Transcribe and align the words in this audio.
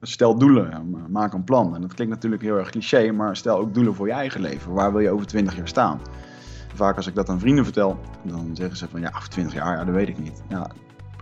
stel 0.00 0.38
doelen, 0.38 0.96
maak 1.08 1.32
een 1.32 1.44
plan. 1.44 1.74
En 1.74 1.80
dat 1.80 1.94
klinkt 1.94 2.14
natuurlijk 2.14 2.42
heel 2.42 2.58
erg 2.58 2.70
cliché, 2.70 3.12
maar 3.12 3.36
stel 3.36 3.58
ook 3.58 3.74
doelen 3.74 3.94
voor 3.94 4.06
je 4.06 4.12
eigen 4.12 4.40
leven. 4.40 4.72
Waar 4.72 4.92
wil 4.92 5.00
je 5.00 5.10
over 5.10 5.26
20 5.26 5.56
jaar 5.56 5.68
staan? 5.68 6.00
Vaak 6.74 6.96
als 6.96 7.06
ik 7.06 7.14
dat 7.14 7.28
aan 7.28 7.40
vrienden 7.40 7.64
vertel, 7.64 8.00
dan 8.22 8.50
zeggen 8.52 8.76
ze 8.76 8.88
van 8.88 9.00
ja, 9.00 9.12
over 9.16 9.28
20 9.28 9.54
jaar, 9.54 9.78
ja, 9.78 9.84
dat 9.84 9.94
weet 9.94 10.08
ik 10.08 10.18
niet. 10.18 10.42
Ja, 10.48 10.70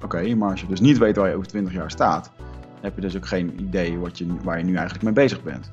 oké, 0.03 0.35
maar 0.35 0.51
als 0.51 0.61
je 0.61 0.67
dus 0.67 0.81
niet 0.81 0.99
weet 0.99 1.17
waar 1.17 1.29
je 1.29 1.35
over 1.35 1.49
20 1.49 1.73
jaar 1.73 1.91
staat, 1.91 2.31
heb 2.81 2.95
je 2.95 3.01
dus 3.01 3.17
ook 3.17 3.27
geen 3.27 3.61
idee 3.61 3.99
wat 3.99 4.19
je, 4.19 4.27
waar 4.43 4.59
je 4.59 4.65
nu 4.65 4.75
eigenlijk 4.75 5.05
mee 5.05 5.13
bezig 5.13 5.43
bent. 5.43 5.69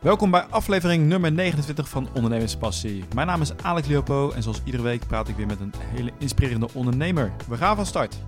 Welkom 0.00 0.30
bij 0.30 0.44
aflevering 0.50 1.08
nummer 1.08 1.32
29 1.32 1.88
van 1.88 2.08
Ondernemerspassie. 2.14 3.04
Mijn 3.14 3.26
naam 3.26 3.40
is 3.40 3.56
Alex 3.62 3.86
Leopo 3.86 4.30
en 4.30 4.42
zoals 4.42 4.62
iedere 4.64 4.82
week 4.82 5.06
praat 5.06 5.28
ik 5.28 5.36
weer 5.36 5.46
met 5.46 5.60
een 5.60 5.72
hele 5.94 6.10
inspirerende 6.18 6.68
ondernemer. 6.72 7.32
We 7.48 7.56
gaan 7.56 7.76
van 7.76 7.86
start. 7.86 8.18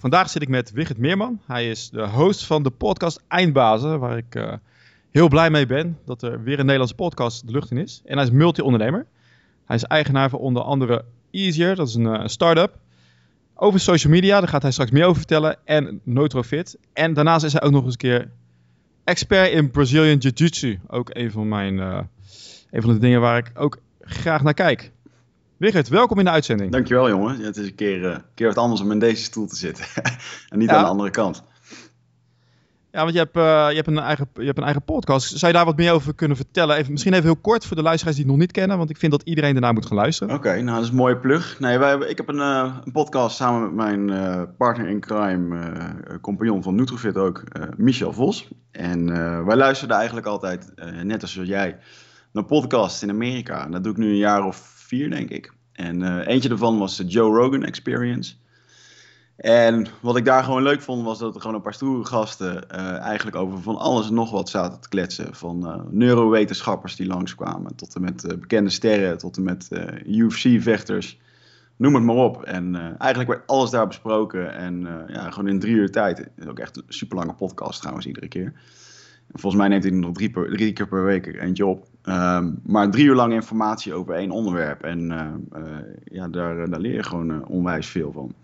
Vandaag 0.00 0.30
zit 0.30 0.42
ik 0.42 0.48
met 0.48 0.70
Wigert 0.70 0.98
Meerman. 0.98 1.40
Hij 1.46 1.70
is 1.70 1.90
de 1.90 2.08
host 2.08 2.44
van 2.44 2.62
de 2.62 2.70
podcast 2.70 3.22
Eindbazen, 3.28 3.98
waar 3.98 4.16
ik 4.16 4.34
uh, 4.34 4.52
heel 5.10 5.28
blij 5.28 5.50
mee 5.50 5.66
ben 5.66 5.98
dat 6.04 6.22
er 6.22 6.42
weer 6.42 6.54
een 6.58 6.64
Nederlandse 6.64 6.94
podcast 6.94 7.46
de 7.46 7.52
lucht 7.52 7.70
in 7.70 7.78
is. 7.78 8.02
En 8.04 8.16
hij 8.16 8.26
is 8.26 8.30
multi-ondernemer. 8.30 9.06
Hij 9.64 9.76
is 9.76 9.84
eigenaar 9.84 10.30
van 10.30 10.38
onder 10.38 10.62
andere 10.62 11.04
Easier, 11.30 11.74
dat 11.74 11.88
is 11.88 11.94
een 11.94 12.04
uh, 12.04 12.20
start-up. 12.24 12.78
Over 13.54 13.80
social 13.80 14.12
media, 14.12 14.38
daar 14.38 14.48
gaat 14.48 14.62
hij 14.62 14.70
straks 14.70 14.90
meer 14.90 15.04
over 15.04 15.16
vertellen. 15.16 15.56
En 15.64 16.00
Notrofit. 16.02 16.78
En 16.92 17.14
daarnaast 17.14 17.44
is 17.44 17.52
hij 17.52 17.62
ook 17.62 17.72
nog 17.72 17.84
eens 17.84 17.92
een 17.92 17.98
keer 17.98 18.30
expert 19.04 19.50
in 19.50 19.70
Brazilian 19.70 20.18
Jiu-Jitsu. 20.18 20.80
Ook 20.86 21.10
een 21.12 21.30
van, 21.30 21.48
mijn, 21.48 21.74
uh, 21.74 22.00
een 22.70 22.82
van 22.82 22.92
de 22.92 22.98
dingen 22.98 23.20
waar 23.20 23.38
ik 23.38 23.50
ook 23.54 23.78
graag 24.00 24.42
naar 24.42 24.54
kijk. 24.54 24.92
Wigert, 25.60 25.88
welkom 25.88 26.18
in 26.18 26.24
de 26.24 26.30
uitzending. 26.30 26.72
Dankjewel 26.72 27.08
jongen. 27.08 27.38
Ja, 27.38 27.44
het 27.44 27.56
is 27.56 27.66
een 27.66 27.74
keer, 27.74 28.00
uh, 28.00 28.16
keer 28.34 28.46
wat 28.46 28.56
anders 28.56 28.80
om 28.80 28.92
in 28.92 28.98
deze 28.98 29.22
stoel 29.22 29.46
te 29.46 29.56
zitten. 29.56 29.84
en 30.48 30.58
niet 30.58 30.70
ja. 30.70 30.76
aan 30.76 30.82
de 30.82 30.88
andere 30.88 31.10
kant. 31.10 31.42
Ja, 32.90 33.00
want 33.00 33.12
je 33.12 33.18
hebt, 33.18 33.36
uh, 33.36 33.66
je, 33.68 33.74
hebt 33.74 33.86
een 33.86 33.98
eigen, 33.98 34.28
je 34.34 34.44
hebt 34.44 34.58
een 34.58 34.64
eigen 34.64 34.82
podcast. 34.82 35.38
Zou 35.38 35.52
je 35.52 35.58
daar 35.58 35.66
wat 35.66 35.76
meer 35.76 35.92
over 35.92 36.14
kunnen 36.14 36.36
vertellen? 36.36 36.76
Even, 36.76 36.92
misschien 36.92 37.12
even 37.12 37.24
heel 37.24 37.36
kort 37.36 37.66
voor 37.66 37.76
de 37.76 37.82
luisteraars 37.82 38.16
die 38.16 38.24
het 38.24 38.34
nog 38.34 38.42
niet 38.42 38.52
kennen. 38.52 38.78
Want 38.78 38.90
ik 38.90 38.96
vind 38.96 39.12
dat 39.12 39.22
iedereen 39.22 39.52
daarna 39.52 39.72
moet 39.72 39.86
gaan 39.86 39.96
luisteren. 39.96 40.34
Oké, 40.34 40.48
okay, 40.48 40.60
nou 40.60 40.74
dat 40.74 40.84
is 40.84 40.90
een 40.90 40.96
mooie 40.96 41.18
plug. 41.18 41.58
Nee, 41.58 41.78
wij 41.78 41.88
hebben, 41.88 42.10
ik 42.10 42.16
heb 42.16 42.28
een, 42.28 42.36
uh, 42.36 42.76
een 42.84 42.92
podcast 42.92 43.36
samen 43.36 43.62
met 43.62 43.74
mijn 43.74 44.08
uh, 44.08 44.42
partner 44.56 44.88
in 44.88 45.00
crime, 45.00 45.72
compagnon 46.20 46.62
van 46.62 46.74
Nutrofit 46.74 47.16
ook, 47.16 47.42
Michel 47.76 48.12
Vos. 48.12 48.48
En 48.70 49.06
wij 49.46 49.56
luisterden 49.56 49.96
eigenlijk 49.96 50.26
altijd, 50.26 50.72
net 51.02 51.22
als 51.22 51.34
jij, 51.34 51.78
naar 52.32 52.44
podcasts 52.44 53.02
in 53.02 53.10
Amerika. 53.10 53.64
En 53.64 53.70
dat 53.70 53.82
doe 53.82 53.92
ik 53.92 53.98
nu 53.98 54.08
een 54.08 54.16
jaar 54.16 54.44
of 54.44 54.78
vier, 54.90 55.10
denk 55.10 55.30
ik. 55.30 55.52
En 55.72 56.20
eentje 56.26 56.48
daarvan 56.48 56.78
was 56.78 56.96
de 56.96 57.04
Joe 57.04 57.36
Rogan 57.36 57.64
Experience. 57.64 58.34
En 59.36 59.86
wat 60.00 60.16
ik 60.16 60.24
daar 60.24 60.44
gewoon 60.44 60.62
leuk 60.62 60.82
vond, 60.82 61.04
was 61.04 61.18
dat 61.18 61.34
er 61.34 61.40
gewoon 61.40 61.56
een 61.56 61.62
paar 61.62 61.74
stoere 61.74 62.04
gasten 62.04 62.64
uh, 62.74 62.98
eigenlijk 62.98 63.36
over 63.36 63.62
van 63.62 63.76
alles 63.76 64.08
en 64.08 64.14
nog 64.14 64.30
wat 64.30 64.48
zaten 64.48 64.80
te 64.80 64.88
kletsen. 64.88 65.34
Van 65.34 65.66
uh, 65.66 65.80
neurowetenschappers 65.90 66.96
die 66.96 67.06
langskwamen, 67.06 67.76
tot 67.76 67.94
en 67.94 68.00
met 68.00 68.40
bekende 68.40 68.70
sterren, 68.70 69.18
tot 69.18 69.36
en 69.36 69.42
met 69.42 69.68
UFC-vechters. 70.06 71.18
Noem 71.76 71.94
het 71.94 72.04
maar 72.04 72.16
op. 72.16 72.42
En 72.42 72.96
eigenlijk 72.98 73.30
werd 73.30 73.46
alles 73.46 73.70
daar 73.70 73.86
besproken. 73.86 74.54
En 74.54 74.88
ja, 75.08 75.30
gewoon 75.30 75.48
in 75.48 75.60
drie 75.60 75.74
uur 75.74 75.90
tijd. 75.90 76.28
Ook 76.48 76.58
echt 76.58 76.76
een 76.76 76.82
super 76.88 77.16
lange 77.16 77.34
podcast 77.34 77.80
trouwens, 77.80 78.06
iedere 78.06 78.28
keer. 78.28 78.52
Volgens 79.32 79.62
mij 79.62 79.68
neemt 79.68 79.84
hij 79.84 79.92
nog 79.92 80.12
drie, 80.12 80.30
per, 80.30 80.50
drie 80.50 80.72
keer 80.72 80.88
per 80.88 81.04
week 81.04 81.26
eentje 81.26 81.66
op. 81.66 81.86
Um, 82.10 82.60
maar 82.64 82.90
drie 82.90 83.04
uur 83.04 83.14
lang 83.14 83.32
informatie 83.32 83.94
over 83.94 84.14
één 84.14 84.30
onderwerp. 84.30 84.82
En 84.82 85.08
ja, 86.04 86.28
daar, 86.28 86.70
daar 86.70 86.80
leer 86.80 86.94
je 86.94 87.02
gewoon 87.02 87.46
onwijs 87.46 87.86
veel 87.86 88.12
van. 88.12 88.34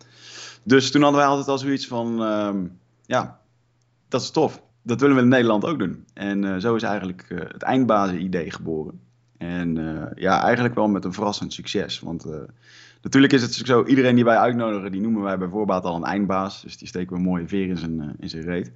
Dus 0.62 0.90
toen 0.90 1.02
hadden 1.02 1.20
wij 1.20 1.28
altijd 1.28 1.48
al 1.48 1.58
zoiets 1.58 1.86
van, 1.86 2.20
um, 2.20 2.78
ja, 3.02 3.40
dat 4.08 4.20
is 4.20 4.30
tof. 4.30 4.62
Dat 4.82 5.00
willen 5.00 5.16
we 5.16 5.22
in 5.22 5.28
Nederland 5.28 5.64
ook 5.64 5.78
doen. 5.78 6.04
En 6.14 6.60
zo 6.60 6.74
is 6.74 6.82
eigenlijk 6.82 7.24
het 7.28 7.62
eindbazen-idee 7.62 8.50
geboren. 8.50 9.00
En 9.38 9.74
ja, 10.14 10.42
eigenlijk 10.42 10.74
wel 10.74 10.88
met 10.88 11.04
een 11.04 11.12
verrassend 11.12 11.52
succes. 11.52 12.00
Want 12.00 12.26
natuurlijk 13.02 13.32
is 13.32 13.42
het 13.42 13.52
zo, 13.52 13.84
iedereen 13.84 14.14
die 14.14 14.24
wij 14.24 14.36
uitnodigen, 14.36 14.92
die 14.92 15.00
noemen 15.00 15.22
wij 15.22 15.38
bijvoorbeeld 15.38 15.84
al 15.84 15.96
een 15.96 16.04
eindbaas. 16.04 16.62
Dus 16.62 16.78
die 16.78 16.88
steken 16.88 17.12
we 17.12 17.16
een 17.16 17.28
mooie 17.28 17.48
veer 17.48 17.68
in 17.68 17.78
zijn, 17.78 18.16
in 18.18 18.28
zijn 18.28 18.42
reet. 18.42 18.72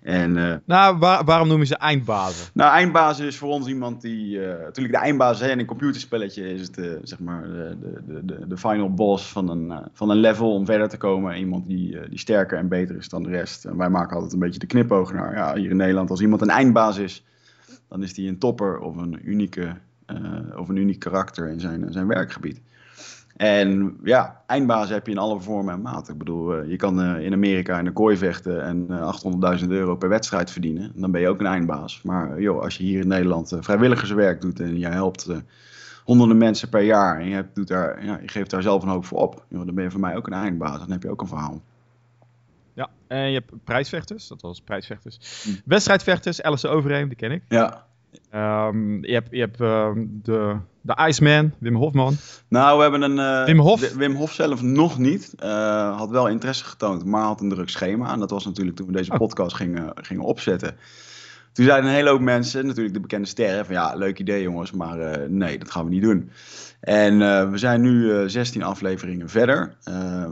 En, 0.00 0.36
uh, 0.36 0.54
nou, 0.64 0.98
waar, 0.98 1.24
waarom 1.24 1.48
noem 1.48 1.58
je 1.58 1.66
ze 1.66 1.76
eindbazen? 1.76 2.50
Nou, 2.54 2.72
eindbazen 2.72 3.26
is 3.26 3.36
voor 3.36 3.48
ons 3.48 3.66
iemand 3.66 4.00
die... 4.00 4.36
Uh, 4.36 4.46
natuurlijk 4.46 4.94
de 4.94 5.00
eindbaas 5.00 5.40
hè, 5.40 5.50
in 5.50 5.58
een 5.58 5.66
computerspelletje 5.66 6.52
is 6.52 6.60
het 6.60 6.78
uh, 6.78 6.92
zeg 7.02 7.18
maar 7.18 7.42
de, 7.42 7.76
de, 8.06 8.24
de, 8.24 8.46
de 8.46 8.56
final 8.56 8.94
boss 8.94 9.32
van 9.32 9.48
een, 9.48 9.88
van 9.92 10.10
een 10.10 10.16
level 10.16 10.54
om 10.54 10.66
verder 10.66 10.88
te 10.88 10.96
komen. 10.96 11.36
Iemand 11.36 11.66
die, 11.66 12.08
die 12.08 12.18
sterker 12.18 12.58
en 12.58 12.68
beter 12.68 12.96
is 12.96 13.08
dan 13.08 13.22
de 13.22 13.28
rest. 13.28 13.64
En 13.64 13.76
wij 13.76 13.90
maken 13.90 14.14
altijd 14.14 14.32
een 14.32 14.38
beetje 14.38 14.60
de 14.60 14.66
knipoog 14.66 15.12
naar. 15.12 15.34
Ja, 15.34 15.54
hier 15.54 15.70
in 15.70 15.76
Nederland, 15.76 16.10
als 16.10 16.20
iemand 16.20 16.40
een 16.40 16.50
eindbaas 16.50 16.98
is, 16.98 17.24
dan 17.88 18.02
is 18.02 18.14
die 18.14 18.28
een 18.28 18.38
topper 18.38 18.78
of 18.78 18.96
een 18.96 19.20
unieke... 19.24 19.76
of 20.56 20.68
een 20.68 20.76
uniek 20.76 20.98
karakter 20.98 21.48
in 21.48 21.60
zijn, 21.60 21.92
zijn 21.92 22.06
werkgebied. 22.06 22.60
En 23.40 23.96
ja, 24.04 24.42
eindbaas 24.46 24.88
heb 24.88 25.06
je 25.06 25.12
in 25.12 25.18
alle 25.18 25.40
vormen 25.40 25.74
en 25.74 25.80
maten. 25.80 26.12
Ik 26.12 26.18
bedoel, 26.18 26.62
uh, 26.62 26.70
je 26.70 26.76
kan 26.76 27.00
uh, 27.00 27.24
in 27.24 27.32
Amerika 27.32 27.78
in 27.78 27.86
een 27.86 27.92
kooi 27.92 28.16
vechten 28.16 28.62
en 28.64 28.86
uh, 28.90 29.58
800.000 29.60 29.68
euro 29.68 29.96
per 29.96 30.08
wedstrijd 30.08 30.50
verdienen. 30.50 30.92
Dan 30.94 31.10
ben 31.10 31.20
je 31.20 31.28
ook 31.28 31.40
een 31.40 31.46
eindbaas. 31.46 32.02
Maar 32.02 32.40
joh, 32.40 32.62
als 32.62 32.76
je 32.76 32.84
hier 32.84 33.00
in 33.00 33.08
Nederland 33.08 33.56
vrijwilligerswerk 33.60 34.40
doet 34.40 34.60
en 34.60 34.78
je 34.78 34.86
helpt 34.86 35.28
honderden 36.04 36.36
mensen 36.36 36.68
per 36.68 36.82
jaar 36.82 37.20
en 37.20 37.26
je, 37.26 37.44
doet 37.54 37.68
daar, 37.68 38.04
ja, 38.04 38.18
je 38.22 38.28
geeft 38.28 38.50
daar 38.50 38.62
zelf 38.62 38.82
een 38.82 38.88
hoop 38.88 39.04
voor 39.04 39.18
op, 39.18 39.44
joh, 39.48 39.66
dan 39.66 39.74
ben 39.74 39.84
je 39.84 39.90
voor 39.90 40.00
mij 40.00 40.16
ook 40.16 40.26
een 40.26 40.32
eindbaas. 40.32 40.78
Dan 40.78 40.90
heb 40.90 41.02
je 41.02 41.10
ook 41.10 41.20
een 41.20 41.28
verhaal. 41.28 41.60
Ja, 42.74 42.88
en 43.06 43.30
je 43.30 43.38
hebt 43.38 43.64
prijsvechters, 43.64 44.28
dat 44.28 44.42
was 44.42 44.60
prijsvechters. 44.60 45.44
Hm. 45.44 45.50
Wedstrijdvechters, 45.64 46.42
Alice 46.42 46.68
Overeem, 46.68 47.08
die 47.08 47.16
ken 47.16 47.30
ik. 47.30 47.42
Ja. 47.48 47.86
Um, 48.34 49.04
je 49.04 49.12
hebt, 49.12 49.28
je 49.30 49.40
hebt 49.40 49.60
um, 49.60 50.20
de, 50.22 50.56
de 50.80 50.96
Iceman, 51.08 51.52
Wim 51.58 51.74
Hofman. 51.74 52.16
Nou, 52.48 52.76
we 52.76 52.82
hebben 52.82 53.02
een... 53.02 53.16
Uh, 53.16 53.44
Wim 53.44 53.58
Hof? 53.58 53.92
Wim 53.94 54.14
Hof 54.14 54.32
zelf 54.32 54.62
nog 54.62 54.98
niet. 54.98 55.34
Uh, 55.42 55.96
had 55.96 56.10
wel 56.10 56.28
interesse 56.28 56.64
getoond, 56.64 57.04
maar 57.04 57.22
had 57.22 57.40
een 57.40 57.48
druk 57.48 57.68
schema. 57.68 58.12
En 58.12 58.18
dat 58.18 58.30
was 58.30 58.44
natuurlijk 58.44 58.76
toen 58.76 58.86
we 58.86 58.92
deze 58.92 59.12
oh. 59.12 59.18
podcast 59.18 59.56
gingen, 59.56 59.92
gingen 59.94 60.24
opzetten. 60.24 60.76
Toen 61.52 61.64
zeiden 61.64 61.90
een 61.90 61.96
hele 61.96 62.10
hoop 62.10 62.20
mensen, 62.20 62.66
natuurlijk 62.66 62.94
de 62.94 63.00
bekende 63.00 63.28
sterren, 63.28 63.64
van 63.64 63.74
ja, 63.74 63.94
leuk 63.94 64.18
idee 64.18 64.42
jongens, 64.42 64.70
maar 64.70 64.98
uh, 64.98 65.28
nee, 65.28 65.58
dat 65.58 65.70
gaan 65.70 65.84
we 65.84 65.90
niet 65.90 66.02
doen. 66.02 66.30
En 66.80 67.20
uh, 67.20 67.50
we 67.50 67.58
zijn 67.58 67.80
nu 67.80 68.02
uh, 68.02 68.22
16 68.26 68.62
afleveringen 68.62 69.28
verder. 69.28 69.76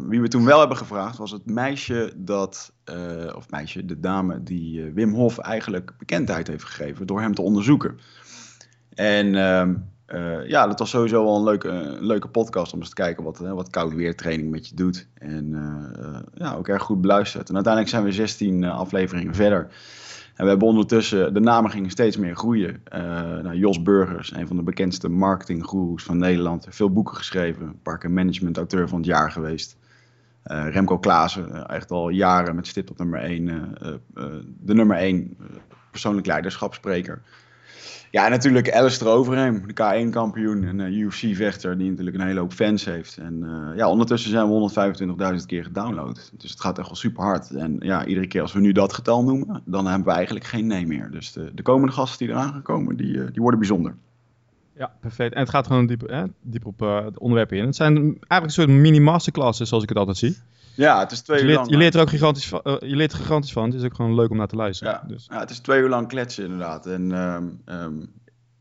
wie 0.08 0.20
we 0.20 0.28
toen 0.28 0.44
wel 0.44 0.58
hebben 0.58 0.76
gevraagd 0.76 1.18
was 1.18 1.30
het 1.30 1.46
meisje 1.46 2.12
dat, 2.16 2.72
of 3.34 3.50
meisje, 3.50 3.84
de 3.84 4.00
dame 4.00 4.42
die 4.42 4.92
Wim 4.92 5.14
Hof 5.14 5.38
eigenlijk 5.38 5.92
bekendheid 5.98 6.46
heeft 6.46 6.64
gegeven 6.64 7.06
door 7.06 7.20
hem 7.20 7.34
te 7.34 7.42
onderzoeken. 7.42 7.98
En 8.94 9.34
ehm, 9.34 9.74
ja, 10.46 10.66
dat 10.66 10.78
was 10.78 10.90
sowieso 10.90 11.24
wel 11.24 11.36
een 11.36 11.44
leuke, 11.44 11.96
leuke 12.00 12.28
podcast 12.28 12.72
om 12.72 12.78
eens 12.78 12.88
te 12.88 12.94
kijken 12.94 13.24
wat, 13.24 13.38
wat 13.38 13.70
koud 13.70 13.94
weertraining 13.94 14.50
met 14.50 14.68
je 14.68 14.74
doet. 14.74 15.08
En 15.14 15.52
ja, 16.34 16.54
ook 16.54 16.68
erg 16.68 16.82
goed 16.82 17.00
beluisterd. 17.00 17.48
En 17.48 17.54
uiteindelijk 17.54 17.94
zijn 17.94 18.04
we 18.04 18.12
16 18.12 18.64
afleveringen 18.64 19.34
verder. 19.34 19.70
En 20.38 20.44
we 20.44 20.50
hebben 20.50 20.68
ondertussen, 20.68 21.34
de 21.34 21.40
namen 21.40 21.70
gingen 21.70 21.90
steeds 21.90 22.16
meer 22.16 22.36
groeien. 22.36 22.82
Nou, 23.42 23.54
Jos 23.54 23.82
Burgers, 23.82 24.32
een 24.34 24.46
van 24.46 24.56
de 24.56 24.62
bekendste 24.62 25.08
marketinggoeroes 25.08 26.02
van 26.02 26.18
Nederland. 26.18 26.66
Veel 26.70 26.92
boeken 26.92 27.16
geschreven, 27.16 27.66
een 27.66 27.82
paar 27.82 27.98
keer 27.98 28.10
management-auteur 28.10 28.88
van 28.88 28.98
het 28.98 29.06
jaar 29.06 29.30
geweest. 29.30 29.76
Remco 30.42 30.98
Klaassen, 30.98 31.66
echt 31.66 31.90
al 31.90 32.08
jaren 32.08 32.54
met 32.54 32.66
stip 32.66 32.90
op 32.90 32.98
nummer 32.98 33.20
1. 33.20 33.74
de 34.60 34.74
nummer 34.74 34.96
1 34.96 35.36
persoonlijk 35.90 36.26
leiderschapsspreker. 36.26 37.22
Ja, 38.10 38.28
natuurlijk 38.28 38.72
Alistair 38.72 39.10
Overheim, 39.10 39.62
de 39.66 39.72
K1-kampioen 39.72 40.64
en 40.64 40.78
uh, 40.78 40.98
UFC-vechter, 40.98 41.78
die 41.78 41.90
natuurlijk 41.90 42.16
een 42.16 42.26
hele 42.26 42.40
hoop 42.40 42.52
fans 42.52 42.84
heeft. 42.84 43.16
En 43.16 43.42
uh, 43.42 43.76
ja, 43.76 43.90
ondertussen 43.90 44.30
zijn 44.30 44.48
we 44.48 45.38
125.000 45.40 45.46
keer 45.46 45.64
gedownload. 45.64 46.30
Dus 46.36 46.50
het 46.50 46.60
gaat 46.60 46.78
echt 46.78 46.86
wel 46.86 46.96
super 46.96 47.24
hard. 47.24 47.50
En 47.50 47.76
ja, 47.80 48.06
iedere 48.06 48.26
keer 48.26 48.42
als 48.42 48.52
we 48.52 48.60
nu 48.60 48.72
dat 48.72 48.92
getal 48.92 49.24
noemen, 49.24 49.62
dan 49.64 49.86
hebben 49.86 50.06
we 50.06 50.12
eigenlijk 50.12 50.44
geen 50.44 50.66
nee 50.66 50.86
meer. 50.86 51.10
Dus 51.10 51.32
de, 51.32 51.50
de 51.54 51.62
komende 51.62 51.92
gasten 51.92 52.26
die 52.26 52.34
eraan 52.34 52.52
gaan 52.52 52.62
komen, 52.62 52.96
die, 52.96 53.16
uh, 53.16 53.26
die 53.32 53.42
worden 53.42 53.60
bijzonder. 53.60 53.94
Ja, 54.76 54.92
perfect. 55.00 55.34
En 55.34 55.40
het 55.40 55.50
gaat 55.50 55.66
gewoon 55.66 55.86
diep, 55.86 56.08
hè, 56.08 56.24
diep 56.42 56.66
op 56.66 56.80
het 56.80 57.18
onderwerp 57.18 57.52
in. 57.52 57.64
Het 57.64 57.76
zijn 57.76 57.96
eigenlijk 57.96 58.44
een 58.44 58.50
soort 58.50 58.68
mini-masterclasses, 58.68 59.68
zoals 59.68 59.82
ik 59.82 59.88
het 59.88 59.98
altijd 59.98 60.16
zie. 60.16 60.36
Ja, 60.78 60.98
het 60.98 61.10
is 61.10 61.20
twee 61.20 61.36
je 61.38 61.42
uur 61.42 61.48
leert, 61.48 61.60
lang. 61.60 61.70
Je 61.70 61.76
leert 61.76 61.94
er 61.94 62.00
ook 62.00 62.08
gigantisch 62.08 62.48
van. 62.48 62.60
Uh, 62.64 62.74
je 62.78 62.96
leert 62.96 63.12
er 63.12 63.18
gigantisch 63.18 63.52
van. 63.52 63.64
Het 63.64 63.74
is 63.74 63.84
ook 63.84 63.94
gewoon 63.94 64.14
leuk 64.14 64.30
om 64.30 64.36
naar 64.36 64.46
te 64.46 64.56
luisteren. 64.56 64.92
Ja, 64.92 65.08
dus. 65.08 65.26
ja 65.30 65.38
het 65.38 65.50
is 65.50 65.58
twee 65.58 65.80
uur 65.80 65.88
lang 65.88 66.08
kletsen 66.08 66.44
inderdaad. 66.44 66.86
En 66.86 67.12
um, 67.12 67.60
um, 67.66 68.12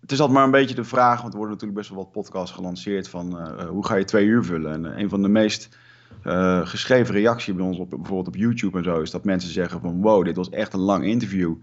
het 0.01 0.11
is 0.11 0.19
altijd 0.19 0.37
maar 0.37 0.45
een 0.45 0.51
beetje 0.51 0.75
de 0.75 0.83
vraag, 0.83 1.21
want 1.21 1.33
er 1.33 1.39
worden 1.39 1.55
natuurlijk 1.55 1.79
best 1.79 1.89
wel 1.89 2.03
wat 2.03 2.11
podcasts 2.11 2.55
gelanceerd 2.55 3.09
van 3.09 3.37
uh, 3.37 3.67
hoe 3.67 3.85
ga 3.85 3.95
je 3.95 4.03
twee 4.03 4.25
uur 4.25 4.43
vullen. 4.43 4.73
En 4.73 4.99
een 4.99 5.09
van 5.09 5.21
de 5.21 5.27
meest 5.27 5.77
uh, 6.23 6.67
geschreven 6.67 7.13
reacties 7.13 7.55
bij 7.55 7.65
ons 7.65 7.77
op 7.77 7.89
bijvoorbeeld 7.89 8.27
op 8.27 8.35
YouTube 8.35 8.77
en 8.77 8.83
zo 8.83 9.01
is 9.01 9.11
dat 9.11 9.23
mensen 9.23 9.51
zeggen 9.51 9.81
van 9.81 10.01
wow, 10.01 10.25
dit 10.25 10.35
was 10.35 10.49
echt 10.49 10.73
een 10.73 10.79
lang 10.79 11.05
interview. 11.05 11.55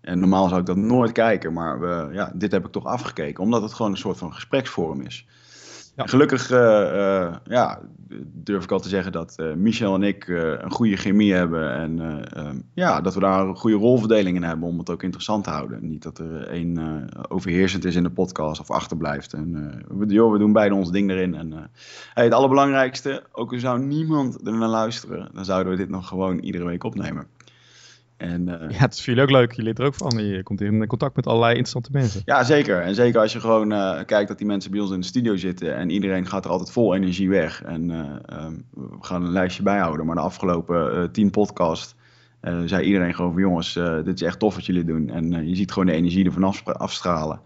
En 0.00 0.18
normaal 0.18 0.48
zou 0.48 0.60
ik 0.60 0.66
dat 0.66 0.76
nooit 0.76 1.12
kijken, 1.12 1.52
maar 1.52 2.12
ja, 2.14 2.32
dit 2.34 2.52
heb 2.52 2.66
ik 2.66 2.72
toch 2.72 2.84
afgekeken, 2.84 3.44
omdat 3.44 3.62
het 3.62 3.72
gewoon 3.72 3.92
een 3.92 3.98
soort 3.98 4.18
van 4.18 4.34
gespreksvorm 4.34 5.00
is. 5.00 5.26
Gelukkig 5.96 6.48
ja, 7.44 7.80
durf 8.32 8.64
ik 8.64 8.70
al 8.70 8.80
te 8.80 8.88
zeggen 8.88 9.12
dat 9.12 9.36
Michel 9.56 9.94
en 9.94 10.02
ik 10.02 10.28
een 10.28 10.70
goede 10.70 10.96
chemie 10.96 11.32
hebben. 11.32 11.72
En 11.72 12.24
ehm, 12.32 12.56
ja, 12.74 13.00
dat 13.00 13.14
we 13.14 13.20
daar 13.20 13.46
een 13.46 13.56
goede 13.56 13.76
rolverdeling 13.76 14.36
in 14.36 14.42
hebben 14.42 14.68
om 14.68 14.78
het 14.78 14.90
ook 14.90 15.02
interessant 15.02 15.44
te 15.44 15.50
houden. 15.50 15.88
Niet 15.88 16.02
dat 16.02 16.18
er 16.18 16.48
één 16.48 17.06
overheersend 17.28 17.84
is 17.84 17.94
in 17.94 18.02
de 18.02 18.10
podcast 18.10 18.60
of 18.60 18.70
achterblijft. 18.70 19.32
En 19.32 19.82
we, 19.88 20.06
joh, 20.06 20.32
we 20.32 20.38
doen 20.38 20.52
beide 20.52 20.74
ons 20.74 20.90
ding 20.90 21.10
erin. 21.10 21.34
En 21.34 21.70
het 22.14 22.32
allerbelangrijkste, 22.32 23.22
ook 23.32 23.52
al 23.52 23.58
zou 23.58 23.80
niemand 23.80 24.46
er 24.46 24.52
naar 24.52 24.68
luisteren, 24.68 25.30
dan 25.32 25.44
zouden 25.44 25.72
we 25.72 25.78
dit 25.78 25.88
nog 25.88 26.08
gewoon 26.08 26.38
iedere 26.38 26.64
week 26.64 26.84
opnemen. 26.84 27.26
En, 28.22 28.48
uh, 28.48 28.70
ja, 28.70 28.76
het 28.76 28.92
is 28.92 28.98
voor 28.98 29.14
jullie 29.14 29.22
ook 29.22 29.30
leuk. 29.30 29.52
Je 29.52 29.62
leert 29.62 29.78
er 29.78 29.84
ook 29.84 29.94
van. 29.94 30.26
Je 30.26 30.42
komt 30.42 30.60
in 30.60 30.86
contact 30.86 31.16
met 31.16 31.26
allerlei 31.26 31.50
interessante 31.50 31.90
mensen. 31.92 32.22
Ja, 32.24 32.44
zeker. 32.44 32.80
En 32.80 32.94
zeker 32.94 33.20
als 33.20 33.32
je 33.32 33.40
gewoon 33.40 33.72
uh, 33.72 33.98
kijkt 34.06 34.28
dat 34.28 34.38
die 34.38 34.46
mensen 34.46 34.70
bij 34.70 34.80
ons 34.80 34.90
in 34.90 35.00
de 35.00 35.06
studio 35.06 35.36
zitten. 35.36 35.76
En 35.76 35.90
iedereen 35.90 36.26
gaat 36.26 36.44
er 36.44 36.50
altijd 36.50 36.70
vol 36.70 36.94
energie 36.94 37.28
weg. 37.28 37.62
En 37.62 37.90
uh, 37.90 38.44
um, 38.44 38.64
we 38.70 38.96
gaan 39.00 39.24
een 39.24 39.32
lijstje 39.32 39.62
bijhouden. 39.62 40.06
Maar 40.06 40.14
de 40.14 40.20
afgelopen 40.20 41.12
tien 41.12 41.30
podcast 41.30 41.94
zei 42.64 42.84
iedereen 42.84 43.14
gewoon 43.14 43.32
van... 43.32 43.40
Jongens, 43.40 43.72
dit 44.04 44.14
is 44.14 44.22
echt 44.22 44.38
tof 44.38 44.54
wat 44.54 44.66
jullie 44.66 44.84
doen. 44.84 45.10
En 45.10 45.48
je 45.48 45.56
ziet 45.56 45.72
gewoon 45.72 45.88
de 45.88 45.94
energie 45.94 46.24
ervan 46.24 46.54
afstralen 46.64 47.40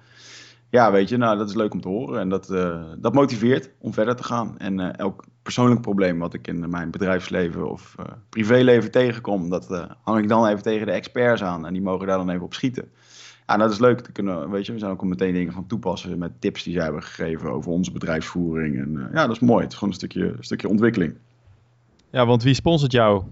ja, 0.71 0.93
weet 0.93 1.09
je, 1.09 1.17
nou, 1.17 1.39
dat 1.39 1.49
is 1.49 1.55
leuk 1.55 1.73
om 1.73 1.81
te 1.81 1.89
horen. 1.89 2.21
En 2.21 2.29
dat, 2.29 2.51
uh, 2.51 2.83
dat 2.99 3.15
motiveert 3.15 3.71
om 3.79 3.93
verder 3.93 4.17
te 4.17 4.25
gaan. 4.25 4.59
En 4.59 4.79
uh, 4.79 4.99
elk 4.99 5.25
persoonlijk 5.43 5.81
probleem 5.81 6.19
wat 6.19 6.35
ik 6.35 6.47
in 6.47 6.71
mijn 6.71 6.91
bedrijfsleven 6.91 7.71
of 7.71 7.95
uh, 8.01 8.07
privéleven 8.29 8.91
tegenkom, 8.91 9.51
dat 9.51 9.87
hang 10.03 10.23
ik 10.23 10.29
dan 10.29 10.47
even 10.47 10.63
tegen 10.63 10.87
de 10.87 10.93
experts 10.93 11.43
aan. 11.43 11.67
En 11.67 11.73
die 11.73 11.83
mogen 11.83 12.07
daar 12.07 12.19
dan 12.19 12.31
even 12.31 12.45
op 12.45 12.55
schieten. 12.55 12.89
Ja, 13.47 13.57
dat 13.57 13.71
is 13.71 13.79
leuk 13.79 14.01
te 14.01 14.13
kunnen, 14.13 14.51
weet 14.51 14.67
je, 14.67 14.73
we 14.73 14.79
zijn 14.79 14.91
ook 14.91 15.03
meteen 15.03 15.33
dingen 15.33 15.53
gaan 15.53 15.67
toepassen 15.67 16.19
met 16.19 16.41
tips 16.41 16.63
die 16.63 16.73
zij 16.73 16.83
hebben 16.83 17.03
gegeven 17.03 17.51
over 17.51 17.73
onze 17.73 17.93
bedrijfsvoering. 17.93 18.77
En 18.77 19.09
ja, 19.13 19.27
dat 19.27 19.37
is 19.37 19.43
mooi. 19.43 19.63
Het 19.63 19.73
is 19.73 19.79
gewoon 19.79 19.93
een 19.93 19.99
stukje, 19.99 20.25
een 20.25 20.45
stukje 20.45 20.69
ontwikkeling. 20.69 21.15
Ja, 22.11 22.27
want 22.27 22.43
wie 22.43 22.55
sponsort 22.55 22.93
jouw 22.93 23.29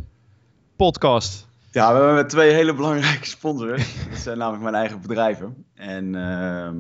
podcast? 0.77 1.49
Ja, 1.75 1.95
we 1.95 2.05
hebben 2.05 2.27
twee 2.27 2.53
hele 2.53 2.75
belangrijke 2.75 3.27
sponsoren. 3.27 3.77
Dat 4.11 4.19
zijn 4.19 4.39
namelijk 4.39 4.63
mijn 4.63 4.75
eigen 4.75 5.01
bedrijven. 5.01 5.65
En 5.75 6.15
uh, 6.15 6.71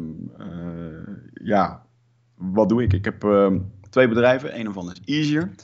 uh, 0.46 1.16
ja, 1.34 1.86
wat 2.34 2.68
doe 2.68 2.82
ik? 2.82 2.92
Ik 2.92 3.04
heb 3.04 3.24
uh, 3.24 3.52
twee 3.90 4.08
bedrijven. 4.08 4.60
Een 4.60 4.72
van 4.72 4.90
is 4.90 5.00
Easier. 5.04 5.54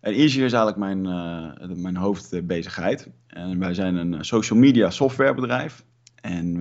En 0.00 0.12
Easier 0.12 0.44
is 0.44 0.52
eigenlijk 0.52 0.76
mijn, 0.76 1.04
uh, 1.04 1.76
mijn 1.76 1.96
hoofdbezigheid. 1.96 3.10
En 3.26 3.58
wij 3.58 3.74
zijn 3.74 3.96
een 3.96 4.24
social 4.24 4.58
media 4.58 4.90
softwarebedrijf. 4.90 5.84
En 6.14 6.58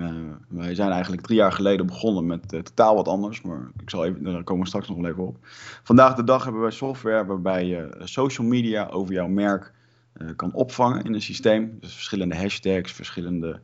wij 0.50 0.76
zijn 0.76 0.92
eigenlijk 0.92 1.22
drie 1.22 1.38
jaar 1.38 1.52
geleden 1.52 1.86
begonnen 1.86 2.26
met 2.26 2.50
totaal 2.50 2.96
wat 2.96 3.08
anders. 3.08 3.42
Maar 3.42 3.72
ik 3.82 3.90
zal 3.90 4.06
even, 4.06 4.24
daar 4.24 4.44
komen 4.44 4.64
we 4.64 4.68
straks 4.68 4.88
nog 4.88 4.98
wel 4.98 5.10
even 5.10 5.28
op. 5.28 5.38
Vandaag 5.84 6.16
de 6.16 6.24
dag 6.24 6.44
hebben 6.44 6.62
wij 6.62 6.72
software 6.72 7.26
waarbij 7.26 7.66
je 7.66 8.02
social 8.04 8.48
media 8.48 8.88
over 8.88 9.14
jouw 9.14 9.28
merk 9.28 9.64
eh, 9.66 9.80
kan 10.36 10.54
opvangen 10.54 11.04
in 11.04 11.14
een 11.14 11.22
systeem. 11.22 11.78
Dus 11.80 11.94
verschillende 11.94 12.36
hashtags, 12.36 12.92
verschillende 12.92 13.60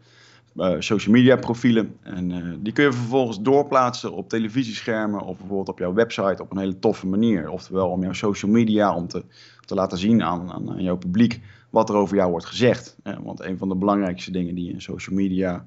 uh, 0.58 0.76
social 0.80 1.14
media 1.14 1.36
profielen. 1.36 1.98
En 2.02 2.30
uh, 2.30 2.54
die 2.60 2.74
kun 2.74 2.84
je 2.84 2.94
vervolgens 2.94 3.42
doorplaatsen 3.42 4.14
op 4.14 4.30
televisieschermen 4.30 5.22
of 5.22 5.38
bijvoorbeeld 5.38 5.70
op 5.70 5.80
jouw 5.80 5.94
website 5.94 6.42
op 6.42 6.52
een 6.52 6.58
hele 6.58 6.80
toffe 6.80 7.08
manier. 7.08 7.50
Oftewel 7.50 7.90
om 7.90 8.02
jouw 8.02 8.14
social 8.14 8.52
media, 8.52 8.96
om 8.96 9.08
te, 9.08 9.24
te 9.66 9.76
laten 9.76 9.98
zien 9.98 10.24
aan, 10.24 10.52
aan, 10.52 10.76
jouw 10.78 10.98
publiek 10.98 11.42
wat 11.70 11.90
er 11.90 11.96
over 11.96 12.16
jou 12.16 12.32
wordt 12.32 12.46
gezegd. 12.46 12.98
want 13.24 13.42
een 13.42 13.58
van 13.58 13.70
de 13.70 13.76
belangrijkste 13.76 14.32
dingen 14.32 14.56
die 14.56 14.66
je 14.66 14.72
in 14.72 14.82
social 14.82 15.16
media 15.16 15.66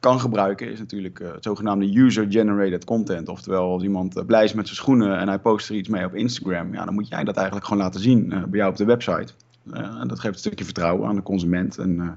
kan 0.00 0.20
gebruiken 0.20 0.70
is 0.70 0.78
natuurlijk 0.78 1.18
het 1.18 1.44
zogenaamde 1.44 1.98
user-generated 1.98 2.84
content. 2.84 3.28
Oftewel 3.28 3.70
als 3.72 3.82
iemand 3.82 4.26
blij 4.26 4.44
is 4.44 4.52
met 4.52 4.66
zijn 4.66 4.78
schoenen 4.78 5.18
en 5.18 5.28
hij 5.28 5.38
post 5.38 5.68
er 5.68 5.74
iets 5.74 5.88
mee 5.88 6.04
op 6.04 6.14
Instagram, 6.14 6.74
ja, 6.74 6.84
dan 6.84 6.94
moet 6.94 7.08
jij 7.08 7.24
dat 7.24 7.36
eigenlijk 7.36 7.66
gewoon 7.66 7.82
laten 7.82 8.00
zien 8.00 8.28
bij 8.28 8.58
jou 8.58 8.70
op 8.70 8.76
de 8.76 8.84
website. 8.84 9.32
Eh, 9.72 10.00
en 10.00 10.08
dat 10.08 10.20
geeft 10.20 10.34
een 10.34 10.40
stukje 10.40 10.64
vertrouwen 10.64 11.08
aan 11.08 11.14
de 11.14 11.22
consument. 11.22 11.78
En, 11.78 12.00
eh, 12.00 12.08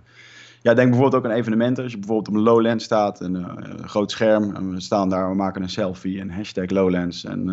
ja, 0.62 0.74
denk 0.74 0.90
bijvoorbeeld 0.90 1.24
ook 1.24 1.32
aan 1.32 1.38
evenementen. 1.38 1.84
Als 1.84 1.92
je 1.92 2.00
bijvoorbeeld 2.00 2.28
op 2.28 2.34
een 2.34 2.42
Lowlands 2.42 2.84
staat, 2.84 3.22
eh, 3.22 3.28
een 3.28 3.90
groot 3.90 4.12
scherm, 4.12 4.56
en 4.56 4.74
we 4.74 4.82
staan 4.82 5.10
daar, 5.10 5.30
we 5.30 5.36
maken 5.36 5.62
een 5.62 5.70
selfie 5.70 6.20
en 6.20 6.30
hashtag 6.30 6.70
Lowlands. 6.70 7.26
En 7.26 7.44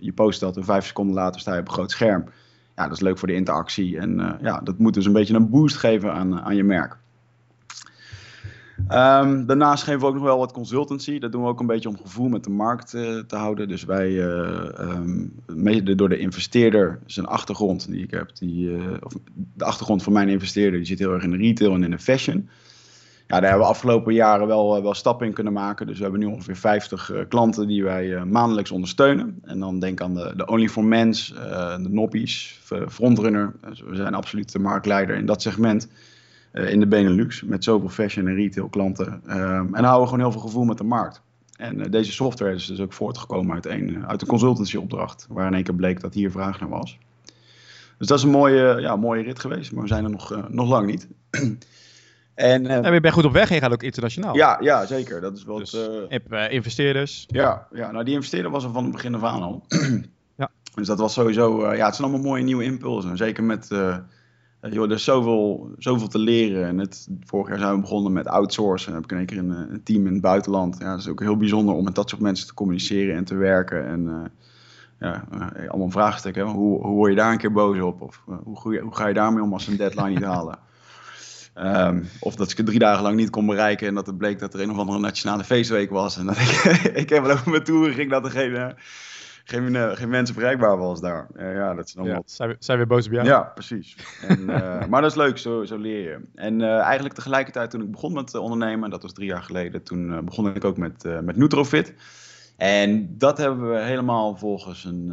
je 0.00 0.12
post 0.12 0.40
dat 0.40 0.56
en 0.56 0.64
vijf 0.64 0.86
seconden 0.86 1.14
later 1.14 1.40
sta 1.40 1.54
je 1.54 1.60
op 1.60 1.66
een 1.66 1.72
groot 1.72 1.90
scherm. 1.90 2.24
Ja, 2.76 2.82
dat 2.82 2.92
is 2.92 3.00
leuk 3.00 3.18
voor 3.18 3.28
de 3.28 3.34
interactie. 3.34 3.98
En 3.98 4.38
ja, 4.42 4.60
dat 4.60 4.78
moet 4.78 4.94
dus 4.94 5.06
een 5.06 5.12
beetje 5.12 5.34
een 5.34 5.50
boost 5.50 5.76
geven 5.76 6.12
aan, 6.12 6.40
aan 6.40 6.56
je 6.56 6.64
merk. 6.64 6.98
Um, 8.78 9.46
daarnaast 9.46 9.82
geven 9.82 10.00
we 10.00 10.06
ook 10.06 10.14
nog 10.14 10.22
wel 10.22 10.38
wat 10.38 10.52
consultancy. 10.52 11.18
Dat 11.18 11.32
doen 11.32 11.42
we 11.42 11.48
ook 11.48 11.60
een 11.60 11.66
beetje 11.66 11.88
om 11.88 11.98
gevoel 12.02 12.28
met 12.28 12.44
de 12.44 12.50
markt 12.50 12.94
uh, 12.94 13.18
te 13.18 13.36
houden. 13.36 13.68
Dus 13.68 13.84
wij, 13.84 14.18
um, 14.18 15.32
mede 15.46 15.94
door 15.94 16.08
de 16.08 16.18
investeerder, 16.18 16.98
zijn 17.06 17.26
achtergrond 17.26 17.90
die 17.90 18.02
ik 18.02 18.10
heb, 18.10 18.36
die, 18.36 18.70
uh, 18.70 18.82
of 19.00 19.12
de 19.54 19.64
achtergrond 19.64 20.02
van 20.02 20.12
mijn 20.12 20.28
investeerder, 20.28 20.78
die 20.78 20.86
zit 20.86 20.98
heel 20.98 21.12
erg 21.12 21.22
in 21.22 21.30
de 21.30 21.36
retail 21.36 21.74
en 21.74 21.82
in 21.82 21.90
de 21.90 21.98
fashion. 21.98 22.48
Ja, 23.26 23.40
daar 23.40 23.48
hebben 23.50 23.66
we 23.66 23.72
afgelopen 23.72 24.14
jaren 24.14 24.46
wel, 24.46 24.82
wel 24.82 24.94
stappen 24.94 25.26
in 25.26 25.32
kunnen 25.32 25.52
maken. 25.52 25.86
Dus 25.86 25.96
we 25.96 26.02
hebben 26.02 26.20
nu 26.20 26.26
ongeveer 26.26 26.56
50 26.56 27.12
klanten 27.28 27.66
die 27.66 27.84
wij 27.84 28.24
maandelijks 28.24 28.70
ondersteunen. 28.70 29.38
En 29.42 29.58
dan 29.58 29.78
denk 29.78 30.00
aan 30.00 30.14
de, 30.14 30.32
de 30.36 30.46
Only 30.46 30.68
for 30.68 30.84
Men's, 30.84 31.34
de 31.82 31.88
Noppies, 31.88 32.60
Frontrunner. 32.88 33.52
Dus 33.68 33.80
we 33.80 33.94
zijn 33.94 34.14
absoluut 34.14 34.52
de 34.52 34.58
marktleider 34.58 35.16
in 35.16 35.26
dat 35.26 35.42
segment. 35.42 35.88
Eh, 36.56 36.70
in 36.70 36.80
de 36.80 36.86
Benelux 36.86 37.42
met 37.42 37.64
zoveel 37.64 37.88
fashion 37.88 38.26
en 38.26 38.34
retail 38.34 38.68
klanten. 38.68 39.22
Ehm, 39.26 39.74
en 39.74 39.84
houden 39.84 40.08
gewoon 40.08 40.20
heel 40.20 40.32
veel 40.32 40.40
gevoel 40.40 40.64
met 40.64 40.78
de 40.78 40.84
markt. 40.84 41.22
En 41.56 41.78
uh, 41.78 41.90
deze 41.90 42.12
software 42.12 42.54
is 42.54 42.66
dus 42.66 42.80
ook 42.80 42.92
voortgekomen 42.92 43.54
uit 43.54 43.66
een, 43.66 44.06
uit 44.06 44.22
een 44.22 44.28
consultancyopdracht, 44.28 45.26
waar 45.30 45.46
in 45.46 45.54
één 45.54 45.62
keer 45.62 45.74
bleek 45.74 46.00
dat 46.00 46.14
hier 46.14 46.30
vraag 46.30 46.60
naar 46.60 46.68
was. 46.68 46.98
Dus 47.98 48.06
dat 48.06 48.18
is 48.18 48.24
een 48.24 48.30
mooie, 48.30 48.80
ja, 48.80 48.96
mooie 48.96 49.22
rit 49.22 49.38
geweest, 49.38 49.72
maar 49.72 49.82
we 49.82 49.88
zijn 49.88 50.04
er 50.04 50.10
nog, 50.10 50.32
uh, 50.32 50.44
nog 50.48 50.68
lang 50.68 50.86
niet. 50.86 51.08
en, 52.34 52.64
uh, 52.64 52.82
ja, 52.82 52.92
je 52.92 53.00
bent 53.00 53.14
goed 53.14 53.24
op 53.24 53.32
weg 53.32 53.48
en 53.48 53.54
je 53.54 53.60
gaat 53.60 53.72
ook 53.72 53.82
internationaal. 53.82 54.36
Ja, 54.36 54.56
ja 54.60 54.86
zeker. 54.86 55.20
Dat 55.20 55.36
is 55.36 55.44
wel 55.44 55.58
dus, 55.58 55.72
het, 56.08 56.50
investeerders. 56.50 57.24
Ja, 57.26 57.66
ja, 57.72 57.90
nou 57.90 58.04
die 58.04 58.14
investeerder 58.14 58.50
was 58.50 58.64
er 58.64 58.72
van 58.72 58.82
het 58.82 58.92
begin 58.92 59.14
af 59.14 59.22
aan 59.22 59.42
al. 59.42 59.66
ja. 60.36 60.50
Dus 60.74 60.86
dat 60.86 60.98
was 60.98 61.12
sowieso, 61.12 61.74
ja, 61.74 61.86
het 61.86 61.94
zijn 61.94 62.08
allemaal 62.08 62.30
mooie 62.30 62.42
nieuwe 62.42 62.64
impulsen. 62.64 63.16
Zeker 63.16 63.44
met 63.44 63.68
joh, 64.70 64.84
er 64.84 64.92
is 64.92 65.04
zoveel, 65.04 65.70
zoveel 65.78 66.08
te 66.08 66.18
leren. 66.18 66.66
En 66.66 66.78
het, 66.78 67.08
vorig 67.24 67.48
jaar 67.48 67.58
zijn 67.58 67.74
we 67.74 67.80
begonnen 67.80 68.12
met 68.12 68.26
outsourcen. 68.26 68.92
Dan 68.92 69.00
heb 69.00 69.10
ik 69.10 69.10
in 69.10 69.16
één 69.16 69.26
keer 69.26 69.38
een, 69.38 69.72
een, 69.72 69.82
team 69.82 70.06
in 70.06 70.12
het 70.12 70.22
buitenland. 70.22 70.76
Ja, 70.78 70.90
dat 70.90 70.98
is 70.98 71.08
ook 71.08 71.20
heel 71.20 71.36
bijzonder 71.36 71.74
om 71.74 71.84
met 71.84 71.94
dat 71.94 72.08
soort 72.08 72.22
mensen 72.22 72.46
te 72.46 72.54
communiceren 72.54 73.16
en 73.16 73.24
te 73.24 73.34
werken. 73.34 73.86
En 73.86 74.04
uh, 74.04 74.24
ja, 75.00 75.24
uh, 75.34 75.68
allemaal 75.68 75.90
vraagstukken. 75.90 76.46
Hoe, 76.46 76.82
hoe 76.82 76.94
word 76.94 77.10
je 77.10 77.16
daar 77.16 77.32
een 77.32 77.38
keer 77.38 77.52
boos 77.52 77.80
op? 77.80 78.00
Of 78.00 78.22
hoe, 78.44 78.80
hoe, 78.80 78.94
ga 78.94 79.06
je 79.06 79.14
daarmee 79.14 79.42
om 79.42 79.52
als 79.52 79.64
ze 79.64 79.70
een 79.70 79.76
deadline 79.76 80.08
niet 80.08 80.24
halen? 80.24 80.58
Um, 81.54 82.08
of 82.20 82.34
dat 82.34 82.50
ik 82.50 82.56
het 82.56 82.66
drie 82.66 82.78
dagen 82.78 83.02
lang 83.02 83.16
niet 83.16 83.30
kon 83.30 83.46
bereiken 83.46 83.86
en 83.86 83.94
dat 83.94 84.06
het 84.06 84.18
bleek 84.18 84.38
dat 84.38 84.54
er 84.54 84.60
een 84.60 84.70
of 84.70 84.78
andere 84.78 84.98
nationale 84.98 85.44
feestweek 85.44 85.90
was. 85.90 86.16
En 86.16 86.26
dat 86.26 86.36
ik, 86.36 86.62
ik 87.02 87.08
heb 87.08 87.22
wel 87.22 87.32
over 87.32 87.50
mijn 87.50 87.64
toeren 87.64 87.94
ging 87.94 88.10
dat 88.10 88.24
er 88.24 88.30
geen, 89.48 89.62
geen, 89.62 89.74
uh, 89.74 89.92
geen 89.92 90.08
mensen 90.08 90.34
bereikbaar 90.34 90.78
was 90.78 91.00
daar. 91.00 91.26
Uh, 91.36 91.54
ja, 91.54 91.74
dat 91.74 91.86
is 91.86 91.96
allemaal... 91.96 92.16
Ja, 92.16 92.22
zijn, 92.24 92.48
we, 92.48 92.56
zijn 92.58 92.78
we 92.78 92.86
boos 92.86 93.06
op 93.06 93.12
jou? 93.12 93.26
Ja, 93.26 93.42
precies. 93.42 93.96
En, 94.22 94.40
uh, 94.40 94.86
maar 94.90 95.00
dat 95.00 95.10
is 95.10 95.16
leuk, 95.16 95.38
zo, 95.38 95.64
zo 95.64 95.76
leer 95.76 96.00
je. 96.00 96.20
En 96.34 96.60
eigenlijk 96.60 97.14
tegelijkertijd 97.14 97.70
toen 97.70 97.82
ik 97.82 97.90
begon 97.90 98.12
met 98.12 98.34
ondernemen, 98.34 98.90
dat 98.90 99.02
was 99.02 99.12
drie 99.12 99.28
jaar 99.28 99.42
geleden, 99.42 99.82
toen 99.82 100.24
begon 100.24 100.54
ik 100.54 100.64
ook 100.64 100.76
met, 100.76 101.04
met 101.22 101.36
Nutrofit. 101.36 101.94
En 102.56 103.18
dat 103.18 103.38
hebben 103.38 103.70
we 103.70 103.78
helemaal 103.78 104.36
volgens 104.36 104.84
een, 104.84 105.06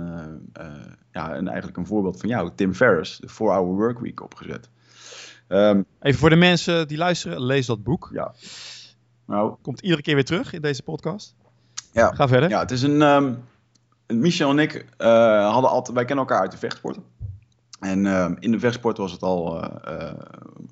ja, 1.12 1.36
een, 1.36 1.48
eigenlijk 1.48 1.78
een 1.78 1.86
voorbeeld 1.86 2.20
van 2.20 2.30
jou, 2.30 2.52
Tim 2.56 2.74
Ferriss, 2.74 3.18
de 3.18 3.30
4-Hour 3.30 3.76
Workweek 3.76 4.22
opgezet. 4.22 4.70
Um, 5.48 5.86
Even 6.02 6.20
voor 6.20 6.30
de 6.30 6.36
mensen 6.36 6.88
die 6.88 6.98
luisteren, 6.98 7.44
lees 7.44 7.66
dat 7.66 7.84
boek. 7.84 8.10
Ja. 8.14 8.34
Nou, 9.26 9.56
Komt 9.62 9.82
iedere 9.82 10.02
keer 10.02 10.16
weer 10.16 10.26
terug 10.26 10.54
in 10.54 10.62
deze 10.62 10.84
podcast. 10.84 11.36
Ja. 11.92 12.12
Ga 12.12 12.28
verder. 12.28 12.50
Ja, 12.50 12.60
het 12.60 12.72
is 12.72 12.82
een, 12.82 13.02
um, 13.02 13.44
Michel 14.20 14.50
en 14.50 14.60
ik 14.60 14.86
uh, 14.98 15.52
hadden 15.52 15.70
altijd, 15.70 15.96
wij 15.96 16.06
kennen 16.06 16.26
elkaar 16.26 16.42
uit 16.42 16.52
de 16.52 16.58
vechtsport. 16.58 17.00
En 17.80 18.06
uh, 18.06 18.32
in 18.40 18.52
de 18.52 18.60
vechtsport 18.60 18.98
was 18.98 19.12
het 19.12 19.22
al 19.22 19.64
uh, 19.64 20.12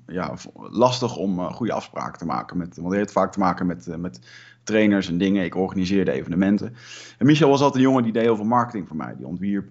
ja, 0.06 0.34
lastig 0.54 1.16
om 1.16 1.40
goede 1.40 1.72
afspraken 1.72 2.18
te 2.18 2.26
maken. 2.26 2.56
Met, 2.56 2.76
want 2.76 2.88
hij 2.88 2.98
heeft 2.98 3.12
vaak 3.12 3.32
te 3.32 3.38
maken 3.38 3.66
met, 3.66 3.96
met 3.98 4.20
trainers 4.64 5.08
en 5.08 5.18
dingen. 5.18 5.44
Ik 5.44 5.56
organiseerde 5.56 6.12
evenementen. 6.12 6.74
En 7.18 7.26
Michel 7.26 7.48
was 7.48 7.60
altijd 7.60 7.82
een 7.82 7.88
jongen 7.88 8.02
die 8.02 8.12
deed 8.12 8.22
heel 8.22 8.36
veel 8.36 8.44
marketing 8.44 8.88
voor 8.88 8.96
mij. 8.96 9.14
Die 9.16 9.26
ontwierp 9.26 9.68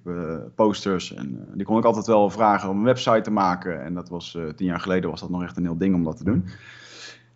posters. 0.55 1.13
En 1.13 1.47
die 1.53 1.65
kon 1.65 1.77
ik 1.77 1.85
altijd 1.85 2.05
wel 2.05 2.29
vragen 2.29 2.69
om 2.69 2.77
een 2.77 2.83
website 2.83 3.21
te 3.21 3.31
maken. 3.31 3.83
En 3.83 3.93
dat 3.93 4.09
was 4.09 4.37
tien 4.55 4.67
jaar 4.67 4.79
geleden 4.79 5.09
was 5.09 5.19
dat 5.19 5.29
nog 5.29 5.43
echt 5.43 5.57
een 5.57 5.65
heel 5.65 5.77
ding 5.77 5.95
om 5.95 6.03
dat 6.03 6.17
te 6.17 6.23
doen. 6.23 6.45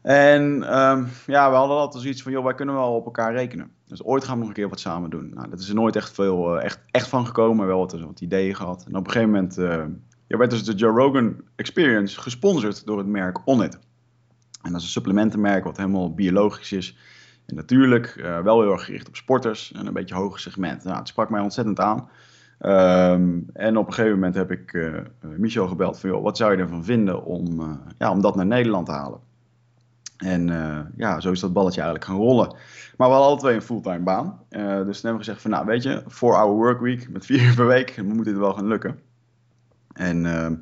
En 0.01 0.44
um, 0.80 1.08
ja, 1.25 1.50
we 1.50 1.56
hadden 1.56 1.77
altijd 1.77 2.04
zoiets 2.04 2.24
van, 2.24 2.32
joh, 2.32 2.44
wij 2.44 2.54
kunnen 2.54 2.75
wel 2.75 2.96
op 2.96 3.06
elkaar 3.06 3.34
rekenen. 3.34 3.72
Dus 3.88 4.04
ooit 4.04 4.24
gaan 4.24 4.34
we 4.34 4.39
nog 4.39 4.48
een 4.48 4.56
keer 4.56 4.70
wat 4.70 4.80
samen 4.80 5.10
doen. 5.10 5.32
Nou, 5.34 5.50
dat 5.50 5.60
is 5.60 5.70
er 5.70 5.75
nooit 5.75 5.96
echt 5.96 6.13
veel 6.13 6.58
uh, 6.58 6.63
echt, 6.63 6.80
echt 6.92 7.08
van 7.08 7.25
gekomen, 7.25 7.56
maar 7.56 7.68
wel 7.68 7.80
wat, 7.80 8.00
wat 8.00 8.22
ideeën 8.22 8.56
gehad. 8.56 8.86
En 8.88 8.96
op 8.96 9.06
een 9.06 9.12
gegeven 9.12 9.32
moment 9.32 9.56
ja, 10.27 10.38
werd 10.38 10.50
dus 10.50 10.63
de 10.63 10.74
Joe 10.74 10.92
Rogan 10.92 11.36
Experience 11.56 12.22
gesponsord 12.22 12.86
door 12.86 12.98
het 12.98 13.08
merk 13.08 13.48
Onnit. 13.48 13.80
En 14.62 14.72
dat 14.72 14.80
is 14.80 14.86
een 14.86 14.92
supplementenmerk 14.92 15.63
wat 15.63 15.77
helemaal 15.77 16.13
biologisch 16.13 16.72
is. 16.72 16.98
En 17.46 17.56
natuurlijk 17.56 18.13
wel 18.44 18.62
heel 18.62 18.72
erg 18.72 18.86
gericht 18.86 19.08
op 19.08 19.15
sporters 19.15 19.72
en 19.72 19.88
een 19.88 19.94
beetje 19.94 20.15
hoger 20.15 20.39
segment. 20.39 20.84
Nou, 20.84 20.98
het 20.98 21.08
sprak 21.08 21.30
mij 21.30 21.42
ontzettend 21.42 21.80
aan. 21.80 22.10
Ehm, 22.60 23.39
en 23.54 23.77
op 23.77 23.88
een 23.88 23.94
gegeven 23.94 24.15
moment 24.18 24.36
heb 24.36 24.51
ik 24.51 24.74
uh, 24.74 25.00
Michel 25.20 25.68
gebeld 25.68 26.00
van, 26.00 26.10
joh, 26.10 26.24
wat 26.24 26.38
zou 26.38 26.51
je 26.51 26.58
ervan 26.58 26.84
vinden 26.84 27.24
om, 27.24 27.80
ja, 27.98 28.12
om 28.12 28.22
dat 28.22 28.36
naar 28.36 28.46
Nederland 28.46 28.86
te 28.86 28.92
halen? 28.92 29.20
En 30.17 30.48
ja, 30.98 31.19
zo 31.19 31.31
is 31.31 31.39
dat 31.39 31.53
balletje 31.53 31.81
eigenlijk 31.81 32.10
gaan 32.10 32.19
rollen. 32.19 32.55
Maar 32.98 33.07
we 33.07 33.13
hadden 33.13 33.29
alle 33.29 33.39
twee 33.39 33.55
een 33.55 33.62
fulltime 33.62 34.00
baan. 34.00 34.39
dus 34.50 34.62
toen 34.62 34.86
hebben 34.86 35.12
we 35.12 35.17
gezegd 35.17 35.41
van, 35.41 35.51
nou 35.51 35.65
weet 35.65 35.84
je, 35.84 36.03
voor 36.07 36.34
hour 36.34 36.55
workweek 36.55 37.10
met 37.10 37.25
vier 37.25 37.41
uur 37.41 37.55
per 37.55 37.67
week, 37.67 38.03
moet 38.03 38.25
dit 38.25 38.38
wel 38.38 38.53
gaan 38.53 38.67
lukken. 38.67 39.00
En 39.93 40.25
ehm, 40.25 40.55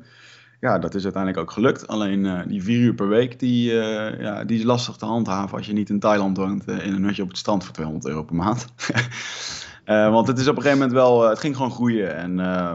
ja, 0.60 0.78
dat 0.78 0.94
is 0.94 1.02
uiteindelijk 1.02 1.42
ook 1.42 1.50
gelukt. 1.50 1.86
Alleen 1.86 2.44
die 2.48 2.62
vier 2.62 2.80
uur 2.80 2.94
per 2.94 3.08
week, 3.08 3.38
die, 3.38 3.72
ja, 3.72 4.44
die 4.44 4.58
is 4.58 4.64
lastig 4.64 4.96
te 4.96 5.06
handhaven 5.06 5.56
als 5.56 5.66
je 5.66 5.72
niet 5.72 5.90
in 5.90 5.98
Thailand 5.98 6.36
woont 6.36 6.68
in 6.68 6.94
een 6.94 7.04
hutje 7.04 7.22
op 7.22 7.28
het 7.28 7.38
strand 7.38 7.64
voor 7.64 7.74
200 7.74 8.06
euro 8.06 8.22
per 8.22 8.36
maand. 8.36 8.66
Uh, 9.86 10.10
want 10.10 10.26
het 10.26 10.38
is 10.38 10.48
op 10.48 10.56
een 10.56 10.62
gegeven 10.62 10.82
moment 10.82 10.98
wel, 10.98 11.22
uh, 11.22 11.28
het 11.28 11.38
ging 11.38 11.56
gewoon 11.56 11.70
groeien. 11.70 12.16
En 12.16 12.38
uh, 12.38 12.72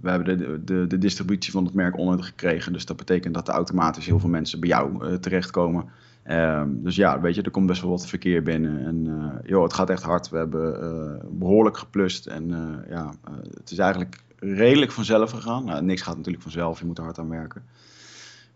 we 0.00 0.10
hebben 0.10 0.38
de, 0.38 0.64
de, 0.64 0.86
de, 0.86 0.98
distributie 0.98 1.52
van 1.52 1.64
het 1.64 1.74
merk 1.74 1.96
onder 1.96 2.22
gekregen. 2.22 2.72
Dus 2.72 2.84
dat 2.84 2.96
betekent 2.96 3.34
dat 3.34 3.48
er 3.48 3.54
automatisch 3.54 4.06
heel 4.06 4.18
veel 4.18 4.28
mensen 4.28 4.60
bij 4.60 4.68
jou 4.68 5.18
terechtkomen. 5.18 5.84
Ehm, 6.22 6.68
dus 6.70 6.96
ja, 6.96 7.20
weet 7.20 7.34
je, 7.34 7.42
er 7.42 7.50
komt 7.50 7.66
best 7.66 7.80
wel 7.80 7.90
wat 7.90 8.06
verkeer 8.06 8.42
binnen. 8.42 8.86
En 8.86 9.40
joh, 9.44 9.62
het 9.62 9.72
gaat 9.72 9.90
echt 9.90 10.02
hard. 10.02 10.28
We 10.28 10.36
hebben 10.36 11.38
behoorlijk 11.38 11.76
geplust. 11.76 12.26
En 12.26 12.48
ja, 12.88 13.12
het 13.54 13.70
is 13.70 13.78
eigenlijk 13.78 14.20
redelijk 14.38 14.92
vanzelf 14.92 15.30
gegaan. 15.30 15.64
Nou, 15.64 15.82
niks 15.82 16.02
gaat 16.02 16.16
natuurlijk 16.16 16.42
vanzelf, 16.42 16.78
je 16.78 16.86
moet 16.86 16.98
er 16.98 17.04
hard 17.04 17.18
aan 17.18 17.28
werken. 17.28 17.62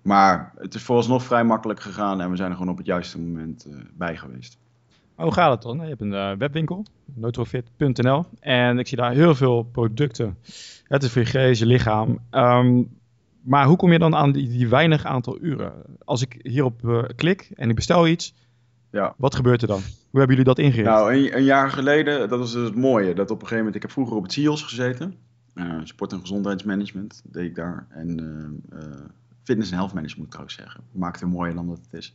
Maar 0.03 0.53
het 0.59 0.75
is 0.75 0.83
vooralsnog 0.83 1.23
vrij 1.23 1.45
makkelijk 1.45 1.81
gegaan 1.81 2.21
en 2.21 2.31
we 2.31 2.37
zijn 2.37 2.51
er 2.51 2.57
gewoon 2.57 2.73
op 2.73 2.79
het 2.79 2.87
juiste 2.87 3.21
moment 3.21 3.67
bij 3.97 4.17
geweest. 4.17 4.59
Hoe 5.15 5.33
gaat 5.33 5.53
het 5.53 5.63
dan? 5.63 5.81
Je 5.81 5.89
hebt 5.89 6.01
een 6.01 6.39
webwinkel, 6.39 6.85
Notrofit.nl. 7.15 8.25
En 8.41 8.79
ik 8.79 8.87
zie 8.87 8.97
daar 8.97 9.13
heel 9.13 9.35
veel 9.35 9.63
producten. 9.63 10.37
Het 10.85 11.03
is 11.03 11.13
voor 11.13 11.23
je 11.23 11.29
geest, 11.29 11.61
je 11.61 11.67
lichaam. 11.67 12.19
Um, 12.31 12.89
maar 13.43 13.67
hoe 13.67 13.77
kom 13.77 13.93
je 13.93 13.99
dan 13.99 14.15
aan 14.15 14.33
die, 14.33 14.49
die, 14.49 14.69
weinig 14.69 15.05
aantal 15.05 15.39
uren? 15.41 15.73
Als 16.05 16.23
ik 16.23 16.39
hierop 16.43 16.83
uh, 16.85 17.03
klik 17.17 17.51
en 17.55 17.69
ik 17.69 17.75
bestel 17.75 18.07
iets, 18.07 18.35
ja. 18.91 19.15
wat 19.17 19.35
gebeurt 19.35 19.63
er 19.63 19.69
dan? 19.69 19.81
Hoe 19.81 20.21
hebben 20.21 20.37
jullie 20.37 20.55
dat 20.55 20.59
ingericht? 20.59 20.89
Nou, 20.89 21.15
een, 21.15 21.37
een, 21.37 21.45
jaar 21.45 21.71
geleden, 21.71 22.29
dat 22.29 22.39
was 22.39 22.53
dus 22.53 22.65
het 22.65 22.77
mooie. 22.77 23.15
Dat 23.15 23.31
op 23.31 23.37
een 23.37 23.47
gegeven 23.47 23.57
moment, 23.57 23.75
ik 23.75 23.83
heb 23.83 23.91
vroeger 23.91 24.17
op 24.17 24.23
het 24.23 24.33
CIOS 24.33 24.63
gezeten. 24.63 25.15
Uh, 25.55 25.81
sport- 25.85 26.13
en 26.13 26.21
gezondheidsmanagement 26.21 27.23
deed 27.25 27.45
ik 27.45 27.55
daar. 27.55 27.87
En 27.91 28.21
uh, 28.73 28.81
Fitness 29.53 29.71
en 29.71 29.77
health 29.77 29.95
management 29.95 30.17
moet 30.17 30.27
ik 30.27 30.33
trouwens 30.33 30.57
zeggen. 30.57 31.01
Maakt 31.01 31.21
het 31.21 31.31
mooier 31.31 31.55
dan 31.55 31.67
dat 31.67 31.79
het 31.91 32.01
is. 32.01 32.15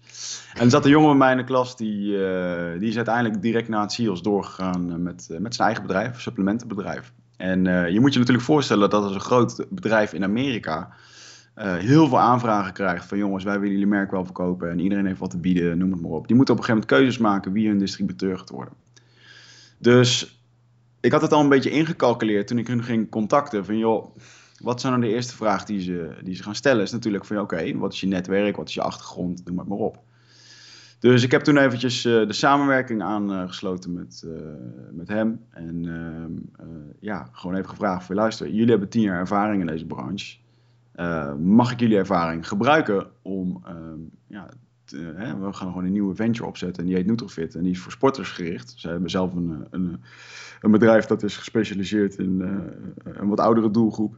En 0.53 0.63
er 0.63 0.69
zat 0.69 0.85
een 0.85 0.91
jongen 0.91 1.29
in 1.31 1.37
de 1.37 1.43
klas, 1.43 1.77
die, 1.77 2.11
uh, 2.11 2.79
die 2.79 2.89
is 2.89 2.95
uiteindelijk 2.95 3.41
direct 3.41 3.67
naar 3.67 3.81
het 3.81 3.91
CIOS 3.91 4.21
doorgegaan 4.21 4.91
eh, 4.91 4.97
met, 4.97 5.27
uh, 5.31 5.37
met 5.37 5.55
zijn 5.55 5.67
eigen 5.67 5.87
bedrijf, 5.87 6.21
supplementenbedrijf. 6.21 7.13
En 7.37 7.63
je 7.93 7.99
moet 7.99 8.13
je 8.13 8.19
natuurlijk 8.19 8.45
voorstellen 8.45 8.89
dat 8.89 9.03
als 9.03 9.13
een 9.13 9.19
groot 9.19 9.65
bedrijf 9.69 10.13
in 10.13 10.23
Amerika 10.23 10.89
heel 11.55 12.07
veel 12.07 12.19
aanvragen 12.19 12.73
krijgt 12.73 13.05
van 13.05 13.17
jongens, 13.17 13.43
wij 13.43 13.59
willen 13.59 13.71
jullie 13.71 13.87
merk 13.87 14.11
wel 14.11 14.25
verkopen 14.25 14.69
en 14.69 14.79
iedereen 14.79 15.05
heeft 15.05 15.19
wat 15.19 15.29
te 15.29 15.37
bieden, 15.37 15.77
noem 15.77 15.91
het 15.91 16.01
maar 16.01 16.11
op. 16.11 16.27
Die 16.27 16.35
moeten 16.35 16.53
op 16.53 16.59
een 16.59 16.65
gegeven 16.65 16.87
moment 16.89 17.07
keuzes 17.07 17.17
maken 17.17 17.51
wie 17.51 17.67
hun 17.67 17.77
distributeur 17.77 18.37
gaat 18.37 18.49
worden. 18.49 18.73
Dus 19.77 20.41
ik 20.99 21.11
had 21.11 21.21
het 21.21 21.33
al 21.33 21.41
een 21.41 21.49
beetje 21.49 21.69
ingecalculeerd 21.69 22.47
toen 22.47 22.57
ik 22.57 22.67
hun 22.67 22.83
ging 22.83 23.09
contacten 23.09 23.65
van 23.65 23.77
joh, 23.77 24.15
wat 24.57 24.81
zijn 24.81 24.93
dan 24.93 25.01
de 25.01 25.13
eerste 25.13 25.35
vraag 25.35 25.63
die 25.63 25.81
ze, 25.81 26.17
die 26.23 26.35
ze 26.35 26.43
gaan 26.43 26.55
stellen? 26.55 26.83
Is 26.83 26.91
natuurlijk 26.91 27.25
van, 27.25 27.39
oké, 27.39 27.77
wat 27.77 27.93
is 27.93 27.99
je 27.99 28.07
netwerk, 28.07 28.55
wat 28.55 28.67
is 28.67 28.73
je 28.73 28.81
achtergrond, 28.81 29.45
noem 29.45 29.57
het 29.57 29.67
maar 29.67 29.77
op. 29.77 30.05
Dus 30.99 31.23
ik 31.23 31.31
heb 31.31 31.41
toen 31.41 31.57
eventjes 31.57 32.05
uh, 32.05 32.27
de 32.27 32.33
samenwerking 32.33 33.01
aangesloten 33.01 33.93
met, 33.93 34.23
uh, 34.25 34.33
met 34.91 35.07
hem. 35.07 35.45
En 35.49 35.83
uh, 35.83 36.65
ja, 36.99 37.29
gewoon 37.31 37.55
even 37.55 37.69
gevraagd 37.69 38.05
van, 38.05 38.15
luister, 38.15 38.49
jullie 38.49 38.69
hebben 38.69 38.89
tien 38.89 39.01
jaar 39.01 39.19
ervaring 39.19 39.61
in 39.61 39.67
deze 39.67 39.85
branche. 39.85 40.37
mag 41.39 41.71
ik 41.71 41.79
jullie 41.79 41.97
ervaring 41.97 42.47
gebruiken 42.47 43.07
om, 43.21 43.61
ehm, 43.65 43.99
ja, 44.27 44.49
hè, 44.91 45.37
we 45.37 45.53
gaan 45.53 45.67
gewoon 45.67 45.85
een 45.85 45.91
nieuwe 45.91 46.15
venture 46.15 46.47
opzetten. 46.47 46.83
En 46.83 46.89
die 46.89 46.97
heet 46.97 47.05
Nutrofit 47.05 47.55
en 47.55 47.63
die 47.63 47.71
is 47.71 47.79
voor 47.79 47.91
sporters 47.91 48.29
gericht. 48.29 48.73
Ze 48.75 48.87
hebben 48.87 49.09
zelf 49.09 49.33
een, 49.33 49.65
een, 49.69 50.01
een 50.61 50.71
bedrijf 50.71 51.05
dat 51.05 51.23
is 51.23 51.37
gespecialiseerd 51.37 52.17
in 52.17 52.41
een 53.03 53.27
wat 53.27 53.39
oudere 53.39 53.71
doelgroep. 53.71 54.15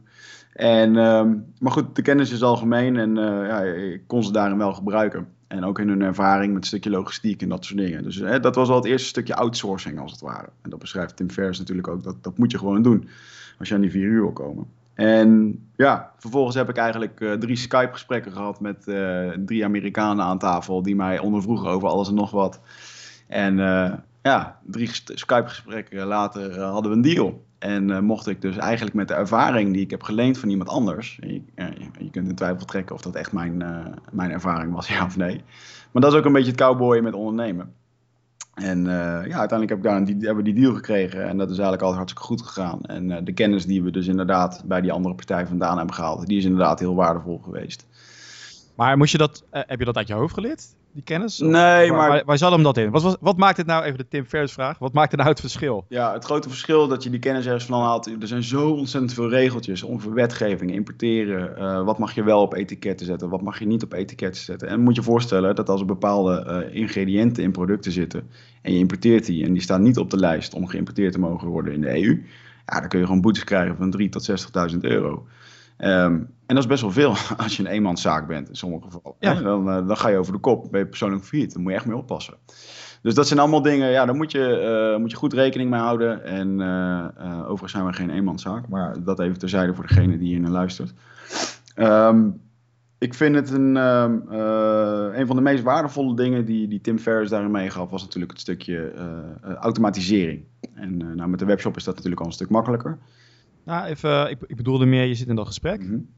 En, 0.52 0.96
ehm, 0.96 1.34
maar 1.58 1.72
goed, 1.72 1.96
de 1.96 2.02
kennis 2.02 2.32
is 2.32 2.42
algemeen 2.42 2.96
en 2.96 3.14
ja, 3.46 3.60
ik 3.62 4.02
kon 4.06 4.24
ze 4.24 4.32
daarin 4.32 4.58
wel 4.58 4.72
gebruiken. 4.72 5.28
En 5.46 5.64
ook 5.64 5.78
in 5.78 5.88
hun 5.88 6.02
ervaring 6.02 6.52
met 6.52 6.62
een 6.62 6.68
stukje 6.68 6.90
logistiek 6.90 7.42
en 7.42 7.48
dat 7.48 7.64
soort 7.64 7.78
dingen. 7.78 8.02
Dus 8.02 8.16
dat 8.16 8.54
was 8.54 8.68
al 8.68 8.76
het 8.76 8.84
eerste 8.84 9.08
stukje 9.08 9.34
outsourcing 9.34 9.98
als 9.98 10.12
het 10.12 10.20
ware. 10.20 10.48
En 10.62 10.70
dat 10.70 10.78
beschrijft 10.78 11.16
Tim 11.16 11.30
Ferriss 11.30 11.58
natuurlijk 11.58 11.88
ook. 11.88 12.02
Dat, 12.02 12.16
dat 12.22 12.38
moet 12.38 12.50
je 12.50 12.58
gewoon 12.58 12.82
doen 12.82 13.08
als 13.58 13.68
je 13.68 13.74
aan 13.74 13.80
die 13.80 13.90
vier 13.90 14.06
uur 14.06 14.20
wil 14.20 14.32
komen. 14.32 14.66
En 15.00 15.60
ja, 15.76 16.12
vervolgens 16.16 16.56
heb 16.56 16.68
ik 16.68 16.76
eigenlijk 16.76 17.20
uh, 17.20 17.32
drie 17.32 17.56
Skype-gesprekken 17.56 18.32
gehad 18.32 18.60
met 18.60 18.84
uh, 18.86 19.30
drie 19.30 19.64
Amerikanen 19.64 20.24
aan 20.24 20.38
tafel. 20.38 20.82
Die 20.82 20.96
mij 20.96 21.18
ondervroegen 21.18 21.68
over 21.68 21.88
alles 21.88 22.08
en 22.08 22.14
nog 22.14 22.30
wat. 22.30 22.60
En 23.26 23.56
ja, 24.22 24.58
drie 24.64 24.90
Skype-gesprekken 25.04 26.06
later 26.06 26.60
hadden 26.60 26.90
we 26.90 26.96
een 26.96 27.14
deal. 27.14 27.44
En 27.58 28.04
mocht 28.04 28.26
ik 28.26 28.40
dus 28.40 28.56
eigenlijk 28.56 28.96
met 28.96 29.08
de 29.08 29.14
ervaring 29.14 29.72
die 29.72 29.82
ik 29.82 29.90
heb 29.90 30.02
geleend 30.02 30.38
van 30.38 30.48
iemand 30.48 30.68
anders. 30.68 31.18
Je, 31.20 31.42
je, 31.98 32.10
kunt 32.10 32.28
in 32.28 32.34
twijfel 32.34 32.66
trekken 32.66 32.94
of 32.94 33.00
dat 33.00 33.14
echt 33.14 33.32
mijn, 33.32 33.56
mijn 34.12 34.30
ervaring 34.30 34.72
was, 34.72 34.88
ja 34.94 35.04
of 35.04 35.16
nee. 35.16 35.44
Maar 35.90 36.02
dat 36.02 36.12
is 36.12 36.18
ook 36.18 36.24
een 36.24 36.32
beetje 36.32 36.50
het 36.50 36.60
cowboyen 36.60 37.04
met 37.04 37.14
ondernemen. 37.14 37.74
En 38.54 38.78
uh, 38.78 38.92
ja, 39.26 39.38
uiteindelijk 39.38 39.68
heb 39.68 39.78
ik 39.78 39.84
daar 39.84 40.04
die, 40.04 40.16
hebben 40.16 40.44
we 40.44 40.52
die 40.52 40.62
deal 40.62 40.74
gekregen. 40.74 41.28
En 41.28 41.36
dat 41.36 41.50
is 41.50 41.58
eigenlijk 41.58 41.82
altijd 41.82 41.98
hartstikke 41.98 42.28
goed 42.28 42.42
gegaan. 42.42 42.82
En 42.82 43.24
de 43.24 43.32
kennis 43.32 43.66
die 43.66 43.82
we 43.82 43.90
dus 43.90 44.06
inderdaad 44.06 44.62
bij 44.64 44.80
die 44.80 44.92
andere 44.92 45.14
partij 45.14 45.46
vandaan 45.46 45.76
hebben 45.76 45.94
gehaald, 45.94 46.26
die 46.26 46.38
is 46.38 46.44
inderdaad 46.44 46.78
heel 46.80 46.94
waardevol 46.94 47.38
geweest. 47.38 47.86
Maar 48.80 48.96
moest 48.96 49.12
je 49.12 49.18
dat, 49.18 49.44
heb 49.50 49.78
je 49.78 49.84
dat 49.84 49.96
uit 49.96 50.08
je 50.08 50.14
hoofd 50.14 50.34
geleerd? 50.34 50.74
die 50.92 51.02
kennis? 51.02 51.38
Nee, 51.38 51.92
maar... 51.92 52.08
Waar, 52.08 52.22
waar, 52.24 52.38
zat 52.38 52.52
hem 52.52 52.62
dat 52.62 52.76
in? 52.76 52.90
Wat, 52.90 53.18
wat, 53.20 53.36
maakt 53.36 53.56
het 53.56 53.66
nou, 53.66 53.84
even 53.84 53.98
de 53.98 54.08
Tim 54.08 54.24
Ferriss 54.24 54.54
vraag, 54.54 54.78
wat 54.78 54.92
maakt 54.92 55.12
er 55.12 55.18
nou 55.18 55.30
het 55.30 55.40
verschil? 55.40 55.84
Ja, 55.88 56.12
het 56.12 56.24
grote 56.24 56.48
verschil 56.48 56.88
dat 56.88 57.02
je 57.02 57.10
die 57.10 57.18
kennis 57.18 57.46
ergens 57.46 57.64
van 57.64 57.80
haalt, 57.80 58.06
er 58.06 58.26
zijn 58.26 58.42
zo 58.42 58.70
ontzettend 58.70 59.14
veel 59.14 59.28
regeltjes 59.28 59.84
over 59.84 60.14
wetgeving, 60.14 60.72
importeren, 60.72 61.58
uh, 61.58 61.84
wat 61.84 61.98
mag 61.98 62.14
je 62.14 62.22
wel 62.22 62.42
op 62.42 62.54
etiketten 62.54 63.06
zetten, 63.06 63.28
wat 63.28 63.42
mag 63.42 63.58
je 63.58 63.66
niet 63.66 63.82
op 63.82 63.92
etiketten 63.92 64.42
zetten. 64.42 64.68
En 64.68 64.80
moet 64.80 64.96
je 64.96 65.02
voorstellen 65.02 65.54
dat 65.54 65.68
als 65.68 65.80
er 65.80 65.86
bepaalde 65.86 66.64
uh, 66.70 66.80
ingrediënten 66.80 67.42
in 67.42 67.52
producten 67.52 67.92
zitten 67.92 68.30
en 68.62 68.72
je 68.72 68.78
importeert 68.78 69.26
die 69.26 69.44
en 69.44 69.52
die 69.52 69.62
staan 69.62 69.82
niet 69.82 69.98
op 69.98 70.10
de 70.10 70.18
lijst 70.18 70.54
om 70.54 70.66
geïmporteerd 70.66 71.12
te 71.12 71.20
mogen 71.20 71.48
worden 71.48 71.74
in 71.74 71.80
de 71.80 72.02
EU, 72.02 72.24
ja, 72.66 72.80
dan 72.80 72.88
kun 72.88 72.98
je 72.98 73.06
gewoon 73.06 73.20
boetes 73.20 73.44
krijgen 73.44 73.76
van 73.76 73.90
3 73.90 74.08
tot 74.08 74.30
60.000 74.72 74.78
euro. 74.80 75.26
Um, 75.80 76.28
en 76.50 76.56
dat 76.56 76.64
is 76.64 76.66
best 76.66 76.82
wel 76.82 76.90
veel 76.90 77.14
als 77.44 77.56
je 77.56 77.62
een 77.62 77.70
eenmanszaak 77.70 78.26
bent 78.26 78.48
in 78.48 78.54
sommige 78.54 78.82
gevallen. 78.90 79.16
Ja. 79.20 79.34
Dan, 79.34 79.68
uh, 79.68 79.86
dan 79.86 79.96
ga 79.96 80.08
je 80.08 80.18
over 80.18 80.32
de 80.32 80.38
kop, 80.38 80.70
ben 80.70 80.80
je 80.80 80.86
persoonlijk 80.86 81.24
failliet. 81.24 81.52
Daar 81.52 81.62
moet 81.62 81.72
je 81.72 81.76
echt 81.76 81.86
mee 81.86 81.96
oppassen. 81.96 82.34
Dus 83.02 83.14
dat 83.14 83.26
zijn 83.26 83.40
allemaal 83.40 83.62
dingen, 83.62 83.90
ja, 83.90 84.06
daar 84.06 84.14
moet 84.14 84.32
je, 84.32 84.90
uh, 84.92 85.00
moet 85.00 85.10
je 85.10 85.16
goed 85.16 85.32
rekening 85.32 85.70
mee 85.70 85.80
houden. 85.80 86.24
En 86.24 86.60
uh, 86.60 87.40
overigens 87.40 87.72
zijn 87.72 87.86
we 87.86 87.92
geen 87.92 88.10
eenmanszaak, 88.10 88.68
maar 88.68 89.04
dat 89.04 89.20
even 89.20 89.38
terzijde 89.38 89.74
voor 89.74 89.86
degene 89.86 90.18
die 90.18 90.28
hier 90.28 90.40
naar 90.40 90.50
luistert. 90.50 90.94
Um, 91.76 92.40
ik 92.98 93.14
vind 93.14 93.34
het 93.34 93.50
een, 93.50 93.76
um, 93.76 94.24
een 95.14 95.26
van 95.26 95.36
de 95.36 95.42
meest 95.42 95.62
waardevolle 95.62 96.16
dingen 96.16 96.44
die, 96.44 96.68
die 96.68 96.80
Tim 96.80 96.98
Ferriss 96.98 97.30
daarin 97.30 97.50
meegaf, 97.50 97.90
was 97.90 98.02
natuurlijk 98.02 98.32
het 98.32 98.40
stukje 98.40 98.92
automatisering. 99.60 100.44
En 100.74 100.96
nou, 101.16 101.28
met 101.28 101.38
de 101.38 101.44
webshop 101.44 101.76
is 101.76 101.84
dat 101.84 101.94
natuurlijk 101.94 102.20
al 102.20 102.26
een 102.26 102.32
stuk 102.32 102.50
makkelijker. 102.50 102.98
Nou, 103.70 103.86
even, 103.86 104.30
ik, 104.30 104.38
ik 104.46 104.56
bedoelde 104.56 104.86
meer, 104.86 105.04
je 105.04 105.14
zit 105.14 105.28
in 105.28 105.34
dat 105.34 105.46
gesprek. 105.46 105.80
Mm 105.80 105.88
-hmm. 105.88 106.08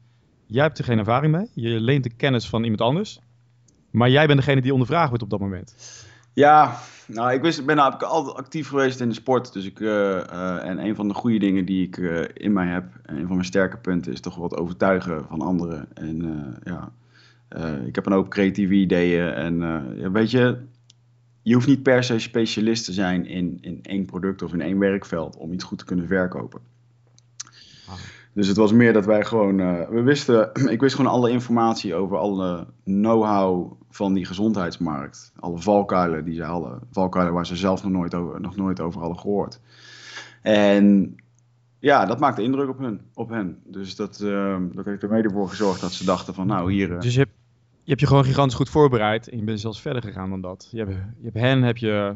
Jij 0.45 0.63
hebt 0.63 0.77
er 0.77 0.83
geen 0.83 0.97
ervaring 0.97 1.31
mee. 1.31 1.47
Je 1.53 1.79
leent 1.79 2.03
de 2.03 2.09
kennis 2.09 2.49
van 2.49 2.63
iemand 2.63 2.81
anders. 2.81 3.19
Maar 3.91 4.09
jij 4.09 4.27
bent 4.27 4.39
degene 4.39 4.61
die 4.61 4.71
ondervraagd 4.71 5.07
wordt 5.07 5.23
op 5.23 5.29
dat 5.29 5.39
moment. 5.39 5.75
Ja, 6.33 6.77
nou, 7.07 7.33
ik 7.33 7.41
wist, 7.41 7.65
ben 7.65 7.75
namelijk 7.75 8.03
altijd 8.03 8.35
actief 8.35 8.67
geweest 8.67 8.99
in 8.99 9.09
de 9.09 9.15
sport. 9.15 9.53
Dus 9.53 9.65
ik, 9.65 9.79
uh, 9.79 9.89
uh, 9.89 10.65
en 10.65 10.85
een 10.85 10.95
van 10.95 11.07
de 11.07 11.13
goede 11.13 11.39
dingen 11.39 11.65
die 11.65 11.87
ik 11.87 11.97
uh, 11.97 12.21
in 12.33 12.53
mij 12.53 12.67
heb, 12.67 12.85
en 13.03 13.15
een 13.15 13.25
van 13.25 13.35
mijn 13.35 13.45
sterke 13.47 13.77
punten, 13.77 14.11
is 14.11 14.19
toch 14.19 14.35
wat 14.35 14.57
overtuigen 14.57 15.25
van 15.29 15.41
anderen. 15.41 15.87
En 15.93 16.57
ja, 16.63 16.91
ik 17.85 17.95
heb 17.95 18.05
een 18.05 18.13
hoop 18.13 18.29
creatieve 18.29 18.73
ideeën. 18.73 19.33
En 19.33 19.59
ja, 19.97 20.11
weet 20.11 20.31
je, 20.31 20.57
je 21.41 21.53
hoeft 21.53 21.67
niet 21.67 21.83
per 21.83 22.03
se 22.03 22.19
specialist 22.19 22.85
te 22.85 22.93
zijn 22.93 23.25
in, 23.25 23.57
in 23.61 23.79
één 23.81 24.05
product 24.05 24.41
of 24.41 24.53
in 24.53 24.61
één 24.61 24.79
werkveld 24.79 25.37
om 25.37 25.53
iets 25.53 25.63
goed 25.63 25.77
te 25.77 25.85
kunnen 25.85 26.07
verkopen. 26.07 26.72
Ah. 27.87 27.93
Dus 28.33 28.47
het 28.47 28.57
was 28.57 28.71
meer 28.71 28.93
dat 28.93 29.05
wij 29.05 29.25
gewoon, 29.25 29.59
uh, 29.59 29.89
we 29.89 30.01
wisten, 30.01 30.49
ik 30.75 30.79
wist 30.79 30.95
gewoon 30.95 31.11
alle 31.11 31.29
informatie 31.29 31.95
over 31.95 32.17
alle 32.17 32.67
know-how 32.83 33.71
van 33.89 34.13
die 34.13 34.25
gezondheidsmarkt. 34.25 35.31
Alle 35.39 35.57
valkuilen 35.57 36.25
die 36.25 36.35
ze 36.35 36.43
hadden. 36.43 36.79
Valkuilen 36.91 37.33
waar 37.33 37.45
ze 37.45 37.55
zelf 37.55 37.83
nog 37.83 37.91
nooit 37.91 38.15
over, 38.15 38.41
nog 38.41 38.55
nooit 38.55 38.79
over 38.79 38.99
hadden 38.99 39.19
gehoord. 39.19 39.59
En 40.41 41.15
ja, 41.79 42.05
dat 42.05 42.19
maakte 42.19 42.43
indruk 42.43 42.69
op 42.69 42.79
hen. 42.79 43.01
Op 43.13 43.29
hen. 43.29 43.59
Dus 43.65 43.95
dat, 43.95 44.19
uh, 44.23 44.57
dat 44.71 44.85
heeft 44.85 45.03
er 45.03 45.09
mede 45.09 45.29
voor 45.29 45.49
gezorgd 45.49 45.81
dat 45.81 45.91
ze 45.91 46.05
dachten 46.05 46.33
van 46.33 46.47
nou 46.47 46.71
hier... 46.71 46.89
Uh... 46.89 46.99
Dus 46.99 47.13
je 47.13 47.19
hebt, 47.19 47.33
je 47.83 47.89
hebt 47.89 47.99
je 47.99 48.07
gewoon 48.07 48.25
gigantisch 48.25 48.55
goed 48.55 48.69
voorbereid 48.69 49.29
en 49.29 49.37
je 49.37 49.43
bent 49.43 49.59
zelfs 49.59 49.81
verder 49.81 50.01
gegaan 50.01 50.29
dan 50.29 50.41
dat. 50.41 50.67
Je 50.71 50.77
hebt, 50.77 50.91
je 50.91 51.23
hebt 51.23 51.37
hen, 51.37 51.63
heb 51.63 51.77
je 51.77 52.13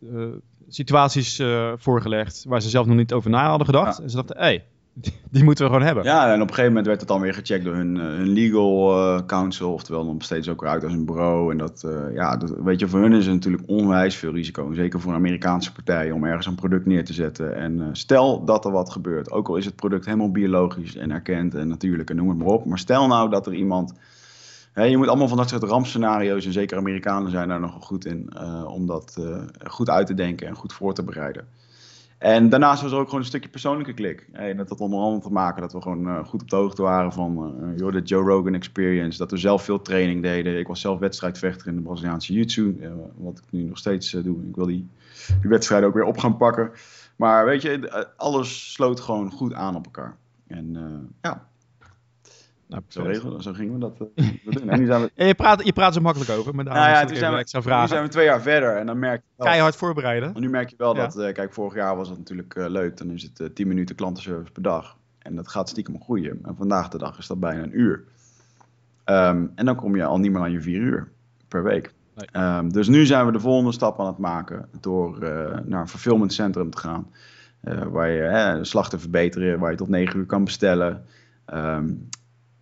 uh, 0.00 0.26
situaties 0.68 1.42
voorgelegd 1.76 2.44
waar 2.48 2.62
ze 2.62 2.68
zelf 2.68 2.86
nog 2.86 2.96
niet 2.96 3.12
over 3.12 3.30
na 3.30 3.48
hadden 3.48 3.66
gedacht. 3.66 3.98
En 3.98 4.10
ze 4.10 4.16
dachten, 4.16 4.36
hé, 4.36 4.42
hey, 4.42 4.64
die 5.30 5.44
moeten 5.44 5.64
we 5.64 5.70
gewoon 5.70 5.86
hebben. 5.86 6.04
Ja, 6.04 6.26
en 6.26 6.34
op 6.34 6.40
een 6.40 6.54
gegeven 6.54 6.68
moment 6.68 6.86
werd 6.86 7.00
het 7.00 7.08
dan 7.08 7.20
weer 7.20 7.34
gecheckt 7.34 7.64
door 7.64 7.74
hun, 7.74 7.96
hun 7.96 8.28
legal 8.28 8.98
uh, 8.98 9.20
counsel. 9.26 9.72
Oftewel, 9.72 10.16
besteedt 10.16 10.44
ze 10.44 10.50
ook 10.50 10.64
uit 10.64 10.84
als 10.84 10.92
een 10.92 11.04
bureau. 11.04 11.50
En 11.50 11.58
dat, 11.58 11.86
ja, 12.14 12.36
dat, 12.36 12.54
weet 12.64 12.80
je, 12.80 12.88
voor 12.88 13.00
hun 13.00 13.12
is 13.12 13.24
het 13.24 13.34
natuurlijk 13.34 13.62
onwijs 13.66 14.16
veel 14.16 14.32
risico. 14.32 14.72
Zeker 14.72 15.00
voor 15.00 15.10
een 15.10 15.18
Amerikaanse 15.18 15.72
partij 15.72 16.10
om 16.10 16.24
ergens 16.24 16.46
een 16.46 16.54
product 16.54 16.86
neer 16.86 17.04
te 17.04 17.12
zetten. 17.12 17.56
En 17.56 17.88
stel 17.92 18.44
dat 18.44 18.64
er 18.64 18.70
wat 18.70 18.90
gebeurt, 18.90 19.30
ook 19.30 19.48
al 19.48 19.56
is 19.56 19.64
het 19.64 19.76
product 19.76 20.04
helemaal 20.04 20.30
biologisch 20.30 20.96
en 20.96 21.10
erkend 21.10 21.54
en 21.54 21.68
natuurlijk 21.68 22.10
en 22.10 22.16
noem 22.16 22.28
het 22.28 22.38
maar 22.38 22.46
op. 22.46 22.64
Maar 22.64 22.78
stel 22.78 23.06
nou 23.06 23.30
dat 23.30 23.46
er 23.46 23.54
iemand 23.54 23.94
je 24.74 24.96
moet 24.96 25.08
allemaal 25.08 25.28
van 25.28 25.36
dat 25.36 25.48
soort 25.48 25.62
rampscenario's, 25.62 26.46
en 26.46 26.52
zeker 26.52 26.76
Amerikanen 26.76 27.30
zijn 27.30 27.48
daar 27.48 27.60
nogal 27.60 27.80
goed 27.80 28.06
in, 28.06 28.38
om 28.66 28.86
dat 28.86 29.18
goed 29.64 29.90
uit 29.90 30.06
te 30.06 30.14
denken 30.14 30.46
en 30.46 30.54
goed 30.54 30.72
voor 30.72 30.94
te 30.94 31.02
bereiden. 31.02 31.46
En 32.24 32.48
daarnaast 32.48 32.82
was 32.82 32.92
er 32.92 32.98
ook 32.98 33.04
gewoon 33.04 33.20
een 33.20 33.26
stukje 33.26 33.48
persoonlijke 33.48 33.92
klik. 33.92 34.28
Hey, 34.32 34.54
dat 34.54 34.68
had 34.68 34.80
onder 34.80 34.98
andere 34.98 35.22
te 35.22 35.32
maken 35.32 35.62
dat 35.62 35.72
we 35.72 35.82
gewoon 35.82 36.06
uh, 36.06 36.24
goed 36.24 36.42
op 36.42 36.50
de 36.50 36.56
hoogte 36.56 36.82
waren 36.82 37.12
van 37.12 37.54
joh, 37.76 37.92
de 37.92 38.02
Joe 38.02 38.22
Rogan 38.22 38.54
Experience. 38.54 39.18
Dat 39.18 39.30
we 39.30 39.36
zelf 39.36 39.62
veel 39.62 39.82
training 39.82 40.22
deden. 40.22 40.58
Ik 40.58 40.66
was 40.66 40.80
zelf 40.80 40.98
wedstrijdvechter 40.98 41.66
in 41.68 41.76
de 41.76 41.82
Braziliaanse 41.82 42.32
Jiu-Jitsu, 42.32 42.78
wat 43.16 43.38
ik 43.38 43.44
nu 43.50 43.62
nog 43.62 43.78
steeds 43.78 44.10
doe. 44.10 44.46
Ik 44.48 44.54
wil 44.54 44.66
die, 44.66 44.88
die 45.40 45.50
wedstrijden 45.50 45.88
ook 45.88 45.94
weer 45.94 46.04
op 46.04 46.18
gaan 46.18 46.36
pakken. 46.36 46.70
Maar 47.16 47.44
weet 47.44 47.62
je, 47.62 48.08
alles 48.16 48.72
sloot 48.72 49.00
gewoon 49.00 49.30
goed 49.30 49.54
aan 49.54 49.76
op 49.76 49.84
elkaar. 49.84 50.16
En 50.46 50.76
ja, 51.22 51.46
nou, 52.74 52.86
zo, 52.88 53.02
regelen, 53.02 53.42
zo 53.42 53.52
gingen 53.52 53.72
we 53.72 53.78
dat 53.78 53.98
doen. 53.98 54.12
En, 54.68 54.86
zijn 54.86 55.00
we... 55.00 55.24
je, 55.24 55.34
praat, 55.34 55.64
je 55.64 55.72
praat 55.72 55.94
zo 55.94 56.00
makkelijk 56.00 56.30
over, 56.30 56.54
maar 56.54 56.64
daar 56.64 56.74
nou 56.74 56.88
ja, 56.88 57.14
zijn 57.14 57.32
we, 57.32 57.38
extra 57.38 57.62
vragen. 57.62 57.82
Nu 57.82 57.88
zijn 57.88 58.02
we 58.02 58.08
twee 58.08 58.24
jaar 58.24 58.40
verder 58.40 58.76
en 58.76 58.86
dan 58.86 58.98
merk 58.98 59.20
je 59.20 59.32
wel... 59.36 59.46
Keihard 59.46 59.76
voorbereiden. 59.76 60.32
Nu 60.40 60.48
merk 60.48 60.68
je 60.68 60.76
wel 60.78 60.94
dat, 60.94 61.18
uh, 61.18 61.32
kijk, 61.32 61.52
vorig 61.52 61.74
jaar 61.74 61.96
was 61.96 62.08
het 62.08 62.18
natuurlijk 62.18 62.54
uh, 62.54 62.68
leuk. 62.68 62.96
Dan 62.96 63.10
is 63.10 63.22
het 63.22 63.40
uh, 63.40 63.48
10 63.48 63.68
minuten 63.68 63.96
klantenservice 63.96 64.52
per 64.52 64.62
dag. 64.62 64.96
En 65.18 65.36
dat 65.36 65.48
gaat 65.48 65.68
stiekem 65.68 66.02
groeien. 66.02 66.38
En 66.42 66.56
vandaag 66.56 66.88
de 66.88 66.98
dag 66.98 67.18
is 67.18 67.26
dat 67.26 67.40
bijna 67.40 67.62
een 67.62 67.80
uur. 67.80 68.04
Um, 69.04 69.52
en 69.54 69.64
dan 69.64 69.76
kom 69.76 69.96
je 69.96 70.04
al 70.04 70.18
niet 70.18 70.32
meer 70.32 70.40
aan 70.40 70.52
je 70.52 70.60
vier 70.60 70.80
uur 70.80 71.08
per 71.48 71.62
week. 71.62 71.94
Nee. 72.14 72.44
Um, 72.44 72.72
dus 72.72 72.88
nu 72.88 73.06
zijn 73.06 73.26
we 73.26 73.32
de 73.32 73.40
volgende 73.40 73.72
stap 73.72 74.00
aan 74.00 74.06
het 74.06 74.18
maken 74.18 74.68
door 74.80 75.18
naar 75.64 75.80
een 75.80 75.88
fulfillment 75.88 76.32
centrum 76.32 76.70
te 76.70 76.78
gaan. 76.78 77.06
waar 77.90 78.08
je 78.08 78.56
de 78.58 78.64
slag 78.64 78.88
te 78.88 78.98
verbeteren, 78.98 79.58
waar 79.58 79.70
je 79.70 79.76
tot 79.76 79.88
9 79.88 80.18
uur 80.18 80.26
kan 80.26 80.44
bestellen. 80.44 81.04
Um, 81.54 82.08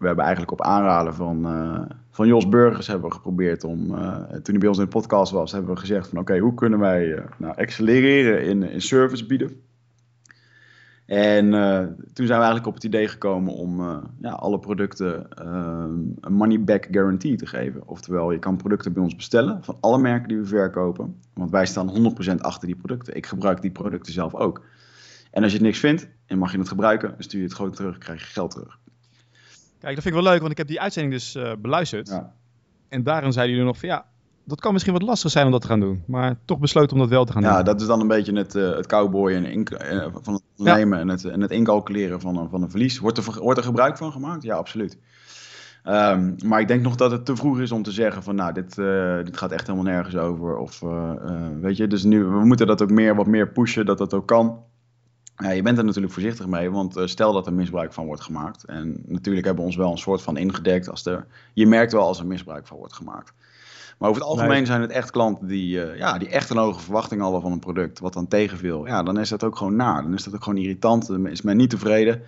we 0.02 0.06
hebben 0.06 0.25
eigenlijk 0.25 0.52
op 0.52 0.62
aanraden 0.62 1.14
van, 1.14 1.47
uh, 1.47 1.80
van 2.11 2.26
Jos 2.26 2.49
Burgers 2.49 2.87
hebben 2.87 3.09
we 3.09 3.14
geprobeerd 3.14 3.64
om, 3.64 3.90
uh, 3.90 4.16
toen 4.16 4.42
hij 4.42 4.59
bij 4.59 4.68
ons 4.68 4.78
in 4.78 4.85
de 4.85 4.90
podcast 4.90 5.32
was, 5.32 5.52
hebben 5.52 5.75
we 5.75 5.80
gezegd 5.80 6.09
van 6.09 6.18
oké, 6.18 6.38
hoe 6.38 6.54
kunnen 6.54 6.78
wij 6.78 7.06
uh, 7.06 7.25
nou, 7.38 7.56
accelereren 7.56 8.44
in, 8.44 8.62
in 8.62 8.80
service 8.80 9.26
bieden? 9.26 9.61
En 11.06 11.50
toen 12.12 12.26
zijn 12.26 12.38
we 12.38 12.44
eigenlijk 12.44 12.66
op 12.66 12.75
het 12.75 12.85
idee 12.85 13.09
gekomen 13.09 13.52
om 13.52 13.80
ja, 14.21 14.30
alle 14.30 14.59
producten 14.59 15.26
een 16.21 16.32
money 16.32 16.64
back 16.64 16.88
guarantee 16.90 17.37
te 17.37 17.47
geven. 17.47 17.88
Oftewel, 17.88 18.32
je 18.32 18.38
kan 18.38 18.56
producten 18.56 18.92
bij 18.92 19.02
ons 19.02 19.16
bestellen 19.16 19.64
van 19.64 19.76
alle 19.80 19.99
merken 19.99 20.28
die 20.28 20.38
we 20.38 20.47
verkopen. 20.47 21.16
Want 21.35 21.50
wij 21.50 21.66
staan 21.66 22.14
100% 22.30 22.35
achter 22.38 22.66
die 22.66 22.76
producten. 22.76 23.16
Ik 23.16 23.26
gebruik 23.26 23.62
die 23.62 23.71
producten 23.71 24.12
zelf 24.12 24.35
ook. 24.35 24.62
En 25.30 25.42
als 25.42 25.52
je 25.52 25.59
het 25.59 25.66
niks 25.66 25.78
vindt 25.78 26.09
en 26.26 26.38
mag 26.38 26.52
je 26.52 26.59
het 26.59 26.68
gebruiken, 26.68 27.14
stuur 27.18 27.40
je 27.40 27.47
het 27.47 27.54
gewoon 27.54 27.73
terug, 27.73 27.99
krijg 27.99 28.21
je 28.21 28.32
geld 28.32 28.50
terug. 28.50 28.78
Kijk, 29.83 29.95
dat 29.95 30.03
vind 30.03 30.17
ik 30.17 30.23
wel 30.23 30.33
leuk, 30.33 30.41
want 30.41 30.53
ik 30.53 30.59
heb 30.59 30.67
die 30.67 30.81
uitzending 30.81 31.15
dus 31.15 31.37
uh, 31.37 31.53
beluisterd. 31.59 32.09
Ja. 32.09 32.33
En 32.89 33.03
daarin 33.03 33.33
zeiden 33.33 33.55
jullie 33.55 33.71
nog 33.71 33.81
van 33.81 33.89
ja, 33.89 34.05
dat 34.45 34.61
kan 34.61 34.73
misschien 34.73 34.93
wat 34.93 35.03
lastig 35.03 35.31
zijn 35.31 35.47
om 35.47 35.53
dat 35.53 35.61
te 35.61 35.67
gaan 35.67 35.81
doen. 35.81 36.03
Maar 36.07 36.37
toch 36.45 36.59
besloten 36.59 36.93
om 36.93 36.99
dat 36.99 37.09
wel 37.09 37.25
te 37.25 37.33
gaan 37.33 37.43
ja, 37.43 37.49
doen. 37.49 37.57
Ja, 37.57 37.62
dat 37.62 37.81
is 37.81 37.87
dan 37.87 38.01
een 38.01 38.09
beetje 38.09 38.33
het, 38.33 38.55
uh, 38.55 38.77
het 38.77 38.87
cowboy 38.87 39.33
en 39.33 39.45
uh, 39.45 40.07
van 40.23 40.35
het 40.35 40.43
nemen 40.57 40.99
ja. 40.99 41.05
en, 41.05 41.09
het, 41.09 41.25
en 41.25 41.41
het 41.41 41.51
incalculeren 41.51 42.21
van 42.21 42.37
een, 42.37 42.49
van 42.49 42.62
een 42.62 42.71
verlies. 42.71 42.99
Wordt 42.99 43.19
er, 43.19 43.41
wordt 43.41 43.59
er 43.59 43.65
gebruik 43.65 43.97
van 43.97 44.12
gemaakt? 44.12 44.43
Ja, 44.43 44.57
absoluut. 44.57 44.99
Um, 45.85 46.37
maar 46.45 46.61
ik 46.61 46.69
denk 46.69 46.83
nog 46.83 46.97
dat 46.97 47.11
het 47.11 47.25
te 47.25 47.37
vroeg 47.37 47.61
is 47.61 47.73
om 47.73 47.83
te 47.83 47.93
zeggen 47.93 48.23
van 48.23 48.35
nou, 48.35 48.53
dit, 48.53 48.75
dit 49.25 49.37
gaat 49.37 49.53
echt 49.53 49.67
helemaal 49.67 49.93
nergens 49.93 50.17
over. 50.17 50.57
Of 50.57 50.81
weet 51.61 51.77
je, 51.77 51.87
dus 51.87 52.03
nu, 52.03 52.25
we 52.25 52.45
moeten 52.45 52.67
dat 52.67 52.83
ook 52.83 52.91
meer, 52.91 53.15
wat 53.15 53.27
meer 53.27 53.49
pushen, 53.49 53.87
dat 53.87 53.99
dat 53.99 54.15
ook 54.15 54.27
kan. 54.27 54.59
Ja, 55.36 55.50
je 55.50 55.62
bent 55.62 55.78
er 55.78 55.84
natuurlijk 55.84 56.12
voorzichtig 56.12 56.47
mee, 56.47 56.71
want 56.71 56.97
uh, 56.97 57.06
stel 57.06 57.32
dat 57.32 57.47
er 57.47 57.52
misbruik 57.52 57.92
van 57.92 58.06
wordt 58.06 58.23
gemaakt. 58.23 58.64
En 58.64 59.02
natuurlijk 59.06 59.47
hebben 59.47 59.64
we 59.64 59.71
ons 59.71 59.78
wel 59.78 59.90
een 59.90 59.99
soort 59.99 60.23
van 60.23 60.36
ingedekt. 60.36 60.88
Als 60.88 61.06
er, 61.06 61.26
je 61.52 61.66
merkt 61.66 61.92
wel 61.92 62.06
als 62.06 62.18
er 62.18 62.26
misbruik 62.26 62.66
van 62.66 62.76
wordt 62.76 62.92
gemaakt. 62.92 63.32
Maar 63.99 64.10
over 64.10 64.23
het 64.23 64.30
algemeen 64.30 64.56
nee. 64.56 64.66
zijn 64.66 64.80
het 64.80 64.90
echt 64.90 65.10
klanten 65.10 65.47
die, 65.47 65.76
uh, 65.76 65.97
ja, 65.97 66.18
die 66.18 66.28
echt 66.28 66.50
een 66.50 66.56
hoge 66.56 66.80
verwachting 66.80 67.21
hadden 67.21 67.40
van 67.40 67.52
een 67.52 67.58
product, 67.58 67.99
wat 67.99 68.12
dan 68.12 68.28
tegenviel. 68.28 68.86
Ja, 68.86 69.02
dan 69.02 69.18
is 69.18 69.28
dat 69.28 69.45
ook 69.45 69.56
gewoon 69.56 69.76
naar. 69.76 70.02
Dan 70.02 70.14
is 70.14 70.25
dat 70.25 70.34
ook 70.34 70.42
gewoon 70.42 70.58
irritant. 70.58 71.06
Dan 71.06 71.26
is 71.26 71.42
men 71.42 71.56
niet 71.56 71.71
tevreden. 71.71 72.23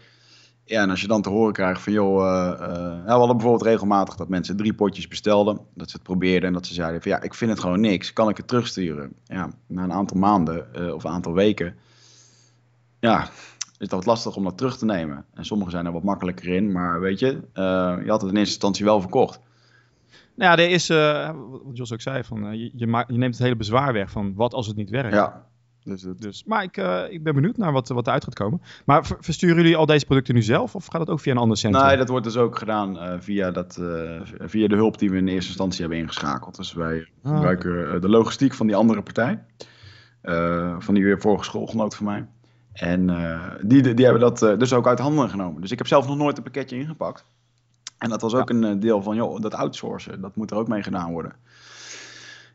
Ja, 0.65 0.83
en 0.83 0.91
als 0.91 1.01
je 1.01 1.07
dan 1.07 1.23
te 1.23 1.29
horen 1.29 1.53
krijgt 1.53 1.83
van, 1.83 1.93
joh, 1.93 2.17
uh, 2.17 2.59
nou, 2.61 3.05
we 3.05 3.11
hadden 3.11 3.37
bijvoorbeeld 3.37 3.71
regelmatig 3.71 4.15
dat 4.15 4.29
mensen 4.29 4.57
drie 4.57 4.75
potjes 4.75 5.09
bestelden. 5.09 5.59
Dat 5.75 5.91
ze 5.91 5.97
het 5.97 6.05
probeerden 6.05 6.49
en 6.49 6.55
dat 6.55 6.67
ze 6.67 6.75
zeiden 6.75 7.03
van, 7.03 7.11
ja, 7.11 7.23
ik 7.23 7.35
vind 7.35 7.51
het 7.51 7.61
gewoon 7.61 7.81
niks. 7.81 8.13
Kan 8.13 8.29
ik 8.29 8.37
het 8.37 8.49
terugsturen? 8.49 9.13
Ja, 9.25 9.51
na 9.67 9.83
een 9.83 9.93
aantal 9.93 10.19
maanden 10.19 10.67
of 10.95 11.05
een 11.05 11.11
aantal 11.11 11.33
weken 11.33 11.75
ja, 13.05 13.29
is 13.79 13.89
dat 13.89 13.91
wat 13.91 14.07
lastig 14.07 14.37
om 14.37 14.45
dat 14.45 14.59
terug 14.59 14.79
te 14.79 14.85
nemen. 14.85 15.25
En 15.35 15.45
sommigen 15.45 15.73
zijn 15.73 15.87
er 15.87 15.93
wat 15.93 16.03
makkelijker 16.03 16.49
in, 16.49 16.73
maar 16.73 17.01
weet 17.01 17.19
je, 17.19 17.27
uh, 17.27 18.05
je 18.05 18.11
had 18.11 18.21
het 18.21 18.31
in 18.31 18.37
eerste 18.37 18.53
instantie 18.53 18.85
wel 18.85 19.01
verkocht. 19.01 19.41
Nou 20.35 20.51
ja, 20.51 20.65
er 20.65 20.71
is, 20.71 20.91
uh, 20.91 21.31
wat 21.65 21.77
Jos 21.77 21.93
ook 21.93 22.01
zei, 22.01 22.25
van, 22.25 22.47
uh, 22.47 22.53
je, 22.53 22.71
je, 22.75 22.87
maakt, 22.87 23.11
je, 23.11 23.19
neemt 23.19 23.35
het 23.35 23.43
hele 23.43 23.57
bezwaar 23.57 23.93
weg 23.93 24.11
van 24.11 24.35
wat 24.35 24.55
als 24.55 24.67
het 24.67 24.77
niet 24.77 24.91
werkt. 24.91 25.15
Ja. 25.15 25.47
Dus, 25.83 26.07
dus, 26.17 26.45
maar 26.45 26.63
ik, 26.63 26.77
ik 27.11 27.23
ben 27.23 27.35
benieuwd 27.35 27.57
naar 27.57 27.73
wat, 27.73 27.89
wat 27.89 28.07
eruit 28.07 28.25
gaat 28.25 28.35
komen. 28.35 28.61
Maar 28.85 29.07
versturen 29.21 29.57
jullie 29.57 29.77
al 29.77 29.87
deze 29.87 30.07
producten 30.07 30.35
nu 30.35 30.43
zelf 30.43 30.75
of 30.75 30.87
gaat 30.87 31.01
het 31.01 31.11
ook 31.11 31.21
via 31.21 31.33
een 31.33 31.39
ander 31.39 31.57
centrum? 31.57 31.87
Nee, 31.87 31.97
dat 31.97 32.09
wordt 32.09 32.25
dus 32.25 32.37
ook 32.37 32.59
gedaan 32.59 33.23
via, 33.23 33.51
dat, 33.51 33.81
via 34.39 34.69
de 34.69 34.75
hulp 34.75 34.99
die 34.99 35.11
we 35.11 35.17
in 35.17 35.29
eerste 35.29 35.49
instantie 35.49 35.81
hebben 35.81 35.99
ingeschakeld. 35.99 36.57
Dus 36.57 36.73
wij 36.73 37.09
ah, 37.23 37.35
gebruiken 37.35 38.01
de 38.01 38.09
logistiek 38.09 38.55
van 38.55 38.67
die 38.67 38.77
andere 38.77 39.03
partij. 39.03 39.45
van 40.79 40.95
die 40.95 41.05
weer 41.05 41.21
vorige 41.21 41.45
schoolgenoot 41.45 41.97
van 41.97 42.07
mij. 42.07 42.27
En 42.75 43.09
uh, 43.09 43.41
die, 43.63 43.95
die 43.95 44.05
hebben 44.05 44.23
dat 44.23 44.43
uh, 44.43 44.59
dus 44.59 44.73
ook 44.73 44.87
uit 44.87 44.99
handen 44.99 45.31
genomen. 45.31 45.61
Dus 45.61 45.71
ik 45.71 45.79
heb 45.79 45.87
zelf 45.87 46.07
nog 46.07 46.17
nooit 46.17 46.37
een 46.37 46.43
pakketje 46.43 46.79
ingepakt. 46.79 47.25
En 47.99 48.09
dat 48.11 48.21
was 48.21 48.35
ook 48.35 48.49
ja. 48.49 48.55
een 48.55 48.75
uh, 48.75 48.81
deel 48.81 49.03
van, 49.03 49.17
joh, 49.17 49.41
dat 49.41 49.55
outsourcen, 49.55 50.21
dat 50.21 50.37
moet 50.37 50.51
er 50.51 50.57
ook 50.57 50.69
mee 50.69 50.83
gedaan 50.83 51.13
worden. 51.13 51.33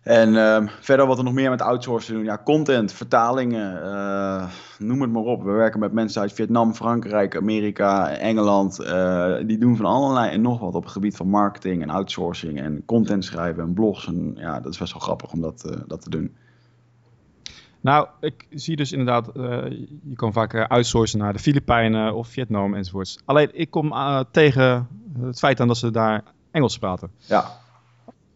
En 0.02 0.36
ehm, 0.36 0.68
verder 0.80 1.06
wat 1.06 1.18
er 1.18 1.24
nog 1.24 1.34
meer 1.34 1.50
met 1.50 1.62
outsourcen 1.62 2.14
doen, 2.14 2.24
ja, 2.24 2.42
content, 2.44 2.94
vertalingen, 2.94 3.74
noem 4.78 5.02
het 5.02 5.12
maar 5.12 5.24
op. 5.24 5.44
We 5.44 5.52
werken 5.52 5.80
met 5.80 5.92
mensen 5.92 6.22
uit 6.22 6.34
Vietnam, 6.34 6.74
Frankrijk, 6.74 7.36
Amerika, 7.36 8.10
Engeland. 8.10 8.78
die 9.48 9.58
doen 9.58 9.76
van 9.76 9.86
allerlei 9.86 10.32
en 10.32 10.42
nog 10.42 10.60
wat 10.60 10.76
op 10.76 10.84
het 10.84 10.92
gebied 10.92 11.16
van 11.16 11.30
marketing 11.30 11.82
en 11.82 11.90
outsourcing 11.90 12.60
en 12.60 12.86
content 12.86 13.26
schrijven 13.26 13.64
en 13.64 13.74
blogs. 13.74 14.08
En 14.08 14.34
ja, 14.36 14.60
dat 14.60 14.74
is 14.74 14.80
best 14.80 14.94
wel 14.94 15.02
grappig 15.02 15.32
om 15.32 15.42
dat, 15.42 15.84
dat 15.88 16.02
te 16.02 16.10
doen. 16.10 16.36
Nou, 17.82 18.08
ik 18.20 18.48
zie 18.50 18.76
dus 18.76 18.92
inderdaad, 18.92 19.30
uh, 19.38 19.44
je 20.04 20.16
kan 20.16 20.34
vaak 20.34 20.70
outsourcen 20.70 21.20
naar 21.20 21.34
de 21.34 21.40
Filipijnen 21.40 22.16
of 22.16 22.28
Vietnam 22.28 22.74
enzovoorts. 22.74 23.20
Alleen 23.26 23.50
ik 23.54 23.72
kom 23.72 23.92
uh, 23.92 24.20
tegen 24.32 24.88
het 25.22 25.40
feit 25.40 25.60
aan 25.60 25.68
dat 25.68 25.78
ze 25.78 25.92
daar 25.92 26.24
Engels 26.52 26.78
praten. 26.78 27.12
Ja. 27.18 27.58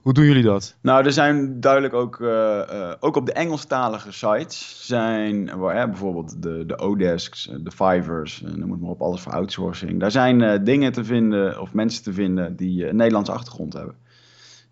Hoe 0.02 0.14
doen 0.14 0.26
jullie 0.26 0.44
dat? 0.44 0.76
Nou, 0.82 1.06
er 1.06 1.14
zijn 1.14 1.60
duidelijk 1.60 1.94
ook, 1.94 2.20
uh, 2.20 2.92
ook 3.00 3.16
op 3.16 3.26
de 3.26 3.34
Engelstalige 3.34 4.12
sites 4.12 4.88
zijn 4.88 5.58
waar, 5.58 5.90
bijvoorbeeld 5.90 6.42
de, 6.42 6.66
de 6.66 6.78
Odesks, 6.78 7.50
de 7.64 7.72
Fivers, 7.72 8.42
noem 8.42 8.72
het 8.72 8.82
maar 8.82 8.90
op, 8.90 9.02
alles 9.02 9.22
voor 9.22 9.32
outsourcing. 9.32 10.00
Daar 10.00 10.12
zijn 10.12 10.64
dingen 10.64 10.92
te 10.92 11.04
vinden 11.04 11.62
of 11.62 11.74
mensen 11.74 12.04
te 12.04 12.14
vinden 12.14 12.56
die 12.56 12.88
een 12.88 12.96
Nederlandse 12.96 13.32
achtergrond 13.32 13.74
hebben. 13.74 13.96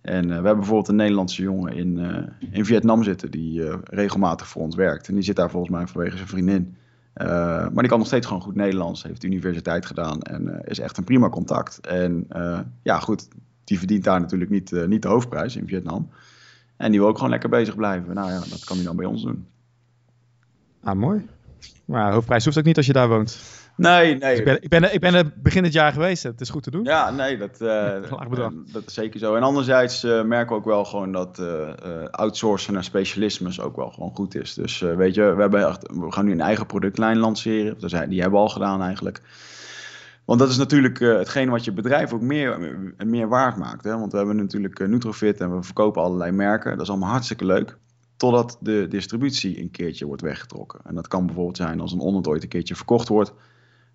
En 0.02 0.24
uh, 0.24 0.28
we 0.28 0.34
hebben 0.34 0.56
bijvoorbeeld 0.56 0.88
een 0.88 0.96
Nederlandse 0.96 1.42
jongen 1.42 1.74
in, 1.74 1.98
uh, 1.98 2.18
in 2.52 2.66
Vietnam 2.66 3.04
zitten 3.04 3.32
die 3.32 3.62
uh, 3.62 3.76
regelmatig 3.84 4.48
voor 4.48 4.62
ons 4.62 4.76
werkt. 4.76 5.08
En 5.08 5.14
die 5.14 5.24
zit 5.24 5.36
daar 5.36 5.50
volgens 5.50 5.72
mij 5.72 5.88
vanwege 5.88 6.16
zijn 6.16 6.28
vriendin. 6.28 6.76
maar 7.14 7.74
die 7.76 7.88
kan 7.88 7.98
nog 7.98 8.08
steeds 8.08 8.28
gewoon 8.28 8.42
goed 8.42 8.56
Nederlands, 8.56 9.04
heeft 9.04 9.22
de 9.22 9.28
universiteit 9.28 9.86
gedaan 9.86 10.22
en 10.22 10.62
is 10.66 10.80
echt 10.80 10.98
een 10.98 11.04
prima 11.04 11.30
contact. 11.30 11.80
En 11.80 12.28
ja, 12.84 13.00
goed, 13.00 13.28
die 13.64 13.78
verdient 13.78 14.04
daar 14.04 14.20
natuurlijk 14.20 14.52
niet, 14.52 14.88
niet 14.88 15.02
de 15.02 15.08
hoofdprijs 15.08 15.56
in 15.56 15.68
Vietnam. 15.68 16.10
En 16.78 16.92
die 16.92 17.00
wil 17.00 17.10
ook 17.10 17.16
gewoon 17.16 17.30
lekker 17.30 17.50
bezig 17.50 17.76
blijven. 17.76 18.16
Nou 18.16 18.32
ja, 18.32 18.40
dat 18.40 18.64
kan 18.64 18.76
hij 18.76 18.86
dan 18.86 18.96
bij 18.96 19.06
ons 19.06 19.24
doen. 19.24 19.46
Ah, 20.84 20.96
mooi. 20.96 21.26
Maar 21.86 22.12
hoofdprijs 22.12 22.46
hoeft 22.46 22.58
ook 22.58 22.64
niet 22.64 22.78
als 22.78 22.86
je 22.86 22.94
daar 22.94 23.10
woont. 23.10 23.40
Nee, 23.76 24.18
nee. 24.18 24.30
Dus 24.30 24.40
ik, 24.40 24.46
ben, 24.46 24.64
ik, 24.64 24.70
ben, 24.70 24.94
ik 24.94 25.00
ben 25.00 25.14
er 25.14 25.32
begin 25.36 25.64
het 25.64 25.74
jaar 25.74 25.92
geweest. 25.92 26.24
Het 26.24 26.42
is 26.42 26.50
goed 26.50 26.64
te 26.64 26.72
doen. 26.72 26.84
Ja, 26.84 27.12
nee, 27.12 27.38
dat, 27.38 27.62
uh, 27.62 28.48
dat 28.72 28.84
is 28.86 28.94
zeker 28.94 29.20
zo. 29.20 29.36
En 29.36 29.44
anderzijds 29.44 30.04
uh, 30.04 30.24
merken 30.24 30.50
we 30.50 30.56
ook 30.56 30.66
wel 30.66 30.86
gewoon 30.86 31.12
dat 31.12 31.40
uh, 31.40 31.70
outsourcen 32.12 32.74
naar 32.74 32.84
specialismes 32.84 33.62
ook 33.62 33.76
wel 33.76 33.90
gewoon 33.90 34.12
goed 34.14 34.36
is. 34.36 34.54
Dus 34.54 34.80
weet 34.80 35.16
je, 35.16 35.34
we, 35.36 35.42
hebben 35.42 35.68
echt, 35.68 35.88
we 35.94 36.12
gaan 36.12 36.26
nu 36.26 36.32
een 36.32 36.42
eigen 36.42 36.66
productlijn 36.66 37.18
lanceren. 37.18 37.78
Die 38.10 38.22
hebben 38.22 38.40
we 38.40 38.46
al 38.46 38.50
gedaan 38.50 38.82
eigenlijk. 38.82 39.22
Want 40.26 40.40
dat 40.40 40.50
is 40.50 40.58
natuurlijk 40.58 41.00
hetgeen 41.00 41.50
wat 41.50 41.66
je 41.66 41.72
bedrijf 41.72 42.14
ook 42.14 42.22
meer, 42.22 42.60
meer 43.06 43.28
waard 43.28 43.58
maakt. 43.58 43.84
Hè? 43.84 43.98
Want 43.98 44.12
we 44.12 44.18
hebben 44.18 44.36
natuurlijk 44.36 44.88
Nutrofit 44.88 45.40
en 45.40 45.56
we 45.56 45.64
verkopen 45.64 46.02
allerlei 46.02 46.32
merken. 46.32 46.72
Dat 46.72 46.82
is 46.82 46.90
allemaal 46.90 47.10
hartstikke 47.10 47.46
leuk. 47.46 47.78
Totdat 48.22 48.58
de 48.60 48.88
distributie 48.90 49.62
een 49.62 49.72
keertje 49.72 50.06
wordt 50.06 50.22
weggetrokken. 50.22 50.80
En 50.84 50.96
dat 50.96 51.08
kan 51.08 51.26
bijvoorbeeld 51.26 51.58
zijn 51.58 51.80
als 51.80 51.92
een 51.92 52.00
onnut 52.00 52.28
ooit 52.28 52.44
een 52.44 52.50
keertje 52.50 52.76
verkocht 52.76 53.08
wordt. 53.08 53.34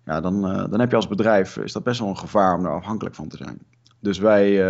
Ja, 0.05 0.21
dan, 0.21 0.35
uh, 0.51 0.69
dan 0.69 0.79
heb 0.79 0.89
je 0.89 0.95
als 0.95 1.07
bedrijf, 1.07 1.57
is 1.57 1.71
dat 1.71 1.83
best 1.83 1.99
wel 1.99 2.09
een 2.09 2.17
gevaar 2.17 2.55
om 2.55 2.63
daar 2.63 2.73
afhankelijk 2.73 3.15
van 3.15 3.27
te 3.27 3.37
zijn. 3.37 3.59
Dus 3.99 4.17
wij, 4.17 4.61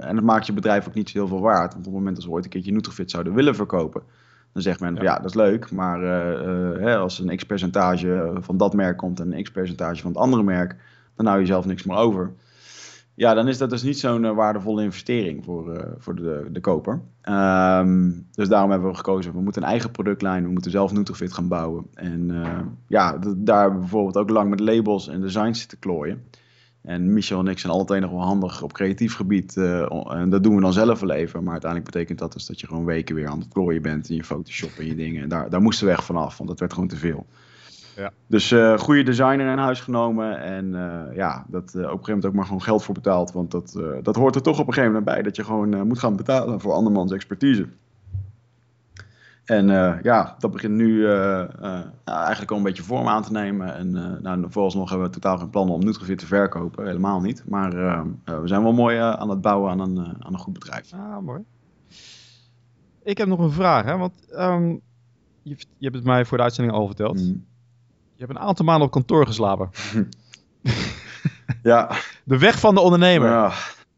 en 0.00 0.14
dat 0.14 0.24
maakt 0.24 0.46
je 0.46 0.52
bedrijf 0.52 0.88
ook 0.88 0.94
niet 0.94 1.10
zo 1.10 1.18
heel 1.18 1.26
veel 1.26 1.40
waard. 1.40 1.72
Want 1.72 1.86
op 1.86 1.92
het 1.92 1.92
moment 1.92 2.16
dat 2.16 2.24
we 2.24 2.30
ooit 2.30 2.44
een 2.44 2.50
keertje 2.50 2.72
Nutrofit 2.72 3.10
zouden 3.10 3.34
willen 3.34 3.54
verkopen 3.54 4.02
dan 4.52 4.62
zegt 4.62 4.80
men, 4.80 4.94
ja, 4.94 5.02
ja 5.02 5.16
dat 5.16 5.24
is 5.24 5.34
leuk, 5.34 5.70
maar 5.70 6.00
hè, 6.80 6.96
als 6.96 7.18
een 7.18 7.36
x-percentage 7.36 8.32
van 8.40 8.56
dat 8.56 8.74
merk 8.74 8.96
komt 8.96 9.20
en 9.20 9.32
een 9.32 9.42
x-percentage 9.42 10.02
van 10.02 10.10
het 10.10 10.20
andere 10.20 10.42
merk, 10.42 10.76
dan 11.16 11.26
hou 11.26 11.40
je 11.40 11.46
zelf 11.46 11.64
niks 11.64 11.82
meer 11.82 11.96
over. 11.96 12.32
Ja, 13.14 13.34
dan 13.34 13.48
is 13.48 13.58
dat 13.58 13.70
dus 13.70 13.82
niet 13.82 13.98
zo'n 13.98 14.24
uh, 14.24 14.34
waardevolle 14.34 14.82
investering 14.82 15.44
voor, 15.44 15.76
uh, 15.76 15.82
voor 15.98 16.14
de, 16.14 16.48
de 16.52 16.60
koper. 16.60 17.00
Um, 17.28 18.26
dus 18.30 18.48
daarom 18.48 18.70
hebben 18.70 18.90
we 18.90 18.96
gekozen, 18.96 19.32
we 19.32 19.40
moeten 19.40 19.62
een 19.62 19.68
eigen 19.68 19.90
productlijn, 19.90 20.44
we 20.44 20.50
moeten 20.50 20.70
zelf 20.70 20.92
Nutrofit 20.92 21.32
gaan 21.32 21.48
bouwen. 21.48 21.86
En 21.94 22.30
ja, 22.86 23.18
daar 23.36 23.78
bijvoorbeeld 23.78 24.16
ook 24.16 24.30
lang 24.30 24.50
met 24.50 24.60
labels 24.60 25.08
en 25.08 25.20
designs 25.20 25.60
zitten 25.60 25.78
klooien. 25.78 26.22
En 26.82 27.12
Michel 27.12 27.38
en 27.38 27.48
ik 27.48 27.58
zijn 27.58 27.72
altijd 27.72 28.02
nog 28.02 28.10
wel 28.10 28.22
handig 28.22 28.62
op 28.62 28.72
creatief 28.72 29.14
gebied. 29.14 29.56
En 29.56 30.30
dat 30.30 30.42
doen 30.42 30.54
we 30.54 30.60
dan 30.60 30.72
zelf 30.72 31.00
wel 31.00 31.10
even. 31.10 31.42
Maar 31.42 31.52
uiteindelijk 31.52 31.92
betekent 31.92 32.18
dat 32.18 32.32
dus 32.32 32.46
dat 32.46 32.60
je 32.60 32.66
gewoon 32.66 32.84
weken 32.84 33.14
weer 33.14 33.28
aan 33.28 33.38
het 33.38 33.48
klooien 33.48 33.82
bent 33.82 34.08
in 34.08 34.16
je 34.16 34.24
Photoshop 34.24 34.70
en 34.78 34.86
je 34.86 34.94
dingen. 34.94 35.22
En 35.22 35.28
daar, 35.28 35.50
daar 35.50 35.62
moesten 35.62 35.86
we 35.86 35.92
echt 35.92 36.04
vanaf, 36.04 36.36
want 36.36 36.48
dat 36.48 36.60
werd 36.60 36.72
gewoon 36.72 36.88
te 36.88 36.96
veel. 36.96 37.26
Ja. 37.96 38.12
Dus 38.26 38.50
uh, 38.50 38.78
goede 38.78 39.02
designer 39.02 39.50
in 39.50 39.58
huis 39.58 39.80
genomen. 39.80 40.40
En 40.40 40.66
uh, 40.66 41.16
ja, 41.16 41.44
dat 41.48 41.62
op 41.62 41.74
een 41.74 41.82
gegeven 41.82 42.04
moment 42.06 42.26
ook 42.26 42.34
maar 42.34 42.44
gewoon 42.44 42.62
geld 42.62 42.84
voor 42.84 42.94
betaald. 42.94 43.32
Want 43.32 43.50
dat, 43.50 43.80
dat 44.02 44.16
hoort 44.16 44.34
er 44.34 44.42
toch 44.42 44.58
op 44.58 44.66
een 44.66 44.72
gegeven 44.72 44.94
moment 44.94 45.14
bij. 45.14 45.22
Dat 45.22 45.36
je 45.36 45.44
gewoon 45.44 45.86
moet 45.86 45.98
gaan 45.98 46.16
betalen 46.16 46.60
voor 46.60 46.72
andermans 46.72 47.12
expertise. 47.12 47.66
En 49.44 49.66
ja, 50.02 50.34
dat 50.38 50.50
begint 50.50 50.74
nu 50.74 50.88
uh, 50.88 51.44
eigenlijk 52.04 52.50
al 52.50 52.56
een 52.56 52.62
beetje 52.62 52.82
vorm 52.82 53.08
aan 53.08 53.22
te 53.22 53.32
nemen. 53.32 53.74
En 53.74 53.90
nou, 54.22 54.46
vooralsnog 54.48 54.88
hebben 54.88 55.06
we 55.06 55.14
totaal 55.14 55.38
geen 55.38 55.50
plannen 55.50 55.74
om 55.74 55.84
Nutrifit 55.84 56.18
te 56.18 56.26
verkopen. 56.26 56.86
Helemaal 56.86 57.20
niet. 57.20 57.44
Maar 57.46 57.70
we 58.24 58.48
zijn 58.48 58.62
wel 58.62 58.72
mooi 58.72 58.96
aan 58.98 59.30
het 59.30 59.40
bouwen 59.40 59.70
aan 59.70 59.80
een, 59.80 59.98
aan 59.98 60.32
een 60.32 60.38
goed 60.38 60.52
bedrijf. 60.52 60.92
Ah, 60.92 61.18
mooi. 61.18 61.44
Ik 63.02 63.18
heb 63.18 63.28
nog 63.28 63.38
een 63.38 63.50
vraag. 63.50 63.84
Hè? 63.84 63.96
Want 63.96 64.14
um, 64.30 64.80
je, 65.42 65.56
je, 65.56 65.84
hebt 65.84 65.94
het 65.94 66.04
mij 66.04 66.24
voor 66.24 66.36
de 66.36 66.42
uitzending 66.42 66.76
al 66.76 66.86
verteld. 66.86 67.20
Mm. 67.20 67.44
Je 68.14 68.24
hebt 68.24 68.30
een 68.30 68.46
aantal 68.46 68.64
maanden 68.64 68.86
op 68.86 68.92
kantoor 68.92 69.26
geslapen. 69.26 69.70
ja. 71.62 71.90
De 72.24 72.38
weg 72.38 72.58
van 72.58 72.74
de 72.74 72.80
ondernemer. 72.80 73.28
Ja. 73.28 73.52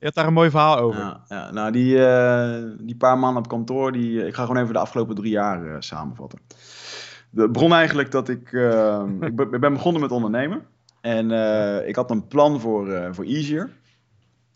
Je 0.05 0.11
hebt 0.11 0.15
daar 0.15 0.27
een 0.27 0.33
mooi 0.33 0.51
verhaal 0.51 0.79
over. 0.79 1.01
Ja, 1.01 1.21
ja. 1.29 1.51
nou 1.51 1.73
die, 1.73 1.97
uh, 1.97 2.77
die 2.79 2.97
paar 2.97 3.19
maanden 3.19 3.43
op 3.43 3.49
kantoor, 3.49 3.93
die, 3.93 4.21
eh, 4.21 4.27
ik 4.27 4.35
ga 4.35 4.45
gewoon 4.45 4.63
even 4.63 4.73
de 4.73 4.79
afgelopen 4.79 5.15
drie 5.15 5.31
jaar 5.31 5.65
uh, 5.65 5.77
samenvatten. 5.79 6.41
Het 7.35 7.53
begon 7.53 7.73
eigenlijk 7.73 8.11
dat 8.11 8.29
ik, 8.29 8.53
uh, 8.53 9.03
ik, 9.21 9.37
ben, 9.37 9.53
ik, 9.53 9.61
ben 9.61 9.73
begonnen 9.73 10.01
met 10.01 10.11
ondernemen. 10.11 10.63
En 11.01 11.31
ik 11.87 11.97
had 11.97 12.11
een 12.11 12.27
plan 12.27 12.61
voor, 12.61 13.09
voor 13.15 13.25
Easier. 13.25 13.71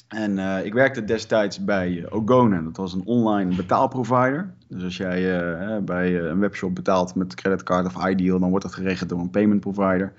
En 0.08 0.38
ik 0.64 0.72
werkte 0.72 1.04
destijds 1.04 1.64
bij 1.64 2.06
Ogone, 2.10 2.62
dat 2.62 2.76
was 2.76 2.92
een 2.92 3.04
online 3.04 3.56
betaalprovider. 3.56 4.54
Dus 4.68 4.84
als 4.84 4.96
jij 4.96 5.84
bij 5.84 6.20
een 6.20 6.38
webshop 6.38 6.74
betaalt 6.74 7.14
met 7.14 7.34
creditcard 7.34 7.86
of 7.86 8.08
iDeal, 8.08 8.38
dan 8.38 8.50
wordt 8.50 8.64
dat 8.64 8.74
geregeld 8.74 9.08
door 9.08 9.20
een 9.20 9.30
payment 9.30 9.60
provider. 9.60 10.12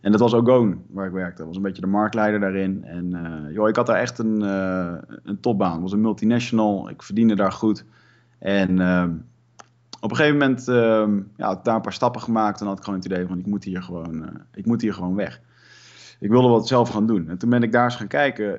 En 0.00 0.10
dat 0.10 0.20
was 0.20 0.34
Ogon 0.34 0.84
waar 0.88 1.06
ik 1.06 1.12
werkte. 1.12 1.36
Dat 1.36 1.46
was 1.46 1.56
een 1.56 1.62
beetje 1.62 1.82
de 1.82 1.88
marktleider 1.88 2.40
daarin. 2.40 2.84
En 2.84 3.10
joh, 3.52 3.68
ik 3.68 3.76
had 3.76 3.86
daar 3.86 4.00
echt 4.00 4.18
een, 4.18 4.40
een 4.40 5.40
topbaan. 5.40 5.72
Het 5.72 5.82
was 5.82 5.92
een 5.92 6.00
multinational. 6.00 6.88
Ik 6.88 7.02
verdiende 7.02 7.34
daar 7.34 7.52
goed. 7.52 7.84
En 8.44 8.80
uh, 8.80 9.04
op 10.00 10.10
een 10.10 10.16
gegeven 10.16 10.38
moment 10.38 10.68
ehm, 10.68 11.16
ja, 11.36 11.46
had 11.46 11.58
ik 11.58 11.64
daar 11.64 11.74
een 11.74 11.80
paar 11.80 11.92
stappen 11.92 12.20
gemaakt. 12.20 12.60
En 12.60 12.66
had 12.66 12.78
ik 12.78 12.84
gewoon 12.84 12.98
het 12.98 13.08
idee 13.08 13.26
van 13.26 13.38
ik 13.38 13.46
moet 13.46 13.64
hier 13.64 13.82
gewoon, 13.82 14.30
ik 14.54 14.66
moet 14.66 14.80
hier 14.80 14.94
gewoon 14.94 15.14
weg. 15.14 15.40
Ik 16.20 16.30
wilde 16.30 16.48
wat 16.48 16.68
zelf 16.68 16.88
gaan 16.88 17.06
doen. 17.06 17.28
En 17.28 17.38
toen 17.38 17.50
ben 17.50 17.62
ik 17.62 17.72
daar 17.72 17.84
eens 17.84 17.96
gaan 17.96 18.06
kijken 18.06 18.58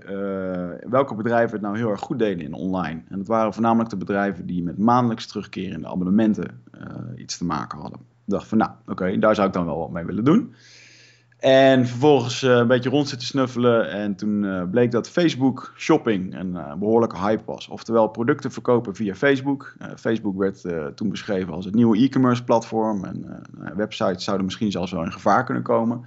welke 0.89 1.15
bedrijven 1.15 1.51
het 1.51 1.61
nou 1.61 1.77
heel 1.77 1.89
erg 1.89 1.99
goed 1.99 2.19
deden 2.19 2.45
in 2.45 2.53
online. 2.53 3.01
En 3.09 3.17
dat 3.17 3.27
waren 3.27 3.53
voornamelijk 3.53 3.89
de 3.89 3.97
bedrijven 3.97 4.45
die 4.45 4.63
met 4.63 4.77
maandelijks 4.77 5.27
terugkerende 5.27 5.87
abonnementen 5.87 6.61
iets 7.15 7.37
te 7.37 7.45
maken 7.45 7.79
hadden. 7.79 7.99
Ik 7.99 8.31
dacht 8.31 8.47
van 8.47 8.57
nou, 8.57 8.71
oké, 8.87 9.17
daar 9.19 9.35
zou 9.35 9.47
ik 9.47 9.53
dan 9.53 9.65
wel 9.65 9.77
wat 9.77 9.91
mee 9.91 10.05
willen 10.05 10.23
doen. 10.23 10.53
En 11.39 11.87
vervolgens 11.87 12.41
uh, 12.41 12.55
een 12.55 12.67
beetje 12.67 12.89
rond 12.89 13.07
zitten 13.07 13.27
snuffelen. 13.27 13.89
En 13.89 14.15
toen 14.15 14.67
bleek 14.71 14.91
dat 14.91 15.09
Facebook 15.09 15.73
shopping 15.77 16.39
een 16.39 16.79
behoorlijke 16.79 17.17
hype 17.17 17.43
was. 17.45 17.67
Oftewel 17.67 18.07
producten 18.07 18.51
verkopen 18.51 18.95
via 18.95 19.15
Facebook. 19.15 19.75
Facebook 19.95 20.37
werd 20.37 20.65
toen 20.95 21.09
beschreven 21.09 21.53
als 21.53 21.65
het 21.65 21.75
nieuwe 21.75 21.97
e-commerce 21.97 22.43
platform. 22.43 23.03
En 23.03 23.43
websites 23.75 24.23
zouden 24.23 24.45
misschien 24.45 24.71
zelfs 24.71 24.91
wel 24.91 25.03
in 25.03 25.11
gevaar 25.11 25.43
kunnen 25.43 25.63
komen. 25.63 26.05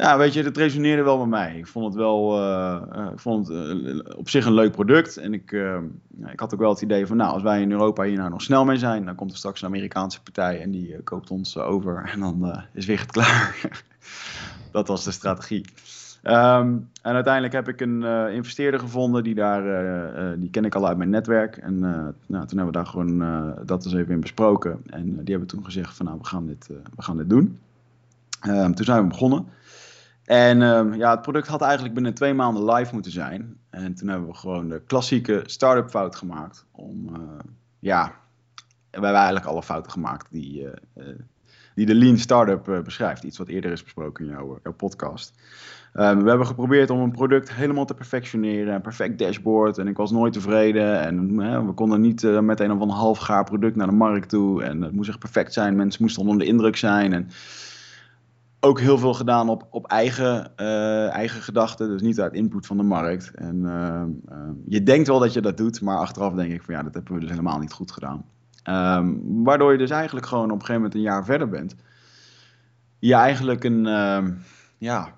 Ja, 0.00 0.18
weet 0.18 0.32
je, 0.32 0.42
dat 0.42 0.56
resoneerde 0.56 1.02
wel 1.02 1.16
bij 1.16 1.26
mij. 1.26 1.58
Ik 1.58 1.66
vond 1.66 1.84
het 1.84 1.94
wel 1.94 2.42
ik 3.12 3.18
vond 3.18 3.48
het, 3.48 4.16
op 4.16 4.28
zich 4.28 4.44
een 4.44 4.54
leuk 4.54 4.72
product. 4.72 5.16
En 5.16 5.32
ik, 5.34 5.52
ik 6.26 6.40
had 6.40 6.54
ook 6.54 6.60
wel 6.60 6.70
het 6.70 6.82
idee 6.82 7.06
van, 7.06 7.16
nou, 7.16 7.32
als 7.32 7.42
wij 7.42 7.60
in 7.60 7.70
Europa 7.70 8.02
hier 8.02 8.16
nou 8.16 8.30
nog 8.30 8.42
snel 8.42 8.64
mee 8.64 8.76
zijn, 8.76 9.04
dan 9.04 9.14
komt 9.14 9.30
er 9.30 9.36
straks 9.36 9.62
een 9.62 9.68
Amerikaanse 9.68 10.22
partij 10.22 10.60
en 10.60 10.70
die 10.70 11.02
koopt 11.02 11.30
ons 11.30 11.58
over. 11.58 12.02
En 12.12 12.20
dan 12.20 12.62
is 12.72 12.86
weer 12.86 13.00
het 13.00 13.10
klaar. 13.12 13.82
dat 14.72 14.88
was 14.88 15.04
de 15.04 15.10
strategie. 15.10 15.64
Um, 16.22 16.88
en 17.02 17.14
uiteindelijk 17.14 17.52
heb 17.52 17.68
ik 17.68 17.80
een 17.80 18.02
investeerder 18.32 18.80
gevonden, 18.80 19.24
die, 19.24 19.34
daar, 19.34 20.38
die 20.38 20.50
ken 20.50 20.64
ik 20.64 20.74
al 20.74 20.86
uit 20.86 20.96
mijn 20.96 21.10
netwerk. 21.10 21.56
En 21.56 21.78
nou, 21.78 22.14
toen 22.26 22.58
hebben 22.58 22.66
we 22.66 22.72
daar 22.72 22.86
gewoon 22.86 23.18
dat 23.66 23.84
eens 23.84 23.94
even 23.94 24.12
in 24.12 24.20
besproken. 24.20 24.82
En 24.86 25.04
die 25.04 25.30
hebben 25.30 25.48
toen 25.48 25.64
gezegd 25.64 25.96
van 25.96 26.06
nou, 26.06 26.18
we 26.18 26.24
gaan 26.26 26.46
dit, 26.46 26.66
we 26.96 27.02
gaan 27.02 27.16
dit 27.16 27.30
doen. 27.30 27.58
Um, 28.48 28.74
toen 28.74 28.84
zijn 28.84 29.02
we 29.02 29.08
begonnen. 29.08 29.46
En 30.30 30.62
um, 30.62 30.94
ja, 30.94 31.10
het 31.10 31.22
product 31.22 31.46
had 31.46 31.62
eigenlijk 31.62 31.94
binnen 31.94 32.14
twee 32.14 32.34
maanden 32.34 32.64
live 32.74 32.94
moeten 32.94 33.12
zijn. 33.12 33.56
En 33.70 33.94
toen 33.94 34.08
hebben 34.08 34.28
we 34.28 34.34
gewoon 34.34 34.68
de 34.68 34.82
klassieke 34.86 35.42
start-up 35.46 35.90
fout 35.90 36.16
gemaakt. 36.16 36.66
Om, 36.70 37.10
ja, 37.78 38.14
we 38.64 38.70
hebben 38.90 39.14
eigenlijk 39.14 39.46
alle 39.46 39.62
fouten 39.62 39.92
gemaakt 39.92 40.26
die 40.30 40.68
die 41.74 41.86
de 41.86 41.94
Lean 41.94 42.18
Startup 42.18 42.68
uh, 42.68 42.80
beschrijft. 42.80 43.22
Iets 43.22 43.38
wat 43.38 43.48
eerder 43.48 43.72
is 43.72 43.82
besproken 43.82 44.24
in 44.24 44.30
jouw, 44.30 44.60
podcast. 44.76 45.34
Um, 45.94 46.22
we 46.22 46.28
hebben 46.28 46.46
geprobeerd 46.46 46.90
om 46.90 47.00
een 47.00 47.10
product 47.10 47.52
helemaal 47.54 47.84
te 47.84 47.94
perfectioneren. 47.94 48.74
Een 48.74 48.80
perfect 48.80 49.18
dashboard. 49.18 49.78
En 49.78 49.88
ik 49.88 49.96
was 49.96 50.10
nooit 50.10 50.32
tevreden. 50.32 51.00
En 51.00 51.36
we 51.66 51.72
konden 51.72 52.00
niet 52.00 52.22
uh, 52.22 52.40
met 52.40 52.60
een 52.60 52.72
of 52.72 52.80
ander 52.80 52.96
halfgaar 52.96 53.44
product 53.44 53.76
naar 53.76 53.86
de 53.86 53.92
markt 53.92 54.28
toe. 54.28 54.62
En 54.62 54.82
het 54.82 54.92
moest 54.92 55.08
echt 55.08 55.18
perfect 55.18 55.52
zijn. 55.52 55.76
Mensen 55.76 56.02
moesten 56.02 56.22
onder 56.22 56.38
de 56.38 56.44
indruk 56.44 56.76
zijn. 56.76 57.12
En 57.12 57.28
ook 58.60 58.80
heel 58.80 58.98
veel 58.98 59.14
gedaan 59.14 59.48
op, 59.48 59.66
op 59.70 59.86
eigen, 59.86 60.56
eigen 61.10 61.42
gedachten. 61.42 61.88
Dus 61.88 62.02
niet 62.02 62.20
uit 62.20 62.32
input 62.32 62.66
van 62.66 62.76
de 62.76 62.82
markt. 62.82 63.30
En 63.34 63.66
ehm, 63.66 64.08
ehm, 64.28 64.52
je 64.66 64.82
denkt 64.82 65.08
wel 65.08 65.18
dat 65.18 65.32
je 65.32 65.40
dat 65.40 65.56
doet. 65.56 65.80
Maar 65.80 65.96
achteraf 65.96 66.32
denk 66.32 66.52
ik 66.52 66.62
van 66.62 66.74
ja, 66.74 66.82
dat 66.82 66.94
hebben 66.94 67.14
we 67.14 67.20
dus 67.20 67.30
helemaal 67.30 67.58
niet 67.58 67.72
goed 67.72 67.92
gedaan. 67.92 68.24
Um, 68.98 69.44
waardoor 69.44 69.72
je 69.72 69.78
dus 69.78 69.90
eigenlijk 69.90 70.26
gewoon 70.26 70.44
op 70.44 70.50
een 70.50 70.60
gegeven 70.60 70.74
moment 70.74 70.94
een 70.94 71.00
jaar 71.00 71.24
verder 71.24 71.48
bent. 71.48 71.74
Je 72.98 73.14
eigenlijk 73.14 73.64
een 73.64 73.86
uh, 73.86 74.24
ja, 74.78 75.08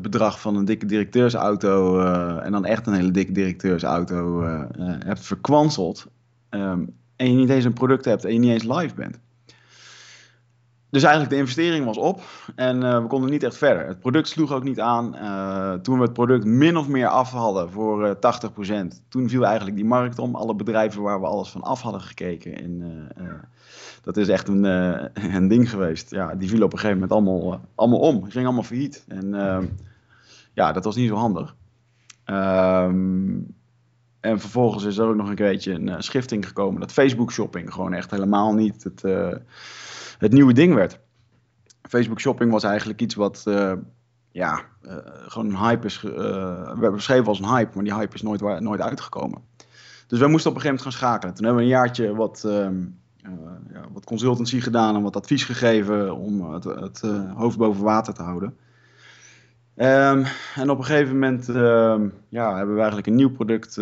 bedrag 0.00 0.40
van 0.40 0.56
een 0.56 0.64
dikke 0.64 0.86
directeursauto 0.86 2.00
en 2.38 2.52
dan 2.52 2.64
echt 2.64 2.86
een 2.86 2.94
hele 2.94 3.10
dikke 3.10 3.32
directeursauto 3.32 4.42
hebt 4.78 5.20
verkwanseld. 5.20 6.06
Um, 6.50 6.96
en 7.18 7.30
je 7.30 7.36
niet 7.36 7.50
eens 7.50 7.64
een 7.64 7.72
product 7.72 8.04
hebt 8.04 8.24
en 8.24 8.32
je 8.32 8.38
niet 8.38 8.50
eens 8.50 8.76
live 8.76 8.94
bent. 8.94 9.20
Dus 10.90 11.02
eigenlijk 11.02 11.32
de 11.32 11.38
investering 11.38 11.84
was 11.84 11.96
op 11.96 12.22
en 12.54 12.82
uh, 12.82 13.00
we 13.00 13.06
konden 13.06 13.30
niet 13.30 13.42
echt 13.42 13.56
verder. 13.56 13.86
Het 13.86 14.00
product 14.00 14.28
sloeg 14.28 14.52
ook 14.52 14.62
niet 14.62 14.80
aan. 14.80 15.14
Uh, 15.14 15.72
toen 15.72 15.96
we 15.98 16.02
het 16.02 16.12
product 16.12 16.44
min 16.44 16.76
of 16.76 16.88
meer 16.88 17.06
af 17.06 17.30
hadden 17.30 17.70
voor 17.70 18.04
uh, 18.04 18.10
eh, 18.10 18.92
80%, 18.94 19.08
toen 19.08 19.28
viel 19.28 19.46
eigenlijk 19.46 19.76
die 19.76 19.84
markt 19.84 20.18
om. 20.18 20.34
Alle 20.34 20.54
bedrijven 20.54 21.02
waar 21.02 21.20
we 21.20 21.26
alles 21.26 21.50
van 21.50 21.62
af 21.62 21.80
hadden 21.80 22.00
gekeken. 22.00 22.54
En, 22.56 23.08
dat 24.02 24.16
is 24.16 24.28
echt 24.28 24.48
een, 24.48 24.64
een 25.36 25.48
ding 25.48 25.70
geweest. 25.70 26.10
Ja, 26.10 26.34
die 26.34 26.48
vielen 26.48 26.66
op 26.66 26.72
een 26.72 26.78
gegeven 26.78 27.00
moment 27.00 27.12
allemaal, 27.12 27.60
allemaal 27.74 27.98
om. 27.98 28.20
Die 28.22 28.30
gingen 28.30 28.46
allemaal 28.46 28.64
failliet. 28.64 29.04
En 29.08 29.30
ja, 30.52 30.72
dat 30.72 30.84
was 30.84 30.96
niet 30.96 31.08
zo 31.08 31.14
handig. 31.14 31.54
Um, 32.24 33.54
en 34.20 34.40
vervolgens 34.40 34.84
is 34.84 34.98
er 34.98 35.06
ook 35.06 35.16
nog 35.16 35.28
een 35.28 35.34
keertje 35.34 35.72
een 35.72 36.02
schifting 36.02 36.46
gekomen 36.46 36.80
dat 36.80 36.92
Facebook 36.92 37.32
shopping 37.32 37.72
gewoon 37.72 37.92
echt 37.92 38.10
helemaal 38.10 38.54
niet 38.54 38.84
het 38.84 39.02
het 40.18 40.32
nieuwe 40.32 40.52
ding 40.52 40.74
werd. 40.74 41.00
Facebook 41.88 42.20
shopping 42.20 42.50
was 42.50 42.64
eigenlijk 42.64 43.00
iets 43.00 43.14
wat, 43.14 43.44
uh, 43.48 43.72
ja, 44.30 44.60
uh, 44.82 44.92
gewoon 45.04 45.48
een 45.48 45.58
hype 45.58 45.86
is, 45.86 46.02
uh, 46.04 46.78
werd 46.78 46.94
beschreven 46.94 47.26
als 47.26 47.38
een 47.38 47.48
hype, 47.48 47.70
maar 47.74 47.84
die 47.84 47.94
hype 47.94 48.14
is 48.14 48.22
nooit, 48.22 48.60
nooit 48.60 48.80
uitgekomen. 48.80 49.42
Dus 50.06 50.18
wij 50.18 50.28
moesten 50.28 50.50
op 50.50 50.56
een 50.56 50.62
gegeven 50.62 50.82
moment 50.82 50.82
gaan 50.82 50.92
schakelen. 50.92 51.34
Toen 51.34 51.44
hebben 51.44 51.62
we 51.64 51.70
een 51.70 51.76
jaartje 51.76 52.14
wat, 52.14 52.44
ehm, 52.44 52.76
ja, 53.72 53.84
wat 53.92 54.04
consultancy 54.04 54.60
gedaan 54.60 54.94
en 54.94 55.02
wat 55.02 55.16
advies 55.16 55.44
gegeven 55.44 56.16
om 56.16 56.52
het, 56.52 56.64
het 56.64 57.00
hoofd 57.34 57.58
boven 57.58 57.84
water 57.84 58.14
te 58.14 58.22
houden. 58.22 58.56
Ehm, 59.74 60.24
en 60.54 60.70
op 60.70 60.78
een 60.78 60.84
gegeven 60.84 61.12
moment 61.12 61.48
ehm, 61.48 62.08
ja, 62.28 62.56
hebben 62.56 62.74
we 62.74 62.80
eigenlijk 62.80 63.06
een 63.06 63.14
nieuw 63.14 63.30
product 63.30 63.74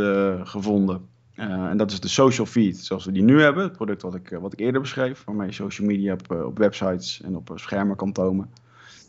gevonden. 0.43 1.09
En 1.37 1.77
dat 1.77 1.91
is 1.91 2.01
de 2.01 2.09
social 2.09 2.47
feed, 2.47 2.79
zoals 2.79 3.05
we 3.05 3.13
die 3.13 3.23
nu 3.23 3.41
hebben. 3.41 3.63
Het 3.63 3.73
product 3.73 4.03
wat 4.03 4.15
ik, 4.15 4.37
wat 4.41 4.53
ik 4.53 4.61
eerder 4.61 4.81
beschreef, 4.81 5.25
waarmee 5.25 5.47
je 5.47 5.53
social 5.53 5.87
media 5.87 6.13
op, 6.13 6.31
op 6.45 6.59
websites 6.59 7.21
en 7.25 7.37
op 7.37 7.53
schermen 7.55 7.97
kan 7.97 8.13
tonen. 8.13 8.51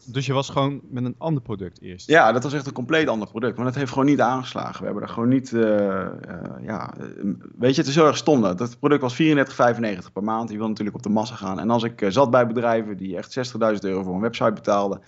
Dus 0.09 0.25
je 0.25 0.33
was 0.33 0.49
gewoon 0.49 0.81
met 0.89 1.05
een 1.05 1.15
ander 1.17 1.41
product 1.41 1.81
eerst? 1.81 2.07
Ja, 2.07 2.31
dat 2.31 2.43
was 2.43 2.53
echt 2.53 2.67
een 2.67 2.73
compleet 2.73 3.07
ander 3.07 3.27
product. 3.27 3.55
Maar 3.55 3.65
dat 3.65 3.75
heeft 3.75 3.91
gewoon 3.91 4.05
niet 4.05 4.21
aangeslagen. 4.21 4.79
We 4.79 4.85
hebben 4.85 5.03
er 5.03 5.09
gewoon 5.09 5.29
niet... 5.29 5.51
Uh, 5.51 6.07
ja, 6.61 6.93
weet 7.57 7.75
je, 7.75 7.81
het 7.81 7.89
is 7.89 7.95
heel 7.95 8.05
erg 8.05 8.17
stom. 8.17 8.41
Dat 8.41 8.79
product 8.79 9.01
was 9.01 9.21
34,95 9.21 10.11
per 10.13 10.23
maand. 10.23 10.47
Die 10.47 10.57
wil 10.57 10.67
natuurlijk 10.67 10.97
op 10.97 11.03
de 11.03 11.09
massa 11.09 11.35
gaan. 11.35 11.59
En 11.59 11.69
als 11.69 11.83
ik 11.83 12.05
zat 12.07 12.31
bij 12.31 12.47
bedrijven 12.47 12.97
die 12.97 13.17
echt 13.17 13.53
60.000 13.53 13.79
euro 13.79 14.03
voor 14.03 14.13
een 14.13 14.21
website 14.21 14.53
betaalden... 14.53 15.01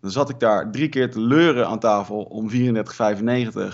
dan 0.00 0.10
zat 0.10 0.30
ik 0.30 0.40
daar 0.40 0.70
drie 0.70 0.88
keer 0.88 1.10
te 1.10 1.20
leuren 1.20 1.66
aan 1.68 1.78
tafel 1.78 2.22
om 2.22 2.50
34,95... 2.50 2.56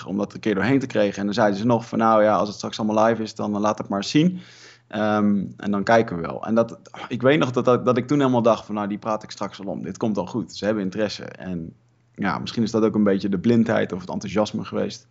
om 0.06 0.16
dat 0.16 0.34
een 0.34 0.40
keer 0.40 0.54
doorheen 0.54 0.78
te 0.78 0.86
krijgen. 0.86 1.18
En 1.18 1.24
dan 1.24 1.34
zeiden 1.34 1.58
ze 1.58 1.66
nog 1.66 1.88
van... 1.88 1.98
nou 1.98 2.22
ja, 2.22 2.34
als 2.34 2.48
het 2.48 2.56
straks 2.56 2.78
allemaal 2.78 3.04
live 3.04 3.22
is, 3.22 3.34
dan 3.34 3.58
laat 3.58 3.78
het 3.78 3.88
maar 3.88 4.04
zien... 4.04 4.40
Um, 4.88 5.54
en 5.56 5.70
dan 5.70 5.84
kijken 5.84 6.16
we 6.16 6.22
wel. 6.22 6.46
En 6.46 6.54
dat, 6.54 6.78
ik 7.08 7.22
weet 7.22 7.38
nog 7.38 7.50
dat, 7.50 7.64
dat, 7.64 7.84
dat, 7.84 7.96
ik 7.96 8.06
toen 8.06 8.18
helemaal 8.18 8.42
dacht 8.42 8.66
van 8.66 8.74
nou, 8.74 8.88
die 8.88 8.98
praat 8.98 9.22
ik 9.22 9.30
straks 9.30 9.60
al 9.60 9.66
om. 9.66 9.82
Dit 9.82 9.96
komt 9.96 10.16
al 10.16 10.26
goed. 10.26 10.52
Ze 10.52 10.64
hebben 10.64 10.82
interesse. 10.82 11.24
En 11.24 11.72
ja, 12.14 12.38
misschien 12.38 12.62
is 12.62 12.70
dat 12.70 12.82
ook 12.82 12.94
een 12.94 13.04
beetje 13.04 13.28
de 13.28 13.38
blindheid 13.38 13.92
of 13.92 14.00
het 14.00 14.10
enthousiasme 14.10 14.64
geweest. 14.64 15.06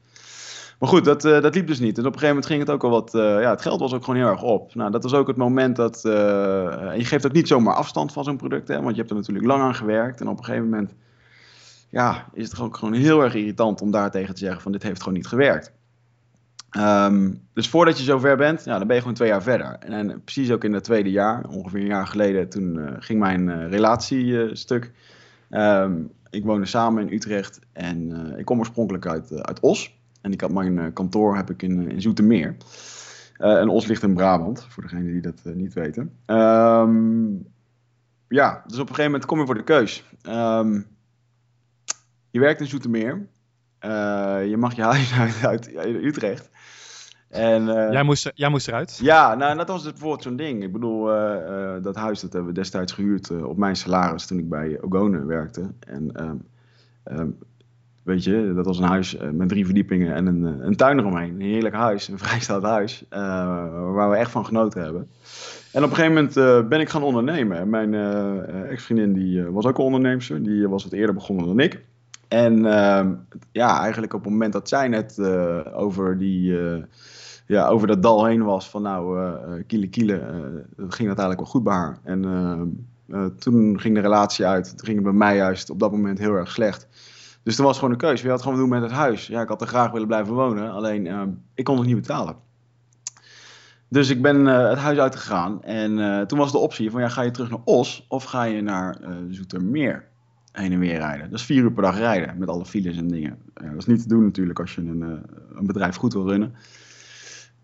Maar 0.83 0.91
goed, 0.91 1.05
dat, 1.05 1.25
uh, 1.25 1.41
dat 1.41 1.55
liep 1.55 1.67
dus 1.67 1.79
niet. 1.79 1.97
En 1.97 2.05
op 2.05 2.13
een 2.13 2.19
gegeven 2.19 2.27
moment 2.27 2.45
ging 2.45 2.59
het 2.59 2.69
ook 2.69 2.83
al 2.83 2.89
wat... 2.89 3.13
Uh, 3.15 3.21
ja, 3.21 3.49
het 3.49 3.61
geld 3.61 3.79
was 3.79 3.93
ook 3.93 4.03
gewoon 4.03 4.19
heel 4.19 4.29
erg 4.29 4.41
op. 4.41 4.75
Nou, 4.75 4.91
dat 4.91 5.03
was 5.03 5.13
ook 5.13 5.27
het 5.27 5.37
moment 5.37 5.75
dat... 5.75 6.03
Uh, 6.05 6.11
je 6.95 7.05
geeft 7.05 7.25
ook 7.25 7.31
niet 7.31 7.47
zomaar 7.47 7.73
afstand 7.73 8.13
van 8.13 8.23
zo'n 8.23 8.37
product, 8.37 8.67
hè. 8.67 8.81
Want 8.81 8.89
je 8.89 8.97
hebt 8.97 9.09
er 9.09 9.15
natuurlijk 9.15 9.45
lang 9.45 9.61
aan 9.61 9.75
gewerkt. 9.75 10.21
En 10.21 10.27
op 10.27 10.37
een 10.37 10.43
gegeven 10.43 10.69
moment... 10.69 10.93
Ja, 11.89 12.25
is 12.33 12.49
het 12.49 12.59
ook 12.59 12.77
gewoon 12.77 12.93
heel 12.93 13.23
erg 13.23 13.35
irritant 13.35 13.81
om 13.81 13.91
daartegen 13.91 14.33
te 14.33 14.39
zeggen 14.39 14.61
van... 14.61 14.71
Dit 14.71 14.83
heeft 14.83 14.99
gewoon 14.99 15.17
niet 15.17 15.27
gewerkt. 15.27 15.71
Um, 16.77 17.41
dus 17.53 17.69
voordat 17.69 17.97
je 17.97 18.03
zover 18.03 18.37
bent, 18.37 18.63
ja, 18.63 18.77
dan 18.77 18.87
ben 18.87 18.95
je 18.95 19.01
gewoon 19.01 19.17
twee 19.17 19.29
jaar 19.29 19.43
verder. 19.43 19.77
En, 19.79 19.93
en 19.93 20.23
precies 20.23 20.51
ook 20.51 20.63
in 20.63 20.73
het 20.73 20.83
tweede 20.83 21.11
jaar, 21.11 21.45
ongeveer 21.49 21.79
een 21.79 21.85
jaar 21.85 22.07
geleden, 22.07 22.49
toen 22.49 22.95
ging 22.99 23.19
mijn 23.19 23.69
relatie 23.69 24.55
stuk. 24.55 24.91
Um, 25.49 26.11
ik 26.29 26.45
woonde 26.45 26.65
samen 26.65 27.07
in 27.07 27.13
Utrecht 27.13 27.59
en 27.73 28.33
ik 28.37 28.45
kom 28.45 28.59
oorspronkelijk 28.59 29.07
uit, 29.07 29.43
uit 29.43 29.59
Os. 29.59 30.01
En 30.23 30.31
ik 30.31 30.41
had 30.41 30.51
mijn 30.51 30.93
kantoor 30.93 31.35
heb 31.35 31.49
ik 31.49 31.61
in, 31.61 31.91
in 31.91 32.01
Zoetermeer. 32.01 32.55
en 33.37 33.69
Os 33.69 33.85
ligt 33.85 34.03
in 34.03 34.13
Brabant, 34.13 34.65
voor 34.69 34.83
degenen 34.83 35.11
die 35.11 35.21
dat 35.21 35.41
niet 35.43 35.73
weten. 35.73 36.17
Um, 36.25 37.47
ja, 38.27 38.63
dus 38.67 38.79
op 38.79 38.89
een 38.89 38.95
gegeven 38.95 39.11
moment 39.11 39.25
kom 39.25 39.39
je 39.39 39.45
voor 39.45 39.55
de 39.55 39.63
keus. 39.63 40.03
je 42.29 42.39
werkt 42.39 42.59
in 42.59 42.67
Zoetermeer. 42.67 43.27
je 44.49 44.55
mag 44.57 44.75
je 44.75 44.81
huis 44.81 45.13
uit, 45.19 45.45
uit, 45.45 45.75
uit 45.75 45.95
Utrecht. 45.95 46.49
En, 47.33 47.67
uh, 47.67 47.91
jij, 47.91 48.03
moest, 48.03 48.31
jij 48.33 48.49
moest 48.49 48.67
eruit? 48.67 48.99
Ja, 49.01 49.35
nou, 49.35 49.57
dat 49.57 49.67
was 49.67 49.83
dus 49.83 49.91
bijvoorbeeld 49.91 50.23
zo'n 50.23 50.35
ding. 50.35 50.63
Ik 50.63 50.71
bedoel, 50.71 51.15
uh, 51.15 51.35
uh, 51.49 51.83
dat 51.83 51.95
huis 51.95 52.19
dat 52.19 52.33
hebben 52.33 52.53
we 52.53 52.59
destijds 52.59 52.93
gehuurd 52.93 53.43
op 53.43 53.57
mijn 53.57 53.75
salaris 53.75 54.25
toen 54.25 54.37
ik 54.37 54.49
bij 54.49 54.81
Ogone 54.81 55.25
werkte. 55.25 55.71
En 55.79 56.23
um, 56.23 56.47
um, 57.19 57.37
weet 58.03 58.23
je, 58.23 58.53
dat 58.55 58.65
was 58.65 58.79
een 58.79 58.87
huis 58.87 59.17
met 59.31 59.49
drie 59.49 59.65
verdiepingen 59.65 60.13
en 60.13 60.25
een, 60.25 60.43
een 60.43 60.75
tuin 60.75 60.99
eromheen. 60.99 61.33
Een 61.33 61.41
heerlijk 61.41 61.75
huis, 61.75 62.07
een 62.07 62.17
vrijstaand 62.25 62.63
huis, 62.63 63.05
waar 63.09 64.09
we 64.09 64.15
echt 64.15 64.31
van 64.31 64.45
genoten 64.45 64.81
hebben. 64.81 65.07
En 65.71 65.83
op 65.83 65.89
een 65.89 65.95
gegeven 65.95 66.13
moment 66.13 66.69
ben 66.69 66.79
ik 66.79 66.89
gaan 66.89 67.03
ondernemen. 67.03 67.69
Mijn 67.69 67.93
ex-vriendin 68.69 69.13
die 69.13 69.43
was 69.43 69.65
ook 69.65 69.77
een 69.77 69.83
onderneemster, 69.83 70.43
die 70.43 70.67
was 70.67 70.83
wat 70.83 70.93
eerder 70.93 71.15
begonnen 71.15 71.45
dan 71.45 71.59
ik. 71.59 71.83
En 72.27 72.65
ehm, 72.65 73.13
ja, 73.51 73.79
eigenlijk 73.81 74.13
op 74.13 74.23
het 74.23 74.31
moment 74.31 74.53
dat 74.53 74.69
zij 74.69 74.87
net 74.87 75.19
over 75.73 76.17
die 76.17 76.57
ja, 77.45 77.67
over 77.67 77.87
dat 77.87 78.01
dal 78.01 78.25
heen 78.25 78.43
was 78.43 78.69
van 78.69 78.81
nou, 78.81 79.33
kiele 79.67 79.89
kiele, 79.89 80.15
ging 80.77 81.09
dat 81.09 81.19
eigenlijk 81.19 81.39
wel 81.39 81.49
goed 81.49 81.63
bij 81.63 81.73
haar. 81.73 81.99
En 82.03 82.23
uh, 83.07 83.25
toen 83.39 83.79
ging 83.79 83.95
de 83.95 84.01
relatie 84.01 84.45
uit. 84.45 84.69
Toen 84.69 84.85
ging 84.85 84.95
het 84.95 85.05
bij 85.05 85.13
mij 85.13 85.35
juist 85.35 85.69
op 85.69 85.79
dat 85.79 85.91
moment 85.91 86.19
heel 86.19 86.33
erg 86.33 86.51
slecht. 86.51 86.87
Dus 87.43 87.55
toen 87.55 87.65
was 87.65 87.75
gewoon 87.75 87.91
een 87.91 87.97
keuze. 87.99 88.23
Je 88.23 88.29
had 88.29 88.41
gewoon 88.41 88.57
doen 88.57 88.69
met 88.69 88.81
het 88.81 88.91
huis. 88.91 89.27
Ja, 89.27 89.41
ik 89.41 89.47
had 89.47 89.61
er 89.61 89.67
graag 89.67 89.91
willen 89.91 90.07
blijven 90.07 90.33
wonen, 90.33 90.71
alleen 90.71 91.07
ik 91.53 91.63
kon 91.63 91.77
het 91.77 91.85
niet 91.85 91.95
betalen. 91.95 92.35
Dus 93.89 94.09
ik 94.09 94.21
ben 94.21 94.45
het 94.45 94.77
huis 94.77 94.97
uitgegaan 94.97 95.63
en 95.63 96.27
toen 96.27 96.37
was 96.37 96.51
de 96.51 96.57
optie 96.57 96.91
van 96.91 97.01
ja, 97.01 97.09
ga 97.09 97.21
je 97.21 97.31
terug 97.31 97.49
naar 97.49 97.59
Os 97.65 98.05
of 98.09 98.23
ga 98.23 98.43
je 98.43 98.61
naar 98.61 98.97
Zoetermeer 99.29 100.07
heen 100.51 100.71
en 100.71 100.79
weer 100.79 100.97
rijden. 100.97 101.29
Dat 101.29 101.39
is 101.39 101.45
vier 101.45 101.63
uur 101.63 101.71
per 101.71 101.83
dag 101.83 101.97
rijden 101.97 102.37
met 102.37 102.49
alle 102.49 102.65
files 102.65 102.97
en 102.97 103.07
dingen. 103.07 103.37
dat 103.53 103.77
is 103.77 103.85
niet 103.85 104.01
te 104.01 104.07
doen 104.07 104.23
natuurlijk 104.23 104.59
als 104.59 104.75
je 104.75 104.81
een, 104.81 105.01
een 105.53 105.65
bedrijf 105.65 105.95
goed 105.95 106.13
wil 106.13 106.27
runnen. 106.27 106.55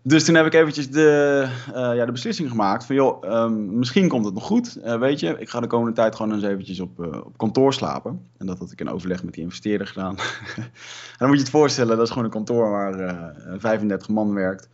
Dus 0.02 0.24
toen 0.24 0.34
heb 0.34 0.46
ik 0.46 0.54
eventjes 0.54 0.90
de, 0.90 1.48
uh, 1.68 1.74
ja, 1.74 2.04
de 2.04 2.12
beslissing 2.12 2.48
gemaakt 2.48 2.84
van, 2.84 2.94
joh, 2.94 3.42
um, 3.44 3.78
misschien 3.78 4.08
komt 4.08 4.24
het 4.24 4.34
nog 4.34 4.44
goed, 4.44 4.78
uh, 4.84 4.98
weet 4.98 5.20
je. 5.20 5.36
Ik 5.38 5.50
ga 5.50 5.60
de 5.60 5.66
komende 5.66 5.94
tijd 5.94 6.16
gewoon 6.16 6.32
eens 6.32 6.42
eventjes 6.42 6.80
op, 6.80 7.00
uh, 7.00 7.06
op 7.06 7.38
kantoor 7.38 7.72
slapen. 7.72 8.26
En 8.38 8.46
dat 8.46 8.58
had 8.58 8.72
ik 8.72 8.80
in 8.80 8.90
overleg 8.90 9.24
met 9.24 9.34
die 9.34 9.42
investeerder 9.42 9.86
gedaan. 9.86 10.16
en 10.56 10.70
dan 11.18 11.28
moet 11.28 11.36
je 11.36 11.42
het 11.42 11.52
voorstellen, 11.52 11.96
dat 11.96 12.06
is 12.06 12.10
gewoon 12.10 12.24
een 12.24 12.30
kantoor 12.30 12.70
waar 12.70 13.34
35 13.58 14.08
man 14.08 14.34
werkt. 14.34 14.68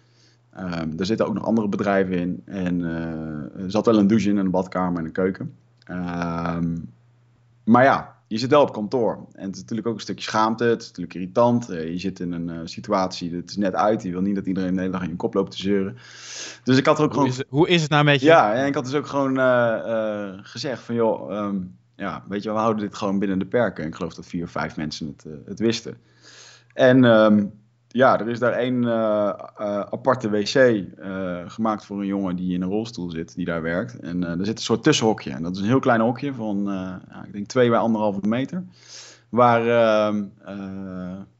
Er 0.96 1.06
zitten 1.06 1.26
ook 1.26 1.34
nog 1.34 1.44
andere 1.44 1.68
bedrijven 1.68 2.18
in. 2.18 2.42
En 2.44 2.82
er 3.56 3.70
zat 3.70 3.86
wel 3.86 3.98
een 3.98 4.06
douche 4.06 4.28
in, 4.28 4.38
en 4.38 4.44
een 4.44 4.50
badkamer 4.50 4.98
en 4.98 5.04
een 5.04 5.12
keuken. 5.12 5.54
Um, 5.90 6.92
maar 7.64 7.84
ja, 7.84 8.15
je 8.28 8.38
zit 8.38 8.50
wel 8.50 8.62
op 8.62 8.72
kantoor. 8.72 9.26
En 9.32 9.46
het 9.46 9.54
is 9.54 9.60
natuurlijk 9.60 9.88
ook 9.88 9.94
een 9.94 10.00
stukje 10.00 10.24
schaamte. 10.24 10.64
Het 10.64 10.80
is 10.80 10.86
natuurlijk 10.86 11.14
irritant. 11.14 11.70
Uh, 11.70 11.88
je 11.88 11.98
zit 11.98 12.20
in 12.20 12.32
een 12.32 12.48
uh, 12.48 12.60
situatie, 12.64 13.34
het 13.34 13.50
is 13.50 13.56
net 13.56 13.74
uit. 13.74 14.02
Je 14.02 14.10
wil 14.10 14.20
niet 14.20 14.34
dat 14.34 14.46
iedereen 14.46 14.74
de 14.74 14.80
hele 14.80 14.92
dag 14.92 15.02
in 15.02 15.08
je 15.08 15.16
kop 15.16 15.34
loopt 15.34 15.50
te 15.50 15.56
zeuren. 15.56 15.96
Dus 16.64 16.76
ik 16.76 16.86
had 16.86 16.98
er 16.98 17.04
ook 17.04 17.14
hoe 17.14 17.20
gewoon... 17.20 17.28
Is 17.28 17.38
het, 17.38 17.46
hoe 17.48 17.68
is 17.68 17.82
het 17.82 17.90
nou 17.90 18.04
met 18.04 18.20
je? 18.20 18.26
Ja, 18.26 18.54
en 18.54 18.66
ik 18.66 18.74
had 18.74 18.84
dus 18.84 18.94
ook 18.94 19.06
gewoon 19.06 19.38
uh, 19.38 20.32
gezegd 20.42 20.82
van... 20.82 20.94
joh, 20.94 21.44
um, 21.44 21.76
ja, 21.96 22.24
weet 22.28 22.42
je, 22.42 22.52
we 22.52 22.58
houden 22.58 22.84
dit 22.84 22.94
gewoon 22.94 23.18
binnen 23.18 23.38
de 23.38 23.46
perken. 23.46 23.82
En 23.82 23.88
ik 23.88 23.94
geloof 23.94 24.14
dat 24.14 24.26
vier 24.26 24.44
of 24.44 24.50
vijf 24.50 24.76
mensen 24.76 25.06
het, 25.06 25.26
het 25.44 25.58
wisten. 25.58 25.96
En... 26.72 27.04
Um, 27.04 27.64
ja, 27.96 28.20
er 28.20 28.28
is 28.28 28.38
daar 28.38 28.52
één 28.52 28.82
uh, 28.82 28.90
uh, 28.90 29.80
aparte 29.80 30.30
wc 30.30 30.54
uh, 30.54 31.38
gemaakt 31.46 31.85
voor 31.85 32.00
een 32.00 32.06
jongen 32.06 32.37
die 32.37 32.54
in 32.54 32.62
een 32.62 32.68
rolstoel 32.68 33.11
zit, 33.11 33.35
die 33.35 33.44
daar 33.44 33.62
werkt. 33.62 33.98
En 33.98 34.24
er 34.24 34.46
zit 34.46 34.59
een 34.59 34.64
soort 34.64 34.82
tussenhokje. 34.82 35.30
En 35.30 35.42
dat 35.42 35.54
is 35.54 35.61
een 35.61 35.66
heel 35.66 35.78
klein 35.78 36.00
hokje 36.00 36.35
van, 36.35 36.62
ja, 37.11 37.24
ik 37.26 37.32
denk 37.32 37.46
twee 37.46 37.68
bij 37.68 37.78
anderhalve 37.78 38.20
meter. 38.28 38.64
Waar, 39.28 39.61
ehm, 39.61 40.24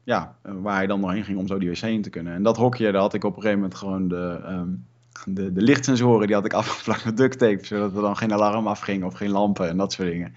ja, 0.03 0.35
waar 0.41 0.75
hij 0.75 0.87
dan 0.87 1.01
doorheen 1.01 1.23
ging 1.23 1.37
om 1.37 1.47
zo 1.47 1.57
die 1.57 1.69
wc 1.69 1.81
in 1.81 2.01
te 2.01 2.09
kunnen. 2.09 2.33
En 2.33 2.43
dat 2.43 2.57
hokje, 2.57 2.91
daar 2.91 3.01
had 3.01 3.13
ik 3.13 3.23
op 3.23 3.35
een 3.35 3.41
gegeven 3.41 3.59
moment 3.59 3.77
gewoon 3.77 4.07
de, 4.07 4.39
um, 4.49 4.85
de, 5.25 5.53
de 5.53 5.61
lichtsensoren, 5.61 6.27
die 6.27 6.35
had 6.35 6.45
ik 6.45 6.53
afgeplakt 6.63 7.05
met 7.05 7.17
duct 7.17 7.39
tape. 7.39 7.65
Zodat 7.65 7.95
er 7.95 8.01
dan 8.01 8.17
geen 8.17 8.33
alarm 8.33 8.67
afging 8.67 9.03
of 9.03 9.13
geen 9.13 9.31
lampen 9.31 9.69
en 9.69 9.77
dat 9.77 9.93
soort 9.93 10.09
dingen. 10.09 10.33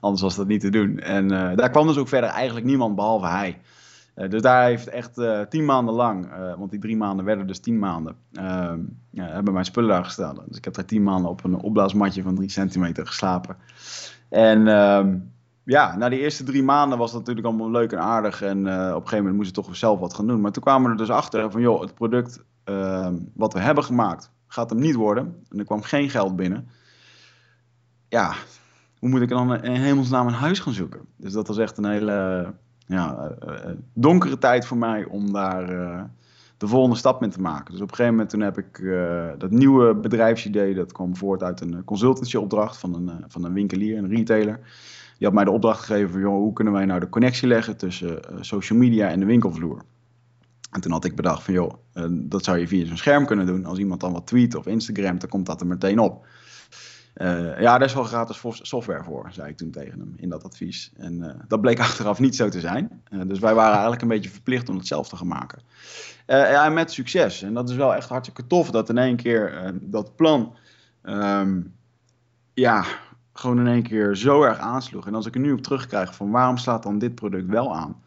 Anders 0.00 0.22
was 0.22 0.36
dat 0.36 0.46
niet 0.46 0.60
te 0.60 0.70
doen. 0.70 0.98
En 0.98 1.28
daar 1.28 1.70
kwam 1.70 1.86
dus 1.86 1.98
ook 1.98 2.08
verder 2.08 2.30
eigenlijk 2.30 2.66
niemand 2.66 2.94
behalve 2.94 3.26
hij. 3.26 3.58
Uh, 4.16 4.30
dus 4.30 4.42
daar 4.42 4.64
heeft 4.64 4.88
echt 4.88 5.18
uh, 5.18 5.40
tien 5.40 5.64
maanden 5.64 5.94
lang, 5.94 6.32
uh, 6.32 6.54
want 6.58 6.70
die 6.70 6.80
drie 6.80 6.96
maanden 6.96 7.24
werden 7.24 7.46
dus 7.46 7.58
tien 7.58 7.78
maanden, 7.78 8.16
ehm, 8.32 8.80
hebben 9.14 9.52
mijn 9.52 9.64
spullen 9.64 9.90
daar 9.90 10.04
gestaan. 10.04 10.38
Dus 10.46 10.56
ik 10.56 10.64
heb 10.64 10.74
daar 10.74 10.84
tien 10.84 11.02
maanden 11.02 11.30
op 11.30 11.44
een 11.44 11.54
opblaasmatje 11.54 12.22
van 12.22 12.34
drie 12.34 12.50
centimeter 12.50 13.06
geslapen. 13.06 13.56
En 14.28 14.68
ehm, 14.68 15.18
ja, 15.64 15.96
na 15.96 16.08
die 16.08 16.18
eerste 16.20 16.44
drie 16.44 16.62
maanden 16.62 16.98
was 16.98 17.10
dat 17.10 17.20
natuurlijk 17.20 17.46
allemaal 17.46 17.70
leuk 17.70 17.92
en 17.92 18.00
aardig. 18.00 18.42
En 18.42 18.58
op 18.58 18.66
een 18.66 18.92
gegeven 18.92 19.16
moment 19.16 19.36
moest 19.36 19.48
ik 19.48 19.54
toch 19.54 19.76
zelf 19.76 19.98
wat 19.98 20.14
gaan 20.14 20.26
doen. 20.26 20.40
Maar 20.40 20.52
toen 20.52 20.62
kwamen 20.62 20.84
we 20.84 20.90
er 20.90 21.06
dus 21.06 21.10
achter 21.10 21.50
van, 21.50 21.60
joh, 21.60 21.80
het 21.80 21.94
product 21.94 22.44
ehm, 22.64 23.14
wat 23.34 23.52
we 23.52 23.60
hebben 23.60 23.84
gemaakt 23.84 24.30
gaat 24.46 24.70
hem 24.70 24.78
niet 24.78 24.94
worden. 24.94 25.44
En 25.48 25.58
er 25.58 25.64
kwam 25.64 25.82
geen 25.82 26.10
geld 26.10 26.36
binnen. 26.36 26.68
Ja, 28.08 28.34
hoe 28.98 29.08
moet 29.08 29.20
ik 29.20 29.28
dan 29.28 29.62
in 29.62 29.72
hemelsnaam 29.72 30.26
een 30.26 30.32
huis 30.32 30.58
gaan 30.58 30.72
zoeken? 30.72 31.00
Dus 31.16 31.32
dat 31.32 31.48
was 31.48 31.58
echt 31.58 31.78
een 31.78 31.84
hele 31.84 32.54
ja, 32.86 33.36
uh, 33.48 33.54
donkere 33.92 34.38
tijd 34.38 34.66
voor 34.66 34.76
mij 34.76 35.04
om 35.04 35.32
daar 35.32 35.72
uh, 35.72 36.02
de 36.56 36.68
volgende 36.68 36.96
stap 36.96 37.20
mee 37.20 37.30
te 37.30 37.40
maken. 37.40 37.72
Dus 37.72 37.80
op 37.80 37.88
een 37.90 37.94
gegeven 37.94 38.12
moment 38.12 38.30
toen 38.30 38.40
heb 38.40 38.58
ik 38.58 38.82
dat 39.38 39.50
nieuwe 39.50 39.94
bedrijfsidee, 39.94 40.74
dat 40.74 40.92
kwam 40.92 41.16
voort 41.16 41.42
uit 41.42 41.60
een 41.60 41.84
consultancy-opdracht 41.84 42.76
van 42.76 42.94
een, 42.94 43.24
van 43.28 43.44
een 43.44 43.52
winkelier, 43.52 43.98
een 43.98 44.08
retailer. 44.08 44.60
Die 45.18 45.26
had 45.26 45.32
mij 45.32 45.44
de 45.44 45.50
opdracht 45.50 45.84
gegeven 45.84 46.10
van, 46.10 46.20
joh, 46.20 46.36
hoe 46.36 46.52
kunnen 46.52 46.72
wij 46.72 46.84
nou 46.84 47.00
de 47.00 47.08
connectie 47.08 47.48
leggen 47.48 47.76
tussen 47.76 48.20
social 48.40 48.78
media 48.78 49.08
en 49.08 49.20
de 49.20 49.26
winkelvloer? 49.26 49.82
En 50.70 50.80
toen 50.80 50.92
had 50.92 51.04
ik 51.04 51.16
bedacht 51.16 51.42
van, 51.42 51.54
joh, 51.54 51.74
dat 52.10 52.44
zou 52.44 52.58
je 52.58 52.68
via 52.68 52.86
zo'n 52.86 52.96
scherm 52.96 53.26
kunnen 53.26 53.46
doen. 53.46 53.64
Als 53.64 53.78
iemand 53.78 54.00
dan 54.00 54.12
wat 54.12 54.26
tweet 54.26 54.54
of 54.54 54.66
Instagram, 54.66 55.18
dan 55.18 55.28
komt 55.28 55.46
dat 55.46 55.60
er 55.60 55.66
meteen 55.66 55.98
op. 55.98 56.26
Uh, 57.16 57.60
ja, 57.60 57.78
daar 57.78 57.88
is 57.88 57.94
wel 57.94 58.04
gratis 58.04 58.42
software 58.62 59.04
voor, 59.04 59.28
zei 59.30 59.48
ik 59.48 59.56
toen 59.56 59.70
tegen 59.70 59.98
hem 59.98 60.12
in 60.16 60.28
dat 60.28 60.44
advies. 60.44 60.92
En 60.96 61.14
uh, 61.18 61.30
dat 61.48 61.60
bleek 61.60 61.80
achteraf 61.88 62.18
niet 62.18 62.36
zo 62.36 62.48
te 62.48 62.60
zijn. 62.60 63.02
Uh, 63.10 63.20
dus 63.26 63.38
wij 63.38 63.54
waren 63.54 63.72
eigenlijk 63.72 64.02
een 64.02 64.08
beetje 64.08 64.30
verplicht 64.30 64.68
om 64.68 64.76
het 64.76 64.86
zelf 64.86 65.08
te 65.08 65.16
gaan 65.16 65.26
maken. 65.26 65.62
ja, 66.26 66.68
met 66.68 66.92
succes. 66.92 67.42
En 67.42 67.54
dat 67.54 67.70
is 67.70 67.76
wel 67.76 67.94
echt 67.94 68.08
hartstikke 68.08 68.46
tof 68.46 68.70
dat 68.70 68.88
in 68.88 68.98
één 68.98 69.16
keer 69.16 69.72
dat 69.80 70.16
plan, 70.16 70.54
um, 71.02 71.74
ja, 72.54 72.84
gewoon 73.32 73.58
in 73.58 73.66
één 73.66 73.82
keer 73.82 74.16
zo 74.16 74.42
erg 74.42 74.58
aansloeg. 74.58 75.06
En 75.06 75.14
als 75.14 75.26
ik 75.26 75.34
er 75.34 75.40
nu 75.40 75.52
op 75.52 75.62
terugkrijg 75.62 76.14
van 76.14 76.30
waarom 76.30 76.56
slaat 76.56 76.82
dan 76.82 76.98
dit 76.98 77.14
product 77.14 77.46
wel 77.46 77.76
aan? 77.76 78.02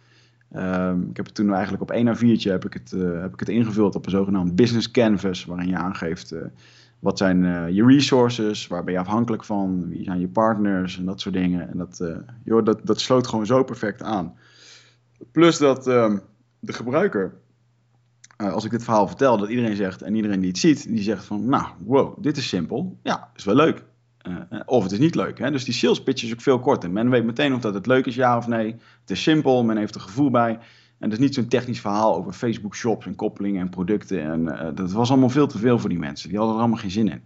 Ehm, 0.51 1.01
ik 1.01 1.17
heb 1.17 1.25
het 1.25 1.35
toen 1.35 1.53
eigenlijk 1.53 1.81
op 1.81 1.91
1 1.91 2.07
a 2.07 2.15
4'tje 2.15 2.51
heb 2.51 2.65
ik 2.65 2.73
het, 2.73 2.91
heb 3.21 3.33
ik 3.33 3.39
het 3.39 3.49
ingevuld 3.49 3.95
op 3.95 4.05
een 4.05 4.11
zogenaamd 4.11 4.55
business 4.55 4.91
canvas, 4.91 5.45
waarin 5.45 5.67
je 5.67 5.77
aangeeft 5.77 6.33
wat 6.99 7.17
zijn 7.17 7.43
uh, 7.43 7.69
je 7.69 7.85
resources, 7.85 8.67
waar 8.67 8.83
ben 8.83 8.93
je 8.93 8.99
afhankelijk 8.99 9.43
van, 9.43 9.89
wie 9.89 10.03
zijn 10.03 10.19
je 10.19 10.27
partners 10.27 10.97
en 10.97 11.05
dat 11.05 11.21
soort 11.21 11.35
dingen. 11.35 11.69
En 11.69 11.77
dat, 11.77 12.03
joh, 12.43 12.65
dat, 12.65 12.79
dat 12.83 12.99
sloot 12.99 13.27
gewoon 13.27 13.45
zo 13.45 13.63
perfect 13.63 14.01
aan. 14.01 14.35
Plus 15.31 15.57
dat 15.57 15.87
ehm, 15.87 16.17
de 16.59 16.73
gebruiker, 16.73 17.33
als 18.37 18.65
ik 18.65 18.71
dit 18.71 18.83
verhaal 18.83 19.07
vertel, 19.07 19.37
dat 19.37 19.49
iedereen 19.49 19.75
zegt 19.75 20.01
en 20.01 20.15
iedereen 20.15 20.39
die 20.39 20.49
het 20.49 20.57
ziet, 20.57 20.87
die 20.87 21.01
zegt 21.01 21.25
van, 21.25 21.45
nou, 21.45 21.65
wow, 21.85 22.23
dit 22.23 22.37
is 22.37 22.47
simpel. 22.47 22.97
Ja, 23.03 23.31
is 23.35 23.43
wel 23.43 23.55
leuk. 23.55 23.83
Of 24.65 24.83
het 24.83 24.91
is 24.91 24.99
niet 24.99 25.15
leuk. 25.15 25.39
Hè? 25.39 25.51
Dus 25.51 25.63
die 25.63 25.73
sales 25.73 26.03
pitch 26.03 26.23
is 26.23 26.33
ook 26.33 26.41
veel 26.41 26.59
korter. 26.59 26.91
Men 26.91 27.09
weet 27.09 27.25
meteen 27.25 27.53
of 27.53 27.61
dat 27.61 27.73
het 27.73 27.85
leuk 27.85 28.05
is, 28.05 28.15
ja 28.15 28.37
of 28.37 28.47
nee. 28.47 28.75
Het 29.01 29.09
is 29.09 29.23
simpel, 29.23 29.63
men 29.63 29.77
heeft 29.77 29.95
er 29.95 30.01
gevoel 30.01 30.29
bij. 30.29 30.59
En 30.99 31.11
is 31.11 31.17
niet 31.17 31.33
zo'n 31.33 31.47
technisch 31.47 31.81
verhaal 31.81 32.15
over 32.15 32.33
Facebook 32.33 32.75
shops 32.75 33.05
en 33.05 33.15
koppelingen 33.15 33.61
en 33.61 33.69
producten. 33.69 34.21
En 34.21 34.41
uh, 34.41 34.67
dat 34.75 34.91
was 34.91 35.09
allemaal 35.09 35.29
veel 35.29 35.47
te 35.47 35.57
veel 35.57 35.79
voor 35.79 35.89
die 35.89 35.99
mensen. 35.99 36.29
Die 36.29 36.37
hadden 36.37 36.55
er 36.55 36.61
allemaal 36.61 36.81
geen 36.81 36.91
zin 36.91 37.09
in. 37.09 37.21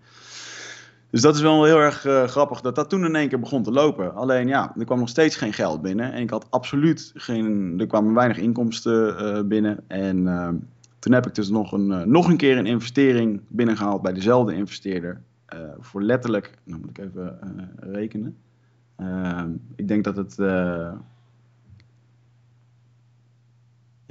Dus 1.10 1.22
dat 1.22 1.36
is 1.36 1.42
wel 1.42 1.66
heel 1.66 1.80
erg 1.80 2.06
uh, 2.06 2.24
grappig 2.24 2.62
dat 2.62 2.76
dat 2.76 2.90
toen 2.90 3.06
in 3.06 3.16
één 3.16 3.30
keer 3.30 3.40
begon 3.40 3.64
te 3.64 3.72
lopen. 3.72 4.16
Alleen 4.16 4.48
ja, 4.48 4.76
er 4.78 4.86
kwam 4.86 5.00
nog 5.00 5.10
steeds 5.10 5.36
geen 5.36 5.54
geld 5.54 5.82
binnen. 5.82 6.14
En 6.14 6.22
ik 6.22 6.30
had 6.30 6.48
absoluut 6.50 7.12
geen. 7.16 7.74
Er 7.80 7.88
kwamen 7.88 8.14
weinig 8.14 8.38
inkomsten 8.38 9.48
binnen. 9.48 9.84
En 9.88 10.24
toen 11.00 11.14
heb 11.14 11.28
ik 11.28 11.36
dus 11.36 11.50
nog 11.50 11.72
een, 11.72 12.12
nog 12.12 12.28
een 12.28 12.38
keer 12.38 12.58
een 12.58 12.66
investering 12.66 13.42
binnengehaald 13.48 14.02
bij 14.02 14.14
dezelfde 14.14 14.54
investeerder. 14.54 15.22
Voor 15.80 16.02
letterlijk, 16.02 16.58
nou 16.64 16.80
moet 16.80 16.90
ik 16.90 16.98
even 16.98 17.40
rekenen. 17.78 18.38
Uh, 19.04 19.44
ik 19.76 19.88
denk 19.88 20.04
dat 20.04 20.16
het, 20.16 20.40
eh, 20.40 20.94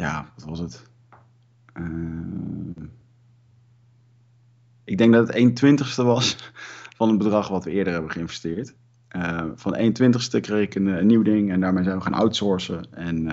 ja, 0.02 0.26
wat 0.34 0.44
was 0.44 0.58
het? 0.58 0.90
ik 4.84 4.98
denk 4.98 5.12
dat 5.12 5.26
het 5.26 5.36
1 5.36 5.54
twintigste 5.54 6.04
was 6.04 6.52
van 6.96 7.08
het 7.08 7.18
bedrag 7.18 7.48
wat 7.48 7.64
we 7.64 7.70
eerder 7.70 7.92
hebben 7.92 8.10
geïnvesteerd. 8.10 8.74
van 9.54 9.74
1 9.74 9.92
twintigste 9.92 10.40
kreeg 10.40 10.62
ik 10.62 10.74
een, 10.74 10.86
een, 10.86 11.06
nieuw 11.06 11.22
ding 11.22 11.50
en 11.50 11.60
daarmee 11.60 11.84
zijn 11.84 11.96
we 11.96 12.02
gaan 12.02 12.14
outsourcen 12.14 12.94
en 12.94 13.26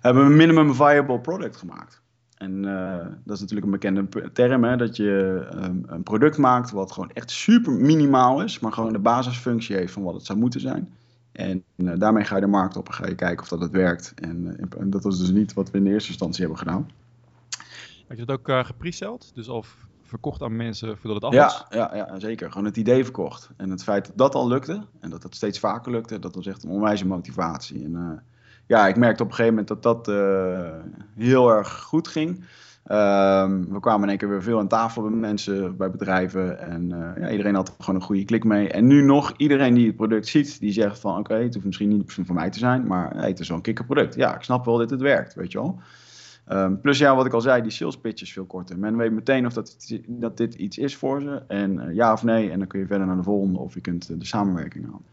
hebben 0.00 0.24
we 0.24 0.30
een 0.30 0.36
minimum 0.36 0.74
viable 0.74 1.20
product 1.20 1.56
gemaakt. 1.56 2.02
En 2.42 2.64
uh, 2.64 2.96
dat 3.24 3.34
is 3.34 3.40
natuurlijk 3.40 3.64
een 3.64 3.70
bekende 3.70 4.30
term, 4.32 4.64
hè, 4.64 4.76
dat 4.76 4.96
je 4.96 5.46
um, 5.54 5.82
een 5.86 6.02
product 6.02 6.38
maakt 6.38 6.70
wat 6.70 6.92
gewoon 6.92 7.10
echt 7.12 7.30
super 7.30 7.72
minimaal 7.72 8.42
is, 8.42 8.58
maar 8.58 8.72
gewoon 8.72 8.92
de 8.92 8.98
basisfunctie 8.98 9.76
heeft 9.76 9.92
van 9.92 10.02
wat 10.02 10.14
het 10.14 10.24
zou 10.24 10.38
moeten 10.38 10.60
zijn. 10.60 10.92
En 11.32 11.64
uh, 11.76 11.92
daarmee 11.98 12.24
ga 12.24 12.34
je 12.34 12.40
de 12.40 12.46
markt 12.46 12.76
op 12.76 12.88
en 12.88 12.94
ga 12.94 13.06
je 13.06 13.14
kijken 13.14 13.42
of 13.42 13.48
dat 13.48 13.60
het 13.60 13.70
werkt. 13.70 14.12
En, 14.14 14.44
uh, 14.46 14.80
en 14.80 14.90
dat 14.90 15.02
was 15.02 15.18
dus 15.18 15.30
niet 15.30 15.52
wat 15.52 15.70
we 15.70 15.78
in 15.78 15.84
de 15.84 15.90
eerste 15.90 16.08
instantie 16.08 16.40
hebben 16.40 16.58
gedaan. 16.58 16.90
Heb 18.06 18.18
je 18.18 18.24
dat 18.24 18.38
ook 18.38 18.48
uh? 18.48 19.32
Dus 19.34 19.48
of 19.48 19.76
verkocht 20.02 20.42
aan 20.42 20.56
mensen 20.56 20.98
voordat 20.98 21.22
het 21.22 21.24
af 21.24 21.32
ja, 21.32 21.44
was? 21.44 21.66
Ja, 21.70 21.96
ja, 21.96 22.18
zeker. 22.18 22.50
Gewoon 22.50 22.66
het 22.66 22.76
idee 22.76 23.04
verkocht. 23.04 23.50
En 23.56 23.70
het 23.70 23.82
feit 23.82 24.06
dat 24.06 24.16
dat 24.16 24.34
al 24.34 24.48
lukte 24.48 24.86
en 25.00 25.10
dat 25.10 25.22
dat 25.22 25.34
steeds 25.34 25.58
vaker 25.58 25.92
lukte, 25.92 26.18
dat 26.18 26.34
was 26.34 26.46
echt 26.46 26.62
een 26.62 26.70
onwijze 26.70 27.06
motivatie. 27.06 27.84
En, 27.84 28.22
ja, 28.66 28.88
ik 28.88 28.96
merkte 28.96 29.22
op 29.22 29.28
een 29.28 29.34
gegeven 29.34 29.56
moment 29.58 29.82
dat 29.82 30.04
dat 30.04 30.06
heel 31.14 31.50
erg 31.50 31.82
goed 31.82 32.08
ging. 32.08 32.44
Um, 32.90 33.72
we 33.72 33.80
kwamen 33.80 34.02
in 34.02 34.08
één 34.08 34.18
keer 34.18 34.28
weer 34.28 34.42
veel 34.42 34.58
aan 34.58 34.68
tafel 34.68 35.02
bij 35.02 35.10
mensen, 35.10 35.76
bij 35.76 35.90
bedrijven. 35.90 36.58
En 36.60 36.90
uh, 36.90 37.10
ja, 37.20 37.30
iedereen 37.30 37.54
had 37.54 37.74
gewoon 37.78 38.00
een 38.00 38.06
goede 38.06 38.24
klik 38.24 38.44
mee. 38.44 38.68
En 38.68 38.86
nu 38.86 39.02
nog, 39.02 39.34
iedereen 39.36 39.74
die 39.74 39.86
het 39.86 39.96
product 39.96 40.26
ziet, 40.26 40.60
die 40.60 40.72
zegt 40.72 40.98
van... 40.98 41.10
oké, 41.10 41.20
okay, 41.20 41.42
het 41.42 41.54
hoeft 41.54 41.66
misschien 41.66 41.88
niet 41.88 42.18
van 42.24 42.34
mij 42.34 42.50
te 42.50 42.58
zijn, 42.58 42.86
maar 42.86 43.16
het 43.16 43.40
is 43.40 43.46
zo'n 43.46 43.60
kikkerproduct. 43.60 44.14
Ja, 44.14 44.34
ik 44.34 44.42
snap 44.42 44.64
wel 44.64 44.78
dat 44.78 44.90
het 44.90 45.00
werkt, 45.00 45.34
weet 45.34 45.52
je 45.52 45.58
wel. 45.58 45.80
Um, 46.52 46.80
plus 46.80 46.98
ja, 46.98 47.16
wat 47.16 47.26
ik 47.26 47.32
al 47.32 47.40
zei, 47.40 47.62
die 47.62 47.70
sales 47.70 47.96
pitch 47.96 48.22
is 48.22 48.32
veel 48.32 48.44
korter. 48.44 48.78
Men 48.78 48.96
weet 48.96 49.12
meteen 49.12 49.46
of 49.46 49.52
dat, 49.52 49.76
dat 50.06 50.36
dit 50.36 50.54
iets 50.54 50.78
is 50.78 50.96
voor 50.96 51.20
ze. 51.20 51.42
En 51.48 51.74
uh, 51.74 51.94
ja 51.94 52.12
of 52.12 52.22
nee, 52.22 52.50
en 52.50 52.58
dan 52.58 52.68
kun 52.68 52.80
je 52.80 52.86
verder 52.86 53.06
naar 53.06 53.16
de 53.16 53.22
volgende 53.22 53.58
of 53.58 53.74
je 53.74 53.80
kunt 53.80 54.20
de 54.20 54.26
samenwerking 54.26 54.86
aan. 54.86 55.04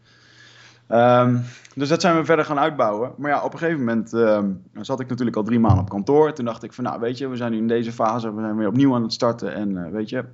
Um, 0.92 1.42
dus 1.74 1.88
dat 1.88 2.00
zijn 2.00 2.16
we 2.16 2.24
verder 2.24 2.44
gaan 2.44 2.58
uitbouwen. 2.58 3.12
Maar 3.16 3.30
ja, 3.30 3.42
op 3.42 3.52
een 3.52 3.58
gegeven 3.58 3.78
moment 3.78 4.12
um, 4.12 4.62
zat 4.72 5.00
ik 5.00 5.08
natuurlijk 5.08 5.36
al 5.36 5.42
drie 5.42 5.58
maanden 5.58 5.80
op 5.80 5.88
kantoor. 5.88 6.32
Toen 6.32 6.44
dacht 6.44 6.62
ik 6.62 6.72
van, 6.72 6.84
nou 6.84 7.00
weet 7.00 7.18
je, 7.18 7.28
we 7.28 7.36
zijn 7.36 7.52
nu 7.52 7.58
in 7.58 7.68
deze 7.68 7.92
fase, 7.92 8.34
we 8.34 8.40
zijn 8.40 8.56
weer 8.56 8.68
opnieuw 8.68 8.94
aan 8.94 9.02
het 9.02 9.12
starten. 9.12 9.54
En 9.54 9.70
uh, 9.70 9.90
weet 9.90 10.08
je, 10.08 10.24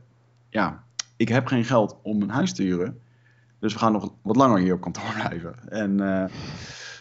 ja, 0.51 0.83
ik 1.17 1.29
heb 1.29 1.47
geen 1.47 1.65
geld 1.65 1.97
om 2.03 2.23
een 2.23 2.31
huis 2.31 2.53
te 2.53 2.63
huren. 2.63 3.01
Dus 3.59 3.73
we 3.73 3.79
gaan 3.79 3.93
nog 3.93 4.13
wat 4.23 4.37
langer 4.37 4.59
hier 4.59 4.75
op 4.75 4.81
kantoor 4.81 5.13
blijven. 5.27 5.55
En 5.69 6.01
uh, 6.01 6.25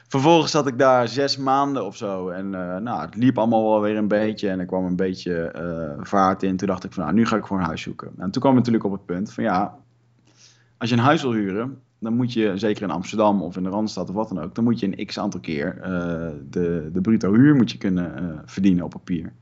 vervolgens 0.08 0.52
zat 0.52 0.68
ik 0.68 0.80
daar 0.80 1.08
zes 1.08 1.38
maanden 1.38 1.86
of 1.86 1.96
zo. 1.96 2.30
En 2.30 2.46
uh, 2.46 2.78
nou, 2.78 3.02
het 3.02 3.16
liep 3.16 3.38
allemaal 3.38 3.70
wel 3.70 3.82
weer 3.82 3.98
een 3.98 4.08
beetje. 4.08 4.50
En 4.50 4.60
er 4.60 4.66
kwam 4.66 4.86
een 4.86 4.96
beetje 4.96 5.52
vaart 6.02 6.44
in. 6.44 6.58
Toen 6.58 6.68
dacht 6.68 6.84
ik 6.84 6.94
van, 6.94 7.04
nou, 7.04 7.16
nu 7.16 7.26
ga 7.26 7.36
ik 7.36 7.46
voor 7.46 7.58
een 7.58 7.66
huis 7.66 7.82
zoeken. 7.82 8.12
En 8.18 8.32
toen 8.32 8.42
kwam 8.42 8.52
ik 8.52 8.58
natuurlijk 8.58 8.86
op 8.86 8.92
het 8.92 9.06
punt 9.06 9.34
van, 9.34 9.44
ja, 9.44 9.76
als 10.78 10.90
je 10.90 10.96
een 10.96 11.02
huis 11.02 11.22
wil 11.22 11.34
huren, 11.34 11.82
dan 12.00 12.16
moet 12.16 12.34
je, 12.34 12.52
zeker 12.56 12.84
in 12.84 12.90
Amsterdam 12.90 13.42
of 13.42 13.58
in 13.58 13.64
de 13.64 13.70
Randstad 13.70 14.10
of 14.10 14.16
wat 14.16 14.30
dan 14.30 14.40
ook, 14.40 14.56
dan 14.56 14.64
moet 14.64 14.80
je 14.80 14.86
een 14.86 15.06
x 15.06 15.20
aantal 15.20 15.40
keer 15.40 15.78
uh, 15.78 15.86
de, 16.50 16.90
de 16.94 17.02
bruto 17.02 17.34
huur 17.34 17.56
moet 17.56 17.72
je 17.72 17.78
kunnen 17.78 18.24
uh, 18.24 18.40
verdienen 18.46 18.84
op 18.84 18.90
papier. 18.90 19.34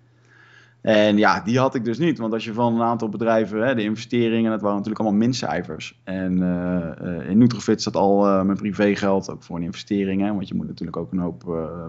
En 0.81 1.17
ja, 1.17 1.41
die 1.41 1.59
had 1.59 1.75
ik 1.75 1.85
dus 1.85 1.97
niet. 1.97 2.17
Want 2.17 2.33
als 2.33 2.45
je 2.45 2.53
van 2.53 2.75
een 2.75 2.81
aantal 2.81 3.09
bedrijven, 3.09 3.67
hè, 3.67 3.75
de 3.75 3.83
investeringen, 3.83 4.51
dat 4.51 4.61
waren 4.61 4.77
natuurlijk 4.77 5.03
allemaal 5.03 5.19
mincijfers. 5.19 5.99
En 6.03 6.37
uh, 6.37 7.29
in 7.29 7.37
Nutrofit 7.37 7.81
zat 7.81 7.95
al 7.95 8.43
mijn 8.43 8.57
privégeld, 8.57 9.29
ook 9.29 9.43
voor 9.43 9.55
een 9.55 9.63
investering. 9.63 10.21
Hè, 10.21 10.33
want 10.33 10.47
je 10.47 10.55
moet 10.55 10.67
natuurlijk 10.67 10.97
ook 10.97 11.11
een 11.11 11.19
hoop 11.19 11.43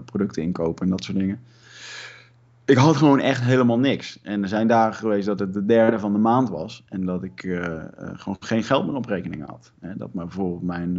producten 0.05 0.43
inkopen 0.43 0.83
en 0.83 0.91
dat 0.91 1.03
soort 1.03 1.17
dingen 1.17 1.39
ik 2.65 2.77
had 2.77 2.95
gewoon 2.95 3.19
echt 3.19 3.41
helemaal 3.41 3.79
niks. 3.79 4.19
En 4.21 4.41
er 4.41 4.47
zijn 4.47 4.67
dagen 4.67 4.95
geweest 4.95 5.25
dat 5.25 5.39
het 5.39 5.53
de 5.53 5.65
derde 5.65 5.99
van 5.99 6.13
de 6.13 6.19
maand 6.19 6.49
was. 6.49 6.83
En 6.89 7.05
dat 7.05 7.23
ik 7.23 7.43
uh, 7.43 7.59
uh, 7.59 7.79
gewoon 7.97 8.37
geen 8.39 8.63
geld 8.63 8.85
meer 8.85 8.95
op 8.95 9.05
rekening 9.05 9.45
had. 9.47 9.71
Hè, 9.79 9.95
dat 9.95 10.13
maar 10.13 10.25
bijvoorbeeld 10.25 10.63
mijn. 10.63 10.95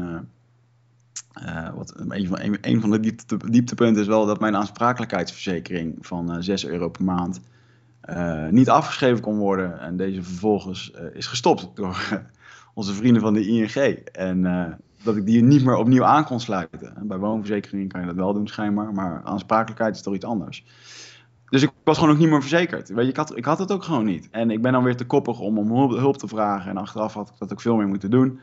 Uh, 1.43 1.75
wat, 1.75 1.95
een, 1.97 2.27
van, 2.27 2.41
een, 2.41 2.59
een 2.61 2.81
van 2.81 2.91
de 2.91 3.01
diepte, 3.01 3.51
dieptepunten 3.51 4.03
is 4.03 4.09
wel 4.09 4.27
dat 4.27 4.41
mijn 4.41 4.57
aansprakelijkheidsverzekering 4.57 5.97
van 6.01 6.43
6 6.43 6.67
euro 6.67 6.89
per 6.89 7.05
maand 7.05 7.41
niet 8.51 8.69
afgeschreven 8.69 9.21
kon 9.21 9.39
worden. 9.39 9.81
En 9.81 9.97
deze 9.97 10.23
vervolgens 10.23 10.93
is 11.13 11.27
gestopt 11.27 11.71
door 11.75 12.23
onze 12.75 12.95
vrienden 12.95 13.23
van 13.23 13.35
de 13.35 13.47
ING. 13.47 13.75
En 14.13 14.43
dat 15.03 15.17
ik 15.17 15.27
die 15.27 15.43
niet 15.43 15.65
meer 15.65 15.77
opnieuw 15.77 16.05
aan 16.05 16.25
kon 16.25 16.41
sluiten. 16.41 16.95
bij 17.03 17.19
woonverzekeringen 17.19 17.89
kan 17.89 18.01
je 18.01 18.07
dat 18.07 18.17
wel 18.17 18.33
doen 18.33 18.49
schijnbaar. 18.49 18.93
Maar 18.93 19.23
aansprakelijkheid 19.25 19.95
is 19.97 20.03
toch 20.03 20.15
iets 20.15 20.25
anders. 20.25 20.65
Dus 21.49 21.63
ik 21.63 21.71
was 21.85 21.99
gewoon 21.99 22.13
ook 22.13 22.19
niet 22.19 22.29
meer 22.29 22.41
verzekerd. 22.41 22.89
Weet 22.89 23.05
je, 23.05 23.11
ik, 23.11 23.17
had, 23.17 23.37
ik 23.37 23.45
had 23.45 23.59
het 23.59 23.73
ook 23.73 23.83
gewoon 23.83 24.05
niet. 24.05 24.29
En 24.31 24.51
ik 24.51 24.63
ben 24.63 24.73
dan 24.73 24.85
weer 24.85 24.97
te 24.97 25.07
koppig 25.07 25.39
om 25.41 25.59
om 25.59 25.93
hulp 25.93 26.17
te 26.17 26.29
vragen. 26.29 26.71
En 26.71 26.77
achteraf 26.77 27.15
had 27.15 27.29
ik 27.29 27.39
dat 27.39 27.53
ook 27.53 27.61
veel 27.61 27.77
meer 27.77 27.87
moeten 27.87 28.11
doen. 28.11 28.41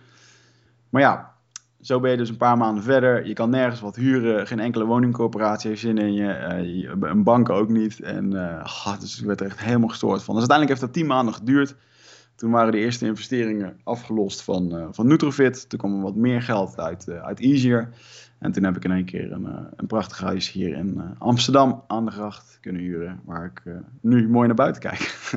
Maar 0.90 1.02
ja, 1.02 1.34
zo 1.82 2.00
ben 2.00 2.12
je 2.12 2.18
dus 2.18 2.30
een 2.30 2.38
paar 2.38 2.58
maanden 2.58 2.84
verder. 2.84 3.28
Je 3.28 3.34
kan 3.34 3.50
nergens 3.50 3.82
wat 3.82 3.96
huren. 3.96 4.48
Geen 4.48 4.60
enkele 4.60 4.86
woningcorporatie 4.86 5.70
heeft 5.70 5.82
zin 5.82 5.98
in 5.98 6.14
je. 6.14 6.64
Uh, 6.84 7.10
een 7.10 7.24
bank 7.24 7.50
ook 7.50 7.70
niet. 7.70 8.00
En 8.00 8.32
uh, 8.32 9.00
dus 9.00 9.20
ik 9.20 9.26
werd 9.26 9.40
er 9.40 9.46
echt 9.46 9.60
helemaal 9.60 9.90
gestoord 9.90 10.24
van. 10.24 10.36
Dus 10.36 10.50
uiteindelijk 10.50 10.70
heeft 10.70 10.82
dat 10.82 10.94
tien 10.94 11.08
maanden 11.08 11.34
geduurd. 11.34 11.76
Toen 12.36 12.52
waren 12.52 12.72
de 12.72 12.78
eerste 12.78 13.06
investeringen 13.06 13.80
afgelost 13.84 14.42
van, 14.42 14.76
uh, 14.76 14.88
van 14.92 15.08
Nutrofit. 15.08 15.70
Toen 15.70 15.80
kwam 15.80 15.96
er 15.96 16.02
wat 16.02 16.16
meer 16.16 16.42
geld 16.42 16.80
uit, 16.80 17.10
uit 17.10 17.40
Easier. 17.40 17.90
En 18.44 18.52
toen 18.52 18.64
heb 18.64 18.76
ik 18.76 18.84
in 18.84 18.92
één 18.92 19.06
keer 19.06 19.32
een, 19.32 19.46
uh, 19.46 19.56
een 19.76 19.88
prachtig 19.88 20.20
huis 20.20 20.52
hier 20.52 20.76
in 20.76 20.94
uh, 20.98 21.04
Amsterdam 21.18 21.84
aan 21.88 22.06
de 22.06 22.12
gracht 22.12 22.58
kunnen 22.62 22.82
huren. 22.82 23.20
Waar 23.26 23.46
ik 23.46 23.62
uh, 23.64 23.76
nu 24.02 24.30
mooi 24.30 24.48
naar 24.48 24.56
buiten 24.56 24.82
kijk. 24.82 25.32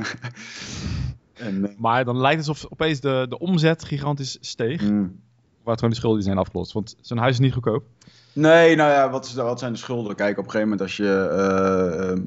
en, 1.34 1.74
maar 1.78 2.04
dan 2.04 2.20
lijkt 2.20 2.38
het 2.38 2.48
alsof 2.48 2.70
opeens 2.72 3.00
de, 3.00 3.26
de 3.28 3.38
omzet 3.38 3.84
gigantisch 3.84 4.38
steeg. 4.40 4.82
Mm. 4.82 5.20
Waar 5.62 5.74
gewoon 5.74 5.90
de 5.90 5.96
schulden 5.96 6.22
zijn 6.22 6.38
afgelost. 6.38 6.72
Want 6.72 6.96
zo'n 7.00 7.18
huis 7.18 7.32
is 7.32 7.38
niet 7.38 7.52
goedkoop. 7.52 7.84
Nee, 8.32 8.76
nou 8.76 8.90
ja, 8.90 9.10
wat, 9.10 9.24
is, 9.24 9.34
wat 9.34 9.58
zijn 9.58 9.72
de 9.72 9.78
schulden? 9.78 10.16
Kijk, 10.16 10.38
op 10.38 10.44
een 10.44 10.50
gegeven 10.50 10.68
moment 10.68 10.80
als 10.80 10.96
je... 10.96 12.24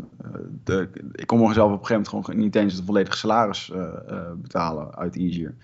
de, 0.64 0.90
ik 1.12 1.28
kon 1.28 1.48
mezelf 1.48 1.72
op 1.72 1.80
een 1.80 1.86
gegeven 1.86 2.12
moment 2.12 2.26
gewoon 2.26 2.44
niet 2.44 2.56
eens 2.56 2.74
het 2.74 2.86
volledige 2.86 3.18
salaris 3.18 3.72
betalen 4.36 4.96
uit 4.96 5.16
Easier. 5.16 5.56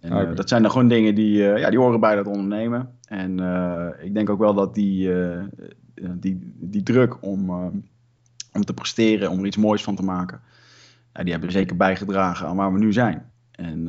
En, 0.00 0.12
okay. 0.12 0.30
uh, 0.30 0.36
dat 0.36 0.48
zijn 0.48 0.62
dan 0.62 0.70
gewoon 0.70 0.88
dingen 0.88 1.14
die, 1.14 1.38
uh, 1.38 1.58
ja, 1.58 1.70
die 1.70 1.78
horen 1.78 2.00
bij 2.00 2.14
dat 2.14 2.26
ondernemen. 2.26 2.90
En 3.08 3.40
uh, 3.40 3.86
ik 4.00 4.14
denk 4.14 4.30
ook 4.30 4.38
wel 4.38 4.54
dat 4.54 4.74
die, 4.74 5.10
die, 5.94 6.52
die 6.54 6.82
druk 6.82 7.22
om, 7.22 7.50
om 8.52 8.64
te 8.64 8.74
presteren, 8.74 9.30
om 9.30 9.38
er 9.38 9.46
iets 9.46 9.56
moois 9.56 9.82
van 9.82 9.96
te 9.96 10.04
maken, 10.04 10.40
die 11.12 11.32
hebben 11.32 11.52
zeker 11.52 11.76
bijgedragen 11.76 12.46
aan 12.46 12.56
waar 12.56 12.72
we 12.72 12.78
nu 12.78 12.92
zijn. 12.92 13.30
En 13.52 13.88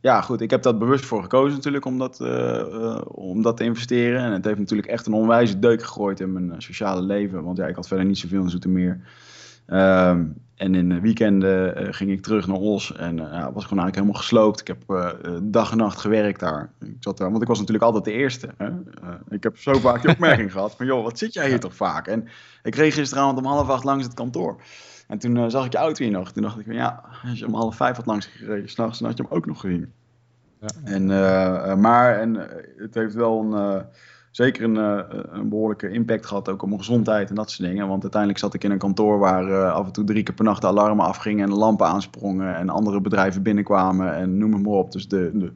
ja, 0.00 0.20
goed, 0.20 0.40
ik 0.40 0.50
heb 0.50 0.62
dat 0.62 0.78
bewust 0.78 1.04
voor 1.04 1.22
gekozen 1.22 1.56
natuurlijk 1.56 1.84
om 1.84 1.98
dat, 1.98 2.20
om 3.04 3.42
dat 3.42 3.56
te 3.56 3.64
investeren. 3.64 4.20
En 4.22 4.32
het 4.32 4.44
heeft 4.44 4.58
natuurlijk 4.58 4.88
echt 4.88 5.06
een 5.06 5.12
onwijze 5.12 5.58
deuk 5.58 5.82
gegooid 5.82 6.20
in 6.20 6.32
mijn 6.32 6.62
sociale 6.62 7.02
leven. 7.02 7.42
Want 7.42 7.56
ja, 7.56 7.66
ik 7.66 7.74
had 7.74 7.88
verder 7.88 8.06
niet 8.06 8.18
zoveel 8.18 8.42
in 8.42 8.50
Zoetermeer. 8.50 9.00
Ehm, 9.70 10.24
en 10.56 10.74
in 10.74 10.88
de 10.88 11.00
weekenden 11.00 11.76
eh, 11.76 11.86
ging 11.90 12.10
ik 12.10 12.22
terug 12.22 12.46
naar 12.46 12.56
Os 12.56 12.96
en 12.96 13.16
uh, 13.16 13.22
ja, 13.22 13.52
was 13.52 13.64
gewoon 13.64 13.84
eigenlijk 13.84 13.94
helemaal 13.94 14.20
gesloopt. 14.20 14.60
Ik 14.60 14.66
heb 14.66 14.82
uh, 14.88 15.10
dag 15.42 15.70
en 15.70 15.76
nacht 15.76 16.00
gewerkt 16.00 16.40
daar. 16.40 16.70
Ik 16.80 16.96
zat 17.00 17.18
daar. 17.18 17.30
Want 17.30 17.42
ik 17.42 17.48
was 17.48 17.58
natuurlijk 17.58 17.84
altijd 17.84 18.04
de 18.04 18.12
eerste. 18.12 18.48
Hè? 18.56 18.70
ik 19.28 19.42
heb 19.42 19.58
zo 19.58 19.72
vaak 19.72 20.02
die 20.02 20.10
opmerking 20.10 20.52
gehad 20.52 20.74
van, 20.76 20.86
joh, 20.86 21.02
wat 21.02 21.18
zit 21.18 21.34
jij 21.34 21.48
hier 21.48 21.60
toch 21.60 21.74
vaak? 21.74 22.06
En 22.06 22.28
ik 22.62 22.74
reed 22.74 22.94
gisteravond 22.94 23.38
om 23.38 23.44
half 23.44 23.68
acht 23.68 23.84
langs 23.84 24.04
het 24.04 24.14
kantoor. 24.14 24.62
En 25.08 25.18
toen 25.18 25.50
zag 25.50 25.64
ik 25.64 25.72
je 25.72 25.78
auto 25.78 26.04
hier 26.04 26.12
nog. 26.12 26.32
Toen 26.32 26.42
dacht 26.42 26.58
ik 26.58 26.64
van, 26.64 26.74
ja, 26.74 27.04
als 27.22 27.38
je 27.38 27.46
om 27.46 27.54
half 27.54 27.76
vijf 27.76 27.96
had 27.96 28.06
langs 28.06 28.26
gereden 28.26 28.68
s'nachts, 28.68 28.98
dan 28.98 29.08
had 29.08 29.16
je 29.16 29.22
hem 29.22 29.32
ook 29.32 29.46
nog 29.46 29.60
gezien. 29.60 29.92
Ja. 30.60 30.68
En, 30.84 31.06
maar 31.80 32.18
en, 32.18 32.34
het 32.76 32.94
heeft 32.94 33.14
wel 33.14 33.54
een 33.54 33.84
zeker 34.30 34.64
een, 34.64 34.74
uh, 34.74 35.00
een, 35.08 35.48
behoorlijke 35.48 35.90
impact 35.90 36.26
gehad 36.26 36.48
ook 36.48 36.62
op 36.62 36.68
mijn 36.68 36.80
gezondheid 36.80 37.28
en 37.28 37.34
dat 37.34 37.50
soort 37.50 37.68
dingen. 37.68 37.88
Want 37.88 38.02
uiteindelijk 38.02 38.40
zat 38.40 38.54
ik 38.54 38.64
in 38.64 38.70
een 38.70 38.78
kantoor 38.78 39.18
waar 39.18 39.48
uh, 39.48 39.72
af 39.72 39.86
en 39.86 39.92
toe 39.92 40.04
drie 40.04 40.22
keer 40.22 40.34
per 40.34 40.44
nacht 40.44 40.60
de 40.60 40.66
alarmen 40.66 41.04
afgingen 41.04 41.44
en 41.44 41.50
de 41.50 41.56
lampen 41.56 41.86
aansprongen 41.86 42.56
en 42.56 42.68
andere 42.68 43.00
bedrijven 43.00 43.42
binnenkwamen 43.42 44.14
en 44.14 44.38
noem 44.38 44.52
het 44.52 44.62
maar 44.62 44.72
op. 44.72 44.92
Dus 44.92 45.08
de, 45.08 45.30
de, 45.34 45.52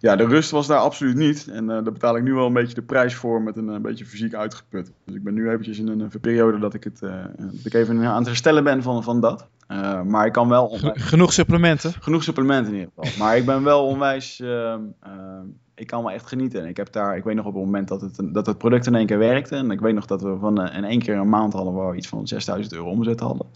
ja, 0.00 0.16
de 0.16 0.26
rust 0.26 0.50
was 0.50 0.66
daar 0.66 0.78
absoluut 0.78 1.16
niet. 1.16 1.48
En 1.50 1.62
uh, 1.62 1.68
daar 1.68 1.92
betaal 1.92 2.16
ik 2.16 2.22
nu 2.22 2.34
wel 2.34 2.46
een 2.46 2.52
beetje 2.52 2.74
de 2.74 2.82
prijs 2.82 3.14
voor 3.14 3.42
met 3.42 3.56
een, 3.56 3.68
een 3.68 3.82
beetje 3.82 4.06
fysiek 4.06 4.34
uitgeput. 4.34 4.92
Dus 5.04 5.14
ik 5.14 5.22
ben 5.22 5.34
nu 5.34 5.50
eventjes 5.50 5.78
in 5.78 5.88
een 5.88 6.10
periode 6.20 6.58
dat 6.58 6.74
ik, 6.74 6.84
het, 6.84 7.00
dat 7.00 7.64
ik 7.64 7.74
even 7.74 8.04
aan 8.04 8.16
het 8.16 8.26
herstellen 8.26 8.64
ben 8.64 8.82
van, 8.82 9.02
van 9.02 9.20
dat. 9.20 9.48
maar 10.06 10.26
ik 10.26 10.32
kan 10.32 10.48
wel... 10.48 10.78
Genoeg 10.92 11.32
supplementen? 11.32 11.92
Genoeg 12.00 12.22
supplementen 12.22 12.72
in 12.72 12.78
ieder 12.78 12.92
geval. 12.96 13.26
Maar 13.26 13.36
ik 13.36 13.46
ben 13.46 13.62
wel 13.62 13.86
onwijs 13.86 14.40
ehm, 14.40 14.80
ehm, 15.00 15.46
ik 15.78 15.86
kan 15.86 16.02
wel 16.02 16.12
echt 16.12 16.26
genieten. 16.26 16.66
Ik, 16.66 16.76
heb 16.76 16.92
daar, 16.92 17.16
ik 17.16 17.24
weet 17.24 17.34
nog 17.34 17.46
op 17.46 17.54
het 17.54 17.64
moment 17.64 17.88
dat 17.88 18.00
het, 18.00 18.20
dat 18.22 18.46
het 18.46 18.58
product 18.58 18.86
in 18.86 18.94
één 18.94 19.06
keer 19.06 19.18
werkte. 19.18 19.56
En 19.56 19.70
ik 19.70 19.80
weet 19.80 19.94
nog 19.94 20.06
dat 20.06 20.22
we 20.22 20.36
van 20.38 20.60
uh, 20.60 20.76
in 20.76 20.84
één 20.84 20.98
keer 20.98 21.16
een 21.16 21.28
maand 21.28 21.52
hadden 21.52 21.74
waar 21.74 21.90
we 21.90 21.96
iets 21.96 22.08
van 22.08 22.28
6000 22.28 22.74
euro 22.74 22.88
omzet 22.88 23.20
hadden. 23.20 23.46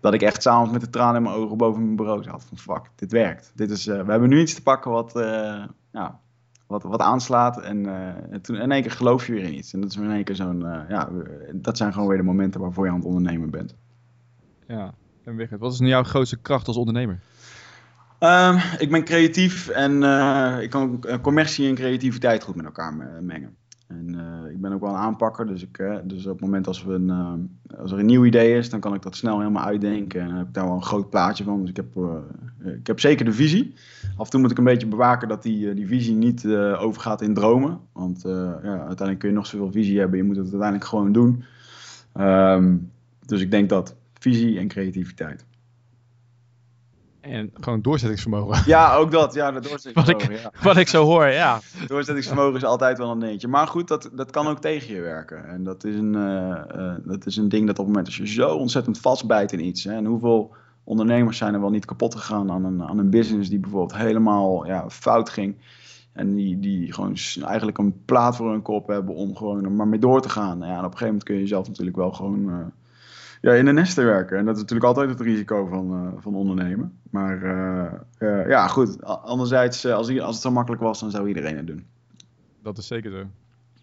Dat 0.00 0.14
ik 0.14 0.22
echt 0.22 0.42
s'avonds 0.42 0.72
met 0.72 0.80
de 0.80 0.90
tranen 0.90 1.16
in 1.16 1.22
mijn 1.22 1.34
ogen 1.34 1.56
boven 1.56 1.82
mijn 1.82 1.96
bureau 1.96 2.22
zat. 2.22 2.44
Van 2.44 2.58
fuck, 2.58 2.90
dit 2.94 3.12
werkt. 3.12 3.52
Dit 3.54 3.70
is, 3.70 3.86
uh, 3.86 4.02
we 4.02 4.10
hebben 4.10 4.28
nu 4.28 4.40
iets 4.40 4.54
te 4.54 4.62
pakken 4.62 4.90
wat, 4.90 5.16
uh, 5.16 5.64
ja, 5.92 6.20
wat, 6.66 6.82
wat 6.82 7.00
aanslaat. 7.00 7.60
En 7.60 7.82
toen 8.42 8.56
in 8.56 8.72
één 8.72 8.82
keer 8.82 8.90
geloof 8.90 9.26
je 9.26 9.32
weer 9.32 9.44
in 9.44 9.54
iets. 9.54 9.72
En 9.72 9.80
dat 9.80 9.90
is 9.90 9.96
in 9.96 10.10
één 10.10 10.24
keer 10.24 10.36
zo'n, 10.36 10.60
ja, 10.88 11.08
dat 11.52 11.76
zijn 11.76 11.92
gewoon 11.92 12.08
weer 12.08 12.16
de 12.16 12.22
momenten 12.22 12.60
waarvoor 12.60 12.84
je 12.84 12.90
aan 12.90 12.96
het 12.96 13.06
ondernemen 13.06 13.50
bent. 13.50 13.74
Ja, 14.66 14.94
en 15.24 15.36
Wigert, 15.36 15.60
wat 15.60 15.72
is 15.72 15.80
nu 15.80 15.88
jouw 15.88 16.02
grootste 16.02 16.36
kracht 16.36 16.66
als 16.66 16.76
ondernemer? 16.76 17.20
Um, 18.20 18.56
ik 18.78 18.90
ben 18.90 19.04
creatief 19.04 19.68
en 19.68 20.02
uh, 20.02 20.56
ik 20.60 20.70
kan 20.70 21.04
commercie 21.22 21.68
en 21.68 21.74
creativiteit 21.74 22.42
goed 22.42 22.56
met 22.56 22.64
elkaar 22.64 22.94
mengen. 23.22 23.56
En 23.86 24.08
ik 24.50 24.60
ben 24.60 24.72
ook 24.72 24.80
wel 24.80 24.90
een 24.90 24.96
aanpakker, 24.96 25.46
dus, 25.46 25.62
ik, 25.62 25.82
dus 26.04 26.26
op 26.26 26.32
het 26.32 26.40
moment 26.40 26.66
als, 26.66 26.84
we 26.84 26.92
een, 26.92 27.58
als 27.78 27.92
er 27.92 27.98
een 27.98 28.06
nieuw 28.06 28.24
idee 28.24 28.56
is, 28.56 28.70
dan 28.70 28.80
kan 28.80 28.94
ik 28.94 29.02
dat 29.02 29.16
snel 29.16 29.38
helemaal 29.38 29.64
uitdenken. 29.64 30.20
En 30.20 30.28
dan 30.28 30.36
heb 30.36 30.46
ik 30.46 30.54
daar 30.54 30.64
wel 30.64 30.74
een 30.74 30.82
groot 30.82 31.10
plaatje 31.10 31.44
van. 31.44 31.60
Dus 31.60 31.70
ik 31.70 31.76
heb, 31.76 31.86
ik 32.64 32.86
heb 32.86 33.00
zeker 33.00 33.24
de 33.24 33.32
visie. 33.32 33.74
Af 34.16 34.24
en 34.24 34.30
toe 34.30 34.40
moet 34.40 34.50
ik 34.50 34.58
een 34.58 34.64
beetje 34.64 34.86
bewaken 34.86 35.28
dat 35.28 35.42
die, 35.42 35.74
die 35.74 35.86
visie 35.86 36.14
niet 36.14 36.46
overgaat 36.78 37.22
in 37.22 37.34
dromen. 37.34 37.78
Want 37.92 38.22
ja, 38.22 38.60
uiteindelijk 38.62 39.18
kun 39.18 39.28
je 39.28 39.34
nog 39.34 39.46
zoveel 39.46 39.72
visie 39.72 39.98
hebben, 39.98 40.18
je 40.18 40.24
moet 40.24 40.36
het 40.36 40.50
uiteindelijk 40.50 40.84
gewoon 40.84 41.12
doen. 41.12 41.44
Um, 42.20 42.90
dus 43.26 43.40
ik 43.40 43.50
denk 43.50 43.68
dat 43.68 43.94
visie 44.18 44.58
en 44.58 44.68
creativiteit. 44.68 45.44
En 47.30 47.50
gewoon 47.60 47.82
doorzettingsvermogen. 47.82 48.62
Ja, 48.66 48.94
ook 48.94 49.10
dat. 49.10 49.34
Ja, 49.34 49.50
de 49.50 49.60
doorzettingsvermogen. 49.60 50.28
wat, 50.28 50.38
ik, 50.38 50.52
ja. 50.54 50.62
wat 50.62 50.76
ik 50.76 50.88
zo 50.88 51.04
hoor, 51.04 51.26
ja. 51.26 51.60
Doorzettingsvermogen 51.86 52.56
is 52.56 52.64
altijd 52.64 52.98
wel 52.98 53.10
een 53.10 53.18
dingetje. 53.18 53.48
Maar 53.48 53.66
goed, 53.66 53.88
dat, 53.88 54.10
dat 54.12 54.30
kan 54.30 54.46
ook 54.46 54.58
tegen 54.58 54.94
je 54.94 55.00
werken. 55.00 55.48
En 55.48 55.64
dat 55.64 55.84
is 55.84 55.94
een, 55.94 56.14
uh, 56.14 56.60
uh, 56.76 56.94
dat 57.04 57.26
is 57.26 57.36
een 57.36 57.48
ding 57.48 57.66
dat 57.66 57.78
op 57.78 57.84
het 57.84 57.94
moment 57.94 58.06
als 58.06 58.16
je 58.16 58.26
zo 58.26 58.48
ontzettend 58.54 58.98
vastbijt 58.98 59.52
in 59.52 59.64
iets. 59.64 59.84
Hè, 59.84 59.92
en 59.92 60.04
hoeveel 60.04 60.54
ondernemers 60.84 61.36
zijn 61.36 61.54
er 61.54 61.60
wel 61.60 61.70
niet 61.70 61.84
kapot 61.84 62.14
gegaan 62.14 62.50
aan 62.50 62.64
een, 62.64 62.82
aan 62.82 62.98
een 62.98 63.10
business 63.10 63.50
die 63.50 63.58
bijvoorbeeld 63.58 63.96
helemaal 63.96 64.66
ja, 64.66 64.90
fout 64.90 65.30
ging. 65.30 65.56
En 66.12 66.34
die, 66.34 66.58
die 66.58 66.92
gewoon 66.92 67.16
eigenlijk 67.44 67.78
een 67.78 68.04
plaat 68.04 68.36
voor 68.36 68.50
hun 68.50 68.62
kop 68.62 68.86
hebben 68.86 69.14
om 69.14 69.36
gewoon 69.36 69.64
er 69.64 69.72
maar 69.72 69.88
mee 69.88 69.98
door 69.98 70.20
te 70.20 70.28
gaan. 70.28 70.58
Ja, 70.58 70.64
en 70.64 70.70
op 70.70 70.76
een 70.76 70.82
gegeven 70.82 71.06
moment 71.06 71.24
kun 71.24 71.34
je 71.34 71.40
jezelf 71.40 71.68
natuurlijk 71.68 71.96
wel 71.96 72.12
gewoon... 72.12 72.72
Ja, 73.40 73.52
in 73.52 73.64
de 73.64 73.72
nest 73.72 73.94
te 73.94 74.02
werken. 74.02 74.38
En 74.38 74.44
dat 74.44 74.54
is 74.54 74.60
natuurlijk 74.60 74.88
altijd 74.88 75.08
het 75.08 75.20
risico 75.20 75.66
van, 75.66 76.04
uh, 76.04 76.22
van 76.22 76.34
ondernemen. 76.34 76.98
Maar 77.10 77.42
uh, 77.42 77.92
uh, 78.18 78.48
ja, 78.48 78.66
goed. 78.66 79.04
Anderzijds, 79.04 79.86
als, 79.86 80.18
als 80.20 80.34
het 80.34 80.42
zo 80.42 80.50
makkelijk 80.50 80.82
was, 80.82 81.00
dan 81.00 81.10
zou 81.10 81.28
iedereen 81.28 81.56
het 81.56 81.66
doen. 81.66 81.86
Dat 82.62 82.78
is 82.78 82.86
zeker 82.86 83.10
zo. 83.10 83.24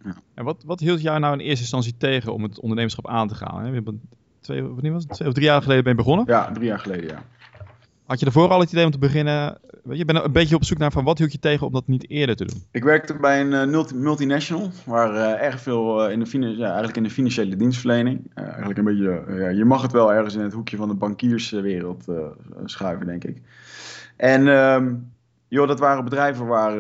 Ja. 0.03 0.15
En 0.33 0.43
wat, 0.43 0.63
wat 0.65 0.79
hield 0.79 1.01
jou 1.01 1.19
nou 1.19 1.33
in 1.33 1.39
eerste 1.39 1.61
instantie 1.61 1.97
tegen 1.97 2.33
om 2.33 2.43
het 2.43 2.59
ondernemerschap 2.59 3.07
aan 3.07 3.27
te 3.27 3.35
gaan? 3.35 3.61
Hè? 3.61 3.67
We 3.69 3.75
hebben 3.75 4.01
twee, 4.39 4.63
wanneer 4.63 4.91
was 4.91 5.03
het? 5.03 5.13
twee 5.13 5.27
of 5.27 5.33
drie 5.33 5.45
jaar 5.45 5.61
geleden 5.61 5.83
ben 5.83 5.91
je 5.91 5.97
begonnen? 5.97 6.25
Ja, 6.27 6.51
drie 6.51 6.67
jaar 6.67 6.79
geleden, 6.79 7.09
ja. 7.09 7.23
Had 8.05 8.19
je 8.19 8.25
ervoor 8.25 8.49
al 8.49 8.59
het 8.59 8.71
idee 8.71 8.85
om 8.85 8.91
te 8.91 8.97
beginnen? 8.97 9.57
Je 9.89 10.05
bent 10.05 10.23
een 10.23 10.31
beetje 10.31 10.55
op 10.55 10.63
zoek 10.63 10.77
naar 10.77 10.91
van 10.91 11.03
wat 11.03 11.17
hield 11.17 11.31
je 11.31 11.39
tegen 11.39 11.67
om 11.67 11.73
dat 11.73 11.87
niet 11.87 12.09
eerder 12.09 12.35
te 12.35 12.45
doen? 12.45 12.63
Ik 12.71 12.83
werkte 12.83 13.13
bij 13.13 13.41
een 13.41 13.69
uh, 13.69 13.91
multinational, 13.93 14.69
waar 14.85 15.13
uh, 15.13 15.45
erg 15.45 15.61
veel 15.61 16.05
uh, 16.05 16.11
in, 16.11 16.19
de 16.19 16.57
ja, 16.57 16.65
eigenlijk 16.65 16.97
in 16.97 17.03
de 17.03 17.09
financiële 17.09 17.55
dienstverlening. 17.55 18.31
eigenlijk 18.33 18.77
een 18.77 18.83
beetje, 18.83 19.23
ja, 19.27 19.49
je 19.49 19.65
mag 19.65 19.81
het 19.81 19.91
wel 19.91 20.13
ergens 20.13 20.35
in 20.35 20.41
het 20.41 20.53
hoekje 20.53 20.77
van 20.77 20.87
de 20.87 20.93
bankierswereld 20.93 22.05
schuiven, 22.65 23.05
denk 23.05 23.23
ik. 23.23 23.41
En 24.15 24.47
um, 24.47 25.11
joh, 25.47 25.67
dat 25.67 25.79
waren 25.79 26.03
bedrijven 26.03 26.45
waar, 26.45 26.77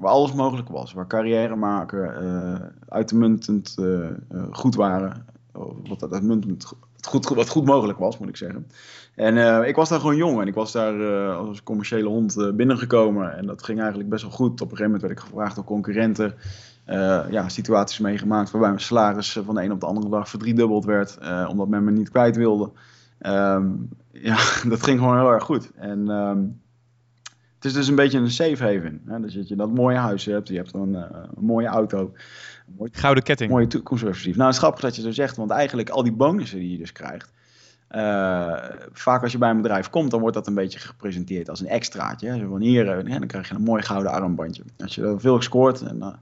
waar 0.00 0.10
alles 0.10 0.32
mogelijk 0.32 0.68
was, 0.68 0.92
waar 0.92 1.06
carrière 1.06 1.56
maken 1.56 2.72
uitmuntend 2.88 3.76
goed 4.50 4.74
waren. 4.74 5.26
Wat 5.88 6.12
uitmuntend 6.12 6.72
goed, 7.06 7.28
wat 7.28 7.48
goed 7.48 7.64
mogelijk 7.64 7.98
was, 7.98 8.18
moet 8.18 8.28
ik 8.28 8.36
zeggen. 8.36 8.66
En 9.14 9.36
uh, 9.36 9.68
ik 9.68 9.76
was 9.76 9.88
daar 9.88 10.00
gewoon 10.00 10.16
jong 10.16 10.40
en 10.40 10.46
ik 10.46 10.54
was 10.54 10.72
daar 10.72 10.96
uh, 10.96 11.36
als 11.36 11.62
commerciële 11.62 12.08
hond 12.08 12.36
uh, 12.36 12.52
binnengekomen. 12.52 13.36
En 13.36 13.46
dat 13.46 13.62
ging 13.62 13.78
eigenlijk 13.78 14.08
best 14.08 14.22
wel 14.22 14.30
goed. 14.30 14.52
Op 14.52 14.70
een 14.70 14.76
gegeven 14.76 14.84
moment 14.84 15.02
werd 15.02 15.12
ik 15.12 15.24
gevraagd 15.24 15.54
door 15.54 15.64
concurrenten. 15.64 16.34
ja, 17.30 17.48
situaties 17.48 17.98
meegemaakt 17.98 18.50
waarbij 18.50 18.70
mijn 18.70 18.82
salaris 18.82 19.32
van 19.44 19.54
de 19.54 19.62
een 19.62 19.72
op 19.72 19.80
de 19.80 19.86
andere 19.86 20.08
dag 20.08 20.28
verdriedubbeld 20.28 20.84
werd. 20.84 21.18
omdat 21.48 21.68
men 21.68 21.84
me 21.84 21.90
niet 21.90 22.10
kwijt 22.10 22.36
wilde. 22.36 22.70
Um, 23.26 23.88
ja, 24.12 24.36
dat 24.68 24.82
ging 24.82 24.98
gewoon 24.98 25.18
heel 25.18 25.32
erg 25.32 25.44
goed. 25.44 25.70
En 25.74 26.08
um, 26.08 26.60
het 27.54 27.64
is 27.64 27.72
dus 27.72 27.88
een 27.88 27.94
beetje 27.94 28.18
een 28.18 28.30
safe 28.30 28.62
haven. 28.62 29.02
Hè? 29.06 29.20
Dus 29.20 29.34
dat 29.34 29.48
je 29.48 29.56
dat 29.56 29.74
mooie 29.74 29.96
huis 29.96 30.24
hebt, 30.24 30.48
je 30.48 30.56
hebt 30.56 30.74
een, 30.74 30.94
een 30.94 31.44
mooie 31.44 31.66
auto. 31.66 32.12
Een 32.72 32.78
mooie, 32.78 32.90
Gouden 32.92 33.22
ketting. 33.22 33.50
Mooie 33.50 33.66
toekomstperspectief. 33.66 34.36
Nou, 34.36 34.46
het 34.46 34.54
is 34.54 34.62
grappig 34.62 34.80
dat 34.80 34.96
je 34.96 35.02
zo 35.02 35.10
zegt, 35.10 35.36
want 35.36 35.50
eigenlijk 35.50 35.90
al 35.90 36.02
die 36.02 36.12
bonussen 36.12 36.58
die 36.58 36.70
je 36.70 36.78
dus 36.78 36.92
krijgt 36.92 37.32
uh, 37.96 38.58
vaak 38.92 39.22
als 39.22 39.32
je 39.32 39.38
bij 39.38 39.50
een 39.50 39.62
bedrijf 39.62 39.90
komt, 39.90 40.10
dan 40.10 40.20
wordt 40.20 40.36
dat 40.36 40.46
een 40.46 40.54
beetje 40.54 40.78
gepresenteerd 40.78 41.48
als 41.48 41.60
een 41.60 41.66
extraatje. 41.66 42.38
Zo 42.38 42.48
van 42.48 42.60
hier, 42.60 43.06
uh, 43.06 43.18
dan 43.18 43.26
krijg 43.26 43.48
je 43.48 43.54
een 43.54 43.62
mooi 43.62 43.82
gouden 43.82 44.12
armbandje. 44.12 44.62
Als 44.78 44.94
je 44.94 45.14
veel 45.18 45.42
scoort. 45.42 45.82
En, 45.82 45.96
uh, 45.96 46.00
maar 46.00 46.16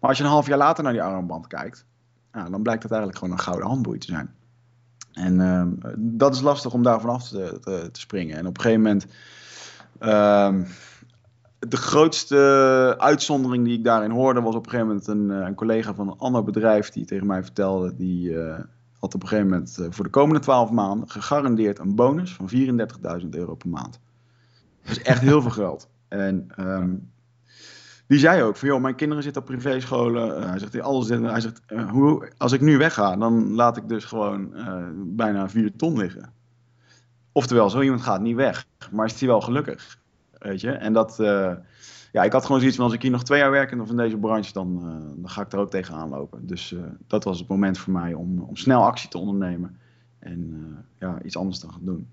als 0.00 0.18
je 0.18 0.24
een 0.24 0.30
half 0.30 0.46
jaar 0.46 0.58
later 0.58 0.84
naar 0.84 0.92
die 0.92 1.02
armband 1.02 1.46
kijkt, 1.46 1.84
dan 2.50 2.62
blijkt 2.62 2.82
het 2.82 2.92
eigenlijk 2.92 3.20
gewoon 3.20 3.34
een 3.34 3.44
gouden 3.44 3.66
handboei 3.66 3.98
te 3.98 4.06
zijn. 4.06 4.34
En 5.12 5.40
ehm, 5.40 5.94
dat 5.96 6.34
is 6.34 6.40
lastig 6.40 6.72
om 6.72 6.82
daar 6.82 7.00
vanaf 7.00 7.28
te, 7.28 7.58
te, 7.60 7.88
te, 7.92 8.00
springen. 8.00 8.36
En 8.36 8.46
op 8.46 8.56
een 8.56 8.62
gegeven 8.62 8.82
moment. 8.82 9.06
Ehm, 11.64 11.70
de 11.70 11.76
grootste 11.76 12.94
uitzondering 12.98 13.64
die 13.64 13.78
ik 13.78 13.84
daarin 13.84 14.10
hoorde 14.10 14.40
was 14.40 14.54
op 14.54 14.64
een 14.64 14.70
gegeven 14.70 14.88
moment 14.88 15.06
een, 15.06 15.30
een 15.30 15.54
collega 15.54 15.94
van 15.94 16.08
een 16.08 16.18
ander 16.18 16.44
bedrijf 16.44 16.90
die 16.90 17.04
tegen 17.04 17.26
mij 17.26 17.42
vertelde. 17.42 17.96
Die, 17.96 18.36
had 19.04 19.14
op 19.14 19.22
een 19.22 19.28
gegeven 19.28 19.50
moment 19.50 19.78
eh, 19.78 19.86
voor 19.90 20.04
de 20.04 20.10
komende 20.10 20.40
12 20.40 20.70
maanden 20.70 21.10
gegarandeerd 21.10 21.78
een 21.78 21.94
bonus 21.94 22.34
van 22.34 22.50
34.000 23.22 23.28
euro 23.30 23.54
per 23.54 23.68
maand. 23.68 24.00
Dat 24.82 24.96
is 24.96 25.02
echt 25.02 25.20
heel 25.20 25.42
veel 25.42 25.50
geld. 25.50 25.88
En 26.08 26.46
um, 26.58 27.12
die 28.06 28.18
zei 28.18 28.42
ook 28.42 28.56
van, 28.56 28.68
joh, 28.68 28.80
mijn 28.80 28.94
kinderen 28.94 29.22
zitten 29.22 29.42
op 29.42 29.48
privéscholen. 29.48 30.48
Hij 30.48 30.58
zegt, 30.58 30.80
alles. 30.80 31.08
Hij 31.08 31.40
zegt, 31.40 31.60
hoe, 31.90 32.32
als 32.36 32.52
ik 32.52 32.60
nu 32.60 32.78
wegga, 32.78 33.16
dan 33.16 33.54
laat 33.54 33.76
ik 33.76 33.88
dus 33.88 34.04
gewoon 34.04 34.54
bijna 34.96 35.48
4 35.48 35.76
ton 35.76 35.96
liggen. 35.96 36.32
Oftewel, 37.32 37.70
zo 37.70 37.80
iemand 37.80 38.02
gaat 38.02 38.20
niet 38.20 38.36
weg, 38.36 38.66
maar 38.90 39.06
is 39.06 39.20
hij 39.20 39.28
wel 39.28 39.40
gelukkig. 39.40 39.98
Weet 40.44 40.60
je? 40.60 40.70
En 40.70 40.92
dat, 40.92 41.18
ja, 42.14 42.22
ik 42.22 42.32
had 42.32 42.44
gewoon 42.44 42.58
zoiets 42.58 42.76
van 42.76 42.86
als 42.86 42.94
ik 42.94 43.02
hier 43.02 43.10
nog 43.10 43.24
twee 43.24 43.38
jaar 43.38 43.50
werk 43.50 43.80
of 43.80 43.90
in 43.90 43.96
deze 43.96 44.16
branche, 44.16 44.52
dan, 44.52 44.76
uh, 44.76 45.20
dan 45.20 45.30
ga 45.30 45.42
ik 45.42 45.52
er 45.52 45.58
ook 45.58 45.70
tegenaan 45.70 46.08
lopen. 46.08 46.46
Dus 46.46 46.70
uh, 46.70 46.82
dat 47.06 47.24
was 47.24 47.38
het 47.38 47.48
moment 47.48 47.78
voor 47.78 47.92
mij 47.92 48.14
om, 48.14 48.40
om 48.40 48.56
snel 48.56 48.84
actie 48.84 49.08
te 49.08 49.18
ondernemen 49.18 49.78
en 50.18 50.76
ja, 50.98 51.22
iets 51.22 51.36
anders 51.36 51.58
te 51.58 51.68
gaan 51.70 51.84
doen. 51.84 52.08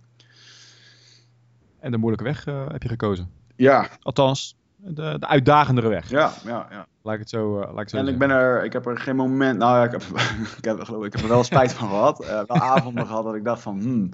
En 1.80 1.92
de 1.92 1.98
moeilijke 1.98 2.26
weg 2.26 2.46
heb 2.72 2.84
je 2.84 2.90
gekozen? 2.90 3.30
Ja. 3.56 3.88
Althans, 4.02 4.58
de, 4.76 5.16
de 5.20 5.28
uitdagendere 5.28 5.90
weg. 5.90 6.10
Ja, 6.10 6.32
ja, 6.46 6.68
ja. 6.70 6.88
Laat 7.02 7.14
ik 7.14 7.20
het 7.20 7.30
zo, 7.30 7.60
laat 7.60 7.82
ik 7.82 7.90
zo 7.90 7.98
En 7.98 8.08
ik 8.08 8.18
ben 8.18 8.30
er, 8.30 8.64
ik 8.64 8.74
heb 8.74 8.86
er 8.86 8.98
geen 8.98 9.16
moment, 9.16 9.58
nou 9.58 9.78
ja, 9.78 9.84
ik 9.84 9.92
heb, 9.92 10.02
ik 10.58 10.66
heb, 10.66 10.80
ik 10.80 11.14
heb 11.14 11.22
er 11.22 11.28
wel 11.28 11.44
spijt 11.44 11.74
van 11.74 11.90
gehad. 11.90 12.24
Uh, 12.24 12.28
wel 12.28 12.62
avonden 12.62 13.08
gehad 13.08 13.24
dat 13.24 13.36
ik 13.36 13.44
dacht 13.44 13.62
van, 13.62 13.80
hmm, 13.80 14.10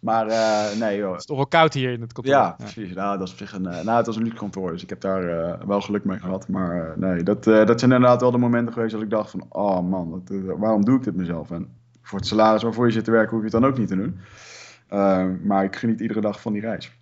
maar 0.00 0.26
uh, 0.26 0.80
nee 0.80 0.98
joh. 0.98 1.10
Het 1.10 1.20
is 1.20 1.26
toch 1.26 1.36
wel 1.36 1.46
koud 1.46 1.74
hier 1.74 1.92
in 1.92 2.00
het 2.00 2.12
kantoor. 2.12 2.34
Ja, 2.34 2.54
precies. 2.58 2.94
Nou, 2.94 3.18
dat 3.18 3.26
is 3.26 3.32
op 3.32 3.38
zich 3.38 3.52
een, 3.52 3.62
nou, 3.62 3.90
het 3.90 4.06
was 4.06 4.16
een 4.16 4.22
luxe 4.22 4.38
kantoor, 4.38 4.72
dus 4.72 4.82
ik 4.82 4.88
heb 4.88 5.00
daar 5.00 5.24
uh, 5.24 5.66
wel 5.66 5.80
geluk 5.80 6.04
mee 6.04 6.18
gehad. 6.18 6.48
Maar 6.48 6.76
uh, 6.76 6.96
nee, 6.96 7.22
dat, 7.22 7.44
dat 7.44 7.80
zijn 7.80 7.92
inderdaad 7.92 8.20
wel 8.20 8.30
de 8.30 8.38
momenten 8.38 8.72
geweest 8.72 8.92
dat 8.92 9.02
ik 9.02 9.10
dacht 9.10 9.30
van, 9.30 9.46
oh 9.48 9.80
man, 9.80 10.22
dat, 10.24 10.40
waarom 10.58 10.84
doe 10.84 10.96
ik 10.96 11.04
dit 11.04 11.14
mezelf? 11.14 11.50
En 11.50 11.68
voor 12.02 12.18
het 12.18 12.28
salaris 12.28 12.62
waarvoor 12.62 12.86
je 12.86 12.92
zit 12.92 13.04
te 13.04 13.10
werken, 13.10 13.30
hoef 13.30 13.38
je 13.38 13.50
het 13.50 13.60
dan 13.60 13.70
ook 13.70 13.78
niet 13.78 13.88
te 13.88 13.96
doen. 13.96 14.18
maar 15.46 15.64
ik 15.64 15.76
geniet 15.76 16.00
iedere 16.00 16.20
dag 16.20 16.40
van 16.40 16.52
die 16.52 16.62
reis. 16.62 16.98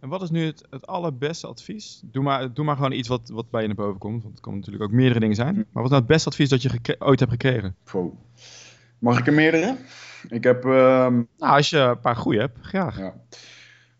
En 0.00 0.08
wat 0.08 0.22
is 0.22 0.30
nu 0.30 0.44
het, 0.44 0.66
het 0.70 0.86
allerbeste 0.86 1.46
advies? 1.46 2.00
Doe 2.04 2.22
maar, 2.22 2.52
doe 2.52 2.64
maar 2.64 2.76
gewoon 2.76 2.92
iets 2.92 3.08
wat, 3.08 3.28
wat 3.28 3.50
bij 3.50 3.60
je 3.60 3.66
naar 3.66 3.76
boven 3.76 3.98
komt. 3.98 4.22
Want 4.22 4.34
het 4.34 4.42
kan 4.42 4.54
natuurlijk 4.54 4.84
ook 4.84 4.90
meerdere 4.90 5.20
dingen 5.20 5.36
zijn. 5.36 5.54
Hm. 5.54 5.56
Maar 5.56 5.82
wat 5.82 5.84
is 5.84 5.90
nou 5.90 6.02
het 6.02 6.10
beste 6.10 6.28
advies 6.28 6.48
dat 6.48 6.62
je 6.62 6.96
ooit 6.98 7.20
hebt 7.20 7.32
gekregen? 7.32 7.76
Mag 8.98 9.18
ik 9.18 9.26
er 9.26 9.32
meerdere? 9.32 9.76
Ik 10.28 10.44
heb... 10.44 10.64
Ehm, 10.64 11.14
nou, 11.14 11.56
als 11.56 11.70
je 11.70 11.78
een 11.78 12.00
paar 12.00 12.16
goede 12.16 12.38
hebt, 12.38 12.58
graag. 12.60 12.98
Ja. 12.98 13.14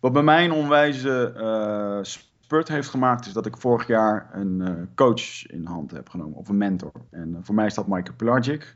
Wat 0.01 0.13
bij 0.13 0.23
mij 0.23 0.45
een 0.45 0.53
onwijze 0.53 1.35
uh, 1.37 1.99
spurt 2.03 2.69
heeft 2.69 2.89
gemaakt... 2.89 3.27
is 3.27 3.33
dat 3.33 3.47
ik 3.47 3.57
vorig 3.57 3.87
jaar 3.87 4.31
een 4.33 4.61
uh, 4.61 4.71
coach 4.95 5.47
in 5.47 5.63
de 5.63 5.69
hand 5.69 5.91
heb 5.91 6.09
genomen. 6.09 6.39
Of 6.39 6.49
een 6.49 6.57
mentor. 6.57 6.93
En 7.11 7.29
uh, 7.29 7.37
voor 7.43 7.55
mij 7.55 7.67
is 7.67 7.75
dat 7.75 7.87
Michael 7.87 8.17
Pelagic. 8.17 8.75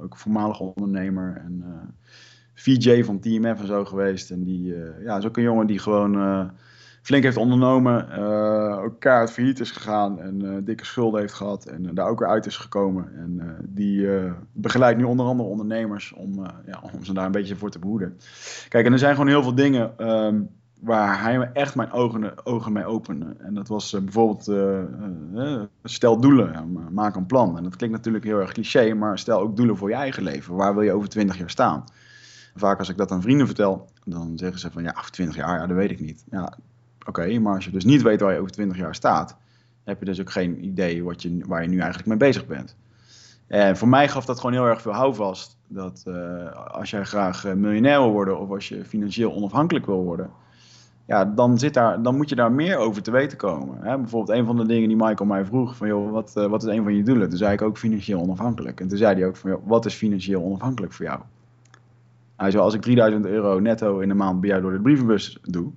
ook 0.00 0.12
een 0.12 0.18
voormalig 0.18 0.60
ondernemer. 0.60 1.42
En 1.44 1.64
VJ 2.54 3.02
van 3.02 3.20
TMF 3.20 3.60
en 3.60 3.66
zo 3.66 3.84
geweest. 3.84 4.30
En 4.30 4.44
die 4.44 4.74
ja, 5.04 5.16
is 5.16 5.26
ook 5.26 5.36
een 5.36 5.42
jongen 5.42 5.66
die 5.66 5.78
gewoon 5.78 6.50
flink 7.02 7.22
heeft 7.22 7.36
ondernomen. 7.36 8.08
Uh, 8.18 8.78
ook 8.82 9.00
kaart 9.00 9.32
failliet 9.32 9.60
is 9.60 9.70
gegaan 9.70 10.20
en 10.20 10.44
uh, 10.44 10.56
dikke 10.64 10.84
schulden 10.84 11.20
heeft 11.20 11.32
gehad. 11.32 11.64
En 11.64 11.84
uh, 11.84 11.90
daar 11.94 12.08
ook 12.08 12.18
weer 12.18 12.28
uit 12.28 12.46
is 12.46 12.56
gekomen. 12.56 13.12
En 13.16 13.56
die 13.68 14.08
begeleidt 14.52 14.98
nu 14.98 15.04
onder 15.04 15.26
andere 15.26 15.48
ondernemers 15.48 16.12
om, 16.12 16.46
ja, 16.66 16.82
om 16.92 17.04
ze 17.04 17.12
daar 17.12 17.26
een 17.26 17.32
beetje 17.32 17.56
voor 17.56 17.70
te 17.70 17.78
behoeden. 17.78 18.18
Kijk, 18.68 18.86
en 18.86 18.92
er 18.92 18.98
zijn 18.98 19.14
gewoon 19.14 19.28
heel 19.28 19.42
veel 19.42 19.54
dingen 19.54 20.10
um, 20.10 20.48
waar 20.80 21.22
hij 21.22 21.38
me 21.38 21.44
echt 21.44 21.74
mijn 21.74 21.92
ogen, 21.92 22.46
ogen 22.46 22.72
mee 22.72 22.84
opende. 22.84 23.34
En 23.38 23.54
dat 23.54 23.68
was 23.68 23.90
bijvoorbeeld 23.90 24.50
stel 25.84 26.20
doelen, 26.20 26.78
maak 26.92 27.16
een 27.16 27.26
plan. 27.26 27.56
En 27.56 27.62
dat 27.62 27.76
klinkt 27.76 27.96
natuurlijk 27.96 28.24
heel 28.24 28.40
erg 28.40 28.52
cliché, 28.52 28.94
maar 28.94 29.18
stel 29.18 29.40
ook 29.40 29.56
doelen 29.56 29.76
voor 29.76 29.88
je 29.88 29.94
eigen 29.94 30.22
leven. 30.22 30.54
Waar 30.54 30.74
wil 30.74 30.82
je 30.82 30.92
over 30.92 31.08
20 31.08 31.38
jaar 31.38 31.50
staan? 31.50 31.84
Vaak 32.54 32.78
als 32.78 32.88
ik 32.88 32.96
dat 32.96 33.10
aan 33.10 33.22
vrienden 33.22 33.46
vertel, 33.46 33.88
dan 34.04 34.38
zeggen 34.38 34.58
ze 34.58 34.70
van 34.70 34.82
ja, 34.82 34.94
over 34.98 35.10
20 35.10 35.36
jaar, 35.36 35.60
ja, 35.60 35.66
dat 35.66 35.76
weet 35.76 35.90
ik 35.90 36.00
niet. 36.00 36.24
Ja, 36.30 36.58
Oké, 37.10 37.38
maar 37.38 37.54
als 37.54 37.64
je 37.64 37.70
dus 37.70 37.84
niet 37.84 38.02
weet 38.02 38.20
waar 38.20 38.32
je 38.32 38.38
over 38.38 38.52
20 38.52 38.76
jaar 38.76 38.94
staat, 38.94 39.36
heb 39.84 39.98
je 39.98 40.04
dus 40.04 40.20
ook 40.20 40.30
geen 40.30 40.64
idee 40.64 41.04
wat 41.04 41.22
je, 41.22 41.38
waar 41.46 41.62
je 41.62 41.68
nu 41.68 41.78
eigenlijk 41.78 42.08
mee 42.08 42.16
bezig 42.16 42.46
bent. 42.46 42.76
En 43.46 43.76
voor 43.76 43.88
mij 43.88 44.08
gaf 44.08 44.24
dat 44.24 44.36
gewoon 44.36 44.52
heel 44.52 44.66
erg 44.66 44.82
veel 44.82 44.92
houvast. 44.92 45.58
Dat 45.66 46.04
uh, 46.08 46.52
als 46.52 46.90
jij 46.90 47.04
graag 47.04 47.44
eh, 47.44 47.52
miljonair 47.52 47.98
wil 47.98 48.10
worden 48.10 48.38
of 48.38 48.50
als 48.50 48.68
je 48.68 48.84
financieel 48.84 49.34
onafhankelijk 49.34 49.86
wil 49.86 50.04
worden, 50.04 50.30
ja, 51.06 51.24
dan, 51.24 51.58
zit 51.58 51.74
daar, 51.74 52.02
dan 52.02 52.16
moet 52.16 52.28
je 52.28 52.34
daar 52.34 52.52
meer 52.52 52.76
over 52.76 53.02
te 53.02 53.10
weten 53.10 53.38
komen. 53.38 53.78
Hè? 53.80 53.98
Bijvoorbeeld 53.98 54.38
een 54.38 54.46
van 54.46 54.56
de 54.56 54.66
dingen 54.66 54.88
die 54.88 54.96
Michael 54.96 55.28
mij 55.28 55.44
vroeg, 55.44 55.76
van 55.76 55.88
joh, 55.88 56.10
wat, 56.10 56.34
uh, 56.36 56.46
wat 56.46 56.62
is 56.62 56.68
een 56.68 56.82
van 56.82 56.94
je 56.94 57.02
doelen? 57.02 57.28
Toen 57.28 57.38
zei 57.38 57.52
ik 57.52 57.62
ook 57.62 57.78
financieel 57.78 58.20
onafhankelijk. 58.20 58.80
En 58.80 58.88
toen 58.88 58.98
zei 58.98 59.14
hij 59.14 59.26
ook 59.26 59.36
van 59.36 59.50
joh, 59.50 59.66
wat 59.66 59.86
is 59.86 59.94
financieel 59.94 60.42
onafhankelijk 60.42 60.92
voor 60.92 61.04
jou? 61.04 61.20
Hij 62.36 62.50
zei, 62.50 62.62
als 62.62 62.74
ik 62.74 62.82
3000 62.82 63.26
euro 63.26 63.58
netto 63.58 63.98
in 63.98 64.08
de 64.08 64.14
maand 64.14 64.40
bij 64.40 64.48
jou 64.48 64.62
door 64.62 64.72
de 64.72 64.80
brievenbus 64.80 65.38
doe, 65.42 65.72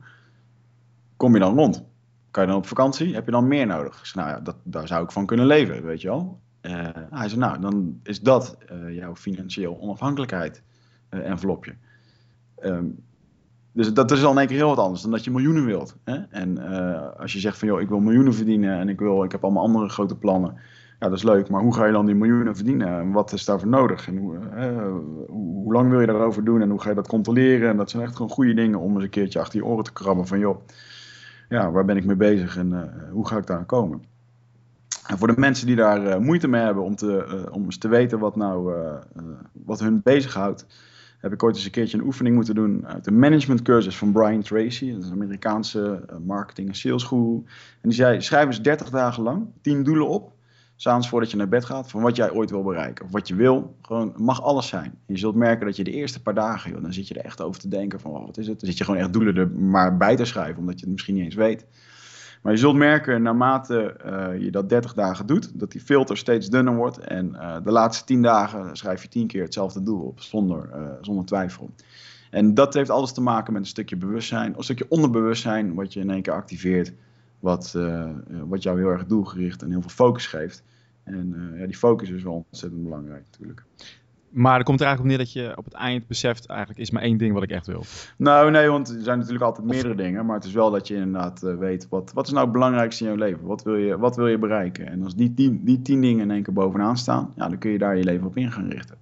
kom 1.24 1.34
je 1.34 1.40
dan 1.40 1.56
rond? 1.56 1.84
Kan 2.32 2.44
je 2.44 2.50
dan 2.50 2.58
op 2.58 2.68
vakantie? 2.68 3.14
Heb 3.14 3.26
je 3.26 3.32
dan 3.32 3.48
meer 3.48 3.66
nodig? 3.66 4.16
Nou 4.16 4.30
ja, 4.30 4.40
dat, 4.40 4.56
daar 4.64 4.88
zou 4.88 5.04
ik 5.04 5.12
van 5.12 5.26
kunnen 5.26 5.46
leven, 5.46 5.84
weet 5.84 6.02
je 6.02 6.08
wel. 6.08 6.40
Uh, 6.62 6.88
hij 7.10 7.30
zei, 7.30 7.40
nou, 7.40 7.60
dan 7.60 8.00
is 8.04 8.22
dat 8.22 8.58
uh, 8.72 8.96
jouw 8.96 9.16
financieel 9.16 9.78
onafhankelijkheid 9.80 10.62
uh, 11.10 11.30
envelopje. 11.30 11.76
Um, 12.64 13.04
dus 13.72 13.94
dat 13.94 14.12
is 14.12 14.22
dan 14.22 14.32
in 14.32 14.38
één 14.38 14.48
keer 14.48 14.58
heel 14.58 14.68
wat 14.68 14.78
anders 14.78 15.02
dan 15.02 15.12
dat 15.12 15.24
je 15.24 15.32
miljoenen 15.32 15.66
wilt. 15.66 15.98
Hè? 16.04 16.16
En 16.30 16.58
als 17.18 17.34
je 17.34 17.40
zegt 17.40 17.58
van, 17.58 17.68
joh, 17.68 17.82
ik 17.82 17.90
wil 17.90 18.00
miljoenen 18.00 18.34
verdienen 18.34 18.80
en 18.80 18.90
ik, 18.90 19.00
wil, 19.00 19.24
ik 19.24 19.32
heb 19.32 19.44
allemaal 19.44 19.64
andere 19.64 19.90
grote 19.90 20.18
plannen. 20.18 20.56
Ja, 21.00 21.10
dat 21.10 21.18
is 21.18 21.24
leuk, 21.24 21.50
maar 21.50 21.62
hoe 21.62 21.74
ga 21.74 21.86
je 21.86 21.92
dan 21.92 22.06
die 22.06 22.16
miljoenen 22.16 22.56
verdienen? 22.56 22.88
En 22.88 23.12
wat 23.12 23.34
is 23.34 23.46
daarvoor 23.46 23.70
nodig? 23.70 24.08
En 24.08 24.18
hoe, 24.18 24.38
hoe, 24.88 25.26
hoe 25.30 25.74
lang 25.74 25.90
wil 25.90 26.00
je 26.00 26.06
daarover 26.06 26.44
doen 26.44 26.62
en 26.62 26.70
hoe 26.70 26.82
ga 26.82 26.90
je 26.90 26.96
dat 26.96 27.08
controleren? 27.08 27.70
En 27.70 27.78
dat 27.78 27.90
zijn 27.90 28.04
echt 28.04 28.16
gewoon 28.16 28.32
goede 28.32 28.54
dingen 28.54 28.80
om 28.80 28.94
eens 28.94 29.04
een 29.04 29.10
keertje 29.10 29.40
achter 29.40 29.60
je 29.60 29.66
oren 29.66 29.84
te 29.84 29.94
krabben 29.94 30.28
van, 30.28 30.40
joh 30.40 30.58
ja, 31.50 31.72
waar 31.72 31.86
ben 31.86 31.98
ik 31.98 32.06
mee 32.06 32.16
bezig 32.16 32.58
en 32.58 32.72
uh, 32.72 32.82
hoe 33.12 33.28
ga 33.28 33.38
ik 33.38 33.46
daar 33.46 33.66
komen? 33.66 34.04
En 35.08 35.18
voor 35.18 35.28
de 35.28 35.34
mensen 35.38 35.68
die 35.68 35.76
daar 35.76 36.06
uh, 36.06 36.18
moeite 36.18 36.48
mee 36.48 36.62
hebben 36.62 36.84
om, 36.84 36.96
te, 36.96 37.26
uh, 37.28 37.56
om 37.56 37.64
eens 37.64 37.78
te 37.78 37.88
weten 37.88 38.20
wat, 38.20 38.36
nou, 38.36 38.74
wat 39.52 39.80
hun 39.80 40.02
bezighoudt, 40.04 40.66
heb 41.20 41.34
ik 41.34 41.44
ooit 41.44 41.56
eens 41.56 41.66
een 41.66 41.72
keertje 41.72 41.98
een 41.98 42.06
oefening 42.06 42.36
moeten 42.36 42.56
doen 42.56 42.88
uit 42.88 43.04
de 43.04 43.12
managementcursus 43.12 43.98
van 43.98 44.12
Brian 44.12 44.42
Tracy. 44.42 44.92
Dat 44.92 45.04
is 45.04 45.08
een 45.08 45.22
Amerikaanse 45.22 46.06
marketing- 46.26 46.68
en 46.68 46.76
salesguru. 46.76 47.36
En 47.82 47.90
die 47.90 47.94
zei, 47.94 48.22
schrijf 48.22 48.46
eens 48.46 48.62
30 48.62 48.90
dagen 48.90 49.24
lang 49.24 49.46
10 49.62 49.84
doelen 49.84 50.08
op 50.08 50.32
s'avonds 50.76 51.10
voordat 51.10 51.32
je 51.32 51.38
naar 51.38 51.48
bed 51.48 51.66
gaat, 51.66 51.90
van 51.90 52.02
wat 52.02 52.16
jij 52.16 52.32
ooit 52.32 52.50
wil 52.50 52.64
bereiken. 52.64 53.06
Of 53.06 53.12
wat 53.12 53.28
je 53.28 53.36
wil, 53.36 53.76
gewoon, 53.82 54.14
mag 54.18 54.42
alles 54.42 54.68
zijn. 54.68 54.94
je 55.06 55.18
zult 55.18 55.36
merken 55.36 55.66
dat 55.66 55.76
je 55.76 55.84
de 55.84 55.92
eerste 55.92 56.22
paar 56.22 56.34
dagen, 56.34 56.72
joh, 56.72 56.82
dan 56.82 56.94
zit 56.94 57.08
je 57.08 57.14
er 57.14 57.26
echt 57.26 57.42
over 57.42 57.62
te 57.62 57.68
denken 57.68 58.00
van, 58.00 58.12
wat 58.12 58.38
is 58.38 58.48
het? 58.48 58.60
Dan 58.60 58.70
zit 58.70 58.78
je 58.78 58.84
gewoon 58.84 59.00
echt 59.00 59.14
doelen 59.14 59.36
er 59.36 59.50
maar 59.50 59.98
bij 59.98 60.16
te 60.16 60.26
schrijven, 60.26 60.60
omdat 60.60 60.80
je 60.80 60.86
het 60.86 60.94
misschien 60.94 61.16
niet 61.16 61.24
eens 61.24 61.36
weet. 61.36 61.66
Maar 62.44 62.52
je 62.52 62.58
zult 62.58 62.76
merken, 62.76 63.22
naarmate 63.22 63.96
uh, 64.06 64.42
je 64.42 64.52
dat 64.52 64.70
30 64.70 64.94
dagen 64.94 65.26
doet, 65.26 65.60
dat 65.60 65.72
die 65.72 65.82
filter 65.82 66.18
steeds 66.18 66.50
dunner 66.50 66.76
wordt. 66.76 66.98
En 66.98 67.30
uh, 67.34 67.56
de 67.64 67.72
laatste 67.72 68.06
10 68.06 68.22
dagen 68.22 68.76
schrijf 68.76 69.02
je 69.02 69.08
10 69.08 69.28
keer 69.28 69.44
hetzelfde 69.44 69.84
doel 69.84 70.02
op, 70.02 70.22
zonder, 70.22 70.70
uh, 70.76 70.88
zonder 71.02 71.26
twijfel. 71.26 71.70
En 72.30 72.54
dat 72.54 72.74
heeft 72.74 72.90
alles 72.90 73.14
te 73.14 73.22
maken 73.22 73.54
met 73.54 73.62
een 73.62 73.68
stukje 73.68 73.96
bewustzijn, 73.96 74.54
een 74.58 74.64
stukje 74.64 74.86
onderbewustzijn, 74.90 75.74
wat 75.74 75.94
je 75.94 76.00
in 76.00 76.10
één 76.10 76.22
keer 76.22 76.34
activeert. 76.34 76.94
Wat, 77.44 77.78
wat 78.48 78.64
jou 78.64 78.80
heel 78.80 78.90
erg 78.90 79.06
doelgericht 79.06 79.62
en 79.62 79.72
heel 79.72 79.82
veel 79.82 79.90
focus 79.90 80.28
geeft. 80.28 80.64
En 81.04 81.34
uh, 81.36 81.60
ja, 81.60 81.66
die 81.66 81.78
focus 81.78 82.10
is 82.10 82.24
wel 82.24 82.46
ontzettend 82.50 82.84
belangrijk 82.84 83.24
natuurlijk. 83.32 83.64
Maar 84.30 84.58
er 84.58 84.64
komt 84.64 84.80
er 84.80 84.86
eigenlijk 84.86 85.16
op 85.16 85.18
neer 85.18 85.26
dat 85.26 85.44
je 85.44 85.58
op 85.58 85.66
het 85.66 85.74
eind 85.74 86.08
beseft, 86.08 86.46
eigenlijk 86.46 86.80
is 86.80 86.92
maar 86.92 87.02
één 87.02 87.18
ding 87.18 87.34
wat 87.34 87.44
ik 87.44 87.52
echt 87.52 87.68
wil. 87.68 87.84
Nou 88.18 88.52
nee, 88.52 88.70
want 88.70 88.90
er 88.90 89.02
zijn 89.02 89.18
natuurlijk 89.18 89.46
altijd 89.46 89.68
meerdere 89.68 89.96
dingen. 89.96 90.26
Maar 90.26 90.36
het 90.36 90.46
is 90.46 90.54
wel 90.54 90.72
dat 90.72 90.88
je 90.88 90.96
inderdaad 90.96 91.40
weet, 91.40 91.88
wat, 91.90 92.12
wat 92.14 92.26
is 92.26 92.32
nou 92.32 92.44
het 92.44 92.54
belangrijkste 92.54 93.04
in 93.04 93.10
jouw 93.10 93.20
leven? 93.20 93.46
Wat 93.46 93.64
wil 93.64 93.76
je, 93.76 93.98
wat 93.98 94.16
wil 94.16 94.28
je 94.28 94.38
bereiken? 94.38 94.88
En 94.88 95.04
als 95.04 95.16
die 95.16 95.34
tien, 95.34 95.62
die 95.64 95.82
tien 95.82 96.02
dingen 96.02 96.22
in 96.22 96.32
één 96.32 96.44
keer 96.44 96.54
bovenaan 96.54 96.98
staan, 96.98 97.34
ja, 97.36 97.50
dan 97.50 97.58
kun 97.58 97.72
je 97.72 97.78
daar 97.78 97.98
je 97.98 98.04
leven 98.04 98.28
op 98.28 98.38
in 98.38 98.52
gaan 98.52 98.70
richten. 98.70 98.98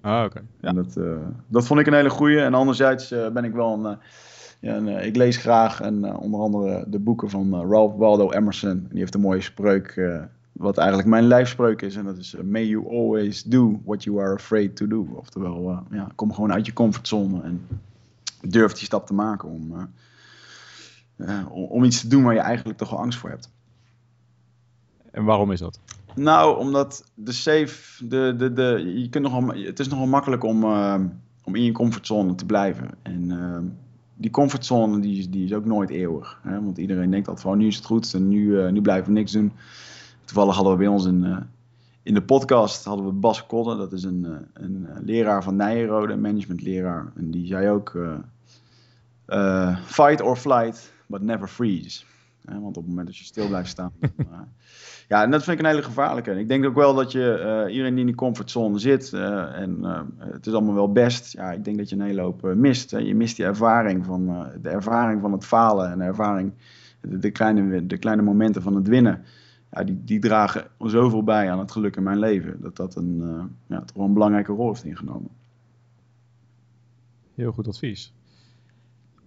Ah, 0.00 0.24
oké. 0.24 0.42
Ja. 0.60 0.72
Dat, 0.72 0.96
uh, 0.96 1.16
dat 1.46 1.66
vond 1.66 1.80
ik 1.80 1.86
een 1.86 1.94
hele 1.94 2.10
goeie. 2.10 2.40
En 2.40 2.54
anderzijds 2.54 3.08
ben 3.08 3.44
ik 3.44 3.52
wel 3.52 3.84
een... 3.84 3.98
Ja, 4.66 4.74
en, 4.74 5.04
ik 5.04 5.16
lees 5.16 5.36
graag 5.36 5.80
en 5.80 6.16
onder 6.16 6.40
andere 6.40 6.84
de 6.88 6.98
boeken 6.98 7.30
van 7.30 7.70
Ralph 7.70 7.96
Waldo 7.96 8.32
Emerson. 8.32 8.86
Die 8.90 8.98
heeft 8.98 9.14
een 9.14 9.20
mooie 9.20 9.40
spreuk 9.40 10.00
wat 10.52 10.78
eigenlijk 10.78 11.08
mijn 11.08 11.26
lijfspreuk 11.26 11.82
is. 11.82 11.96
En 11.96 12.04
dat 12.04 12.18
is: 12.18 12.36
May 12.44 12.66
you 12.66 12.88
always 12.88 13.42
do 13.42 13.80
what 13.84 14.04
you 14.04 14.20
are 14.20 14.34
afraid 14.34 14.76
to 14.76 14.86
do. 14.86 15.08
Oftewel, 15.14 15.82
ja, 15.90 16.08
kom 16.14 16.32
gewoon 16.32 16.52
uit 16.52 16.66
je 16.66 16.72
comfortzone 16.72 17.42
en 17.42 17.66
durf 18.40 18.72
die 18.72 18.84
stap 18.84 19.06
te 19.06 19.14
maken 19.14 19.48
om, 19.48 19.90
om 21.50 21.84
iets 21.84 22.00
te 22.00 22.08
doen 22.08 22.22
waar 22.22 22.34
je 22.34 22.40
eigenlijk 22.40 22.78
toch 22.78 22.90
wel 22.90 22.98
angst 22.98 23.18
voor 23.18 23.30
hebt. 23.30 23.50
En 25.10 25.24
waarom 25.24 25.52
is 25.52 25.60
dat? 25.60 25.80
Nou, 26.14 26.58
omdat 26.58 27.10
de 27.14 27.32
safe, 27.32 28.08
de, 28.08 28.34
de, 28.36 28.52
de, 28.52 28.92
je 28.96 29.08
kunt 29.08 29.24
nogal, 29.24 29.46
het 29.48 29.78
is 29.78 29.88
nogal 29.88 30.06
makkelijk 30.06 30.44
om, 30.44 30.64
uh, 30.64 31.00
om 31.44 31.54
in 31.54 31.62
je 31.62 31.72
comfortzone 31.72 32.34
te 32.34 32.46
blijven. 32.46 32.90
En 33.02 33.30
die 34.16 34.30
comfortzone 34.30 35.00
die, 35.00 35.28
die 35.28 35.44
is 35.44 35.52
ook 35.52 35.64
nooit 35.64 35.90
eeuwig. 35.90 36.40
Hè? 36.42 36.62
Want 36.62 36.78
iedereen 36.78 37.10
denkt 37.10 37.28
altijd 37.28 37.46
van 37.46 37.58
nu 37.58 37.66
is 37.66 37.76
het 37.76 37.84
goed 37.84 38.14
en 38.14 38.28
nu, 38.28 38.70
nu 38.72 38.80
blijven 38.80 39.06
we 39.06 39.12
niks 39.12 39.32
doen. 39.32 39.52
Toevallig 40.24 40.54
hadden 40.54 40.72
we 40.72 40.78
bij 40.78 40.88
ons 40.88 41.06
uh, 41.06 41.36
in 42.02 42.14
de 42.14 42.22
podcast 42.22 42.84
hadden 42.84 43.06
we 43.06 43.12
Bas 43.12 43.46
Kodde, 43.46 43.76
dat 43.76 43.92
is 43.92 44.02
een, 44.02 44.24
uh, 44.24 44.32
een 44.52 44.88
leraar 45.04 45.42
van 45.42 45.56
Nijenrode, 45.56 46.12
een 46.12 46.20
managementleraar. 46.20 47.12
En 47.16 47.30
die 47.30 47.46
zei 47.46 47.68
ook, 47.68 47.98
fight 49.84 50.20
or 50.20 50.36
flight, 50.36 50.92
but 51.06 51.22
never 51.22 51.48
freeze. 51.48 52.04
Want 52.46 52.76
op 52.76 52.82
het 52.82 52.86
moment 52.86 53.06
dat 53.06 53.16
je 53.16 53.24
stil 53.24 53.48
blijft 53.48 53.68
staan. 53.68 53.92
ja, 55.08 55.22
en 55.22 55.30
dat 55.30 55.44
vind 55.44 55.58
ik 55.58 55.64
een 55.64 55.70
hele 55.70 55.82
gevaarlijke. 55.82 56.38
ik 56.38 56.48
denk 56.48 56.64
ook 56.64 56.74
wel 56.74 56.94
dat 56.94 57.12
je, 57.12 57.66
iedereen 57.70 57.92
die 57.92 58.00
in 58.00 58.06
die 58.06 58.14
comfortzone 58.14 58.78
zit, 58.78 59.12
en 59.12 59.82
het 60.18 60.46
is 60.46 60.52
allemaal 60.52 60.74
wel 60.74 60.92
best. 60.92 61.32
Ja, 61.32 61.52
ik 61.52 61.64
denk 61.64 61.78
dat 61.78 61.88
je 61.88 61.96
een 61.96 62.02
hele 62.02 62.20
hoop 62.20 62.42
mist. 62.42 62.90
Je 62.90 63.14
mist 63.14 63.36
die 63.36 63.44
ervaring 63.44 64.04
van, 64.04 64.50
de 64.62 64.68
ervaring 64.68 65.20
van 65.20 65.32
het 65.32 65.44
falen 65.44 65.90
en 65.90 65.98
de 65.98 66.04
ervaring, 66.04 66.52
de, 67.00 67.30
kleine, 67.30 67.86
de 67.86 67.98
kleine 67.98 68.22
momenten 68.22 68.62
van 68.62 68.74
het 68.74 68.88
winnen 68.88 69.24
ja, 69.70 69.84
die, 69.84 70.04
die 70.04 70.18
dragen 70.18 70.66
zoveel 70.78 71.22
bij 71.22 71.50
aan 71.50 71.58
het 71.58 71.72
geluk 71.72 71.96
in 71.96 72.02
mijn 72.02 72.18
leven. 72.18 72.60
Dat 72.60 72.76
dat 72.76 72.96
een, 72.96 73.18
ja, 73.66 73.84
een 73.94 74.12
belangrijke 74.12 74.52
rol 74.52 74.68
heeft 74.68 74.84
ingenomen. 74.84 75.30
Heel 77.34 77.52
goed 77.52 77.68
advies. 77.68 78.12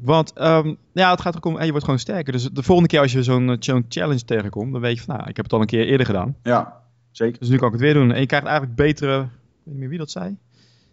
Want 0.01 0.41
um, 0.41 0.77
ja, 0.91 1.11
het 1.11 1.21
gaat 1.21 1.35
ook 1.35 1.45
om, 1.45 1.57
en 1.57 1.63
je 1.63 1.69
wordt 1.69 1.85
gewoon 1.85 1.99
sterker. 1.99 2.33
Dus 2.33 2.43
de 2.43 2.63
volgende 2.63 2.89
keer 2.89 2.99
als 2.99 3.11
je 3.11 3.23
zo'n 3.23 3.55
zo'n 3.59 3.85
challenge 3.89 4.25
tegenkomt, 4.25 4.71
dan 4.71 4.81
weet 4.81 4.97
je 4.97 5.03
van, 5.03 5.15
nou, 5.15 5.29
ik 5.29 5.35
heb 5.35 5.45
het 5.45 5.53
al 5.53 5.61
een 5.61 5.67
keer 5.67 5.85
eerder 5.85 6.05
gedaan. 6.05 6.35
Ja, 6.43 6.81
zeker. 7.11 7.39
Dus 7.39 7.49
nu 7.49 7.57
kan 7.57 7.67
ik 7.67 7.73
het 7.73 7.81
weer 7.81 7.93
doen. 7.93 8.11
En 8.11 8.19
je 8.19 8.25
krijgt 8.25 8.45
eigenlijk 8.45 8.75
betere, 8.75 9.19
ik 9.21 9.27
weet 9.63 9.65
niet 9.65 9.77
meer 9.77 9.89
wie 9.89 9.97
dat 9.97 10.11
zei. 10.11 10.37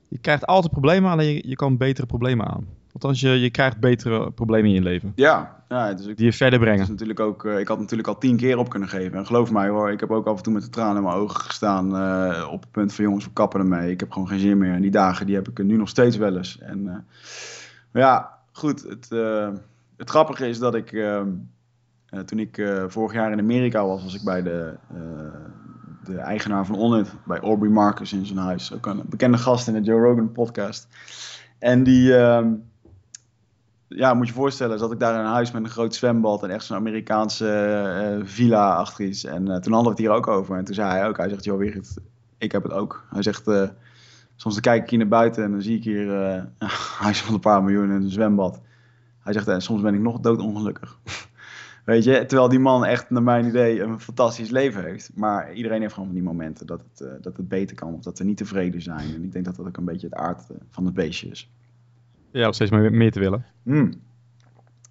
je 0.09 0.19
krijgt 0.19 0.47
altijd 0.47 0.73
problemen, 0.73 1.11
alleen 1.11 1.35
je, 1.35 1.49
je 1.49 1.57
kan 1.57 1.77
betere 1.77 2.07
problemen 2.07 2.47
aan. 2.47 2.67
Althans, 2.93 3.21
je, 3.21 3.29
je 3.29 3.51
krijgt 3.51 3.81
betere 3.81 4.31
problemen 4.31 4.69
in 4.69 4.75
je 4.75 4.83
leven. 4.83 5.13
Ja, 5.15 5.65
ja 5.69 5.95
dus 5.95 6.07
ik, 6.07 6.17
die 6.17 6.27
je 6.27 6.33
verder 6.33 6.59
brengen. 6.59 6.83
Is 6.83 6.89
natuurlijk 6.89 7.21
ook, 7.21 7.45
uh, 7.45 7.59
ik 7.59 7.69
had 7.69 7.79
natuurlijk 7.79 8.09
al 8.09 8.19
tien 8.19 8.37
keer 8.37 8.59
op 8.59 8.69
kunnen 8.69 8.89
geven. 8.89 9.19
En 9.19 9.27
geloof 9.27 9.51
mij 9.51 9.69
hoor, 9.69 9.91
ik 9.91 10.01
heb 10.01 10.11
ook 10.11 10.27
af 10.27 10.37
en 10.37 10.43
toe 10.43 10.53
met 10.53 10.63
de 10.63 10.69
tranen 10.69 10.97
in 10.97 11.03
mijn 11.03 11.15
ogen 11.15 11.41
gestaan. 11.41 11.95
Uh, 11.95 12.49
op 12.53 12.61
het 12.61 12.71
punt 12.71 12.95
van 12.95 13.05
jongens, 13.05 13.25
we 13.25 13.31
kappen 13.33 13.61
ermee. 13.61 13.91
Ik 13.91 14.01
heb 14.01 14.13
gewoon 14.13 14.29
geen 14.29 14.39
zin 14.39 14.59
meer. 14.59 14.73
En 14.73 14.81
die 14.81 14.91
dagen 14.91 15.27
die 15.27 15.35
heb 15.35 15.49
ik 15.49 15.65
nu 15.65 15.77
nog 15.77 15.89
steeds 15.89 16.17
wel 16.17 16.37
eens. 16.37 16.59
En 16.59 16.85
uh, 16.85 18.03
ja, 18.03 18.36
goed. 18.57 18.83
Het, 18.83 19.09
het 19.97 20.11
grappige 20.11 20.49
is 20.49 20.59
dat 20.59 20.75
ik, 20.75 20.93
ehm, 20.93 21.29
toen 22.25 22.39
ik 22.39 22.69
vorig 22.89 23.13
jaar 23.13 23.33
in 23.33 23.39
Amerika 23.39 23.87
was, 23.87 24.03
was 24.03 24.15
ik 24.15 24.25
bij 24.25 24.43
de 24.43 24.75
de 26.07 26.19
eigenaar 26.19 26.67
van 26.67 26.77
Onnit, 26.77 27.15
bij 27.25 27.41
Aubrey 27.41 27.71
Marcus 27.71 28.13
in 28.13 28.27
zijn 28.27 28.39
huis. 28.39 28.73
Ook 28.73 28.87
een 28.87 29.03
bekende 29.07 29.39
gast 29.39 29.69
in 29.69 29.75
de 29.75 29.81
Joe 29.81 30.01
Rogan 30.01 30.33
podcast. 30.33 30.89
En 31.59 31.83
die, 31.83 32.09
uh, 32.11 32.47
ja, 33.89 34.15
moet 34.15 34.29
je 34.29 34.33
voorstellen, 34.33 34.79
zat 34.79 34.93
ik 34.93 34.99
daar 34.99 35.15
in 35.15 35.21
een 35.21 35.33
huis 35.33 35.53
met 35.53 35.63
een 35.65 35.71
groot 35.71 35.95
zwembad 35.95 36.43
en 36.43 36.51
echt 36.51 36.65
zo'n 36.65 36.77
Amerikaanse 36.77 38.21
villa 38.25 38.75
achter 38.77 39.05
iets. 39.05 39.25
En 39.25 39.45
toen 39.45 39.73
hadden 39.73 39.83
we 39.83 39.89
het 39.89 39.99
hier 39.99 40.11
ook 40.11 40.27
over. 40.27 40.57
En 40.57 40.65
toen 40.65 40.75
zei 40.75 40.91
hij 40.91 41.09
ook, 41.09 41.17
hij 41.17 41.29
zegt, 41.29 41.45
joh 41.45 41.59
Wigert, 41.59 41.95
ik 42.39 42.53
heb 42.53 42.63
het 42.63 42.73
ook. 42.73 43.07
Hij 43.11 43.23
zegt, 43.23 43.45
soms 44.37 44.55
dan 44.55 44.63
kijk 44.63 44.83
ik 44.83 44.91
hier 44.91 44.99
naar 44.99 45.09
buiten 45.09 45.45
en 45.45 45.51
dan 45.51 45.63
zie 45.63 45.77
ik 45.77 45.85
hier 45.85 46.09
een 46.09 46.49
huis 46.99 47.23
van 47.23 47.35
een 47.35 47.41
paar 47.41 47.63
miljoen 47.63 47.91
en 47.91 48.03
een 48.03 48.11
zwembad. 48.11 48.61
Hij 49.19 49.33
zegt, 49.33 49.49
en 49.49 49.63
soms 49.63 49.83
ben 49.83 49.95
ik 49.95 50.01
nog 50.01 50.21
doodongelukkig. 50.21 50.99
Weet 51.85 52.05
je, 52.05 52.27
terwijl 52.27 52.49
die 52.49 52.59
man 52.59 52.85
echt, 52.85 53.11
naar 53.11 53.23
mijn 53.23 53.47
idee, 53.47 53.83
een 53.83 54.01
fantastisch 54.01 54.51
leven 54.51 54.85
heeft. 54.85 55.11
Maar 55.15 55.53
iedereen 55.53 55.81
heeft 55.81 55.93
gewoon 55.93 56.09
van 56.09 56.17
die 56.17 56.25
momenten 56.25 56.67
dat 56.67 56.83
het, 56.91 57.01
uh, 57.01 57.13
dat 57.21 57.37
het 57.37 57.49
beter 57.49 57.77
kan 57.77 57.95
of 57.95 58.03
dat 58.03 58.19
we 58.19 58.25
niet 58.25 58.37
tevreden 58.37 58.83
zijn. 58.83 59.15
En 59.15 59.23
ik 59.23 59.33
denk 59.33 59.45
dat 59.45 59.57
dat 59.57 59.67
ook 59.67 59.77
een 59.77 59.85
beetje 59.85 60.07
het 60.07 60.17
aard 60.17 60.47
van 60.71 60.85
het 60.85 60.95
beestje 60.95 61.29
is. 61.29 61.51
Ja, 62.31 62.49
of 62.49 62.55
steeds 62.55 62.71
meer 62.71 63.13
te 63.13 63.21
willen. 63.21 63.45
Mm. 63.63 63.93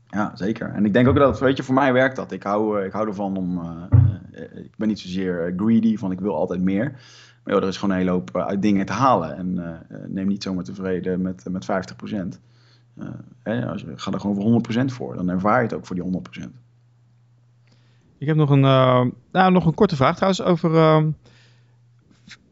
Ja, 0.08 0.32
zeker. 0.36 0.70
En 0.70 0.86
ik 0.86 0.94
denk 0.94 1.08
ook 1.08 1.16
dat, 1.16 1.40
weet 1.40 1.58
je, 1.58 1.64
voor 1.64 1.74
mij 1.74 1.94
werkt 1.94 2.16
dat. 2.16 2.32
Ik 2.32 2.44
hou, 2.44 2.84
ik 2.84 2.92
hou 2.92 3.08
ervan 3.08 3.38
om, 3.38 3.62
ik 4.56 4.76
ben 4.78 4.88
niet 4.88 5.00
zozeer 5.00 5.54
greedy, 5.58 5.98
van 5.98 6.12
ik 6.12 6.20
wil 6.20 6.36
altijd 6.36 6.62
meer. 6.62 7.00
Maar 7.46 7.54
joh, 7.54 7.64
er 7.64 7.70
is 7.70 7.78
gewoon 7.78 7.94
een 7.94 8.02
hele 8.02 8.12
hoop 8.12 8.38
uit 8.38 8.62
dingen 8.62 8.86
te 8.86 8.94
halen. 8.94 9.38
En 9.38 9.80
neem 10.08 10.28
niet 10.28 10.44
zomaar 10.44 10.64
tevreden 10.64 11.22
met, 11.22 11.46
met 11.50 11.66
50%. 11.66 12.40
Hè, 13.44 13.66
als 13.66 13.82
je, 13.82 13.94
ga 13.96 14.12
er 14.12 14.20
gewoon 14.20 14.62
voor 14.64 14.84
100% 14.84 14.86
voor. 14.86 15.16
Dan 15.16 15.30
ervaar 15.30 15.58
je 15.58 15.64
het 15.64 15.74
ook 15.74 15.86
voor 15.86 15.96
die 15.96 16.22
100%. 16.44 16.50
Ik 18.18 18.28
heb 18.28 18.36
nog 18.36 18.50
een, 18.50 18.64
uh, 18.64 19.06
nou, 19.32 19.52
nog 19.52 19.66
een 19.66 19.74
korte 19.74 19.96
vraag 19.96 20.16
trouwens 20.16 20.42
over. 20.42 20.72
Uh, 20.72 21.04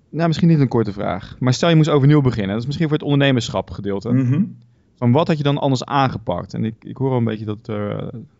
nou, 0.09 0.27
misschien 0.27 0.47
niet 0.47 0.59
een 0.59 0.67
korte 0.67 0.93
vraag. 0.93 1.35
Maar 1.39 1.53
stel 1.53 1.69
je 1.69 1.75
moest 1.75 1.89
overnieuw 1.89 2.21
beginnen. 2.21 2.51
Dat 2.51 2.59
is 2.59 2.65
misschien 2.65 2.87
voor 2.87 2.97
het 2.97 3.05
ondernemerschap 3.05 3.71
gedeelte. 3.71 4.11
Mm 4.11 4.25
-hmm. 4.25 4.57
Van 4.95 5.11
wat 5.11 5.27
had 5.27 5.37
je 5.37 5.43
dan 5.43 5.57
anders 5.57 5.85
aangepakt? 5.85 6.53
En 6.53 6.65
ik, 6.65 6.75
ik 6.79 6.97
hoor 6.97 7.11
al 7.11 7.17
een 7.17 7.23
beetje 7.23 7.45
dat, 7.45 7.69
uh, 7.69 7.97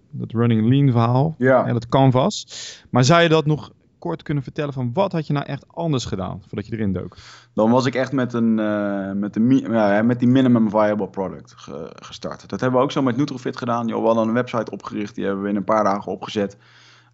dat 0.10 0.32
running 0.32 0.70
lean 0.70 0.92
verhaal. 0.92 1.36
Ja. 1.38 1.66
En 1.66 1.74
dat 1.74 1.88
canvas. 1.88 2.48
Maar 2.90 3.04
zou 3.04 3.22
je 3.22 3.30
dat 3.30 3.46
nog 3.46 3.72
kort 4.04 4.24
kunnen 4.24 4.44
vertellen 4.44 4.74
van 4.74 4.90
wat 4.94 5.12
had 5.12 5.28
je 5.28 5.34
nou 5.34 5.46
echt 5.46 5.66
anders 5.68 6.06
gedaan 6.06 6.42
voordat 6.48 6.68
je 6.68 6.74
erin 6.74 6.94
dook? 6.94 7.18
Dan 7.54 7.72
was 7.72 7.86
ik 7.86 7.96
echt 7.96 8.12
met, 8.12 8.34
een, 8.34 8.58
uh, 8.58 9.12
met, 9.12 9.34
de, 9.34 9.68
ja, 9.72 10.02
met 10.02 10.20
die 10.20 10.28
minimum 10.28 10.70
viable 10.70 11.08
product 11.08 11.54
ge, 11.56 11.92
gestart. 11.96 12.50
Dat 12.50 12.60
hebben 12.60 12.80
we 12.80 12.86
ook 12.86 12.92
zo 12.92 13.02
met 13.02 13.18
Nutrofit 13.18 13.58
gedaan. 13.58 13.88
Yo, 13.88 14.00
we 14.00 14.06
hadden 14.06 14.28
een 14.28 14.34
website 14.34 14.72
opgericht, 14.72 15.16
die 15.16 15.26
hebben 15.26 15.44
we 15.44 15.50
in 15.50 15.56
een 15.56 15.64
paar 15.64 15.84
dagen 15.84 16.12
opgezet. 16.12 16.58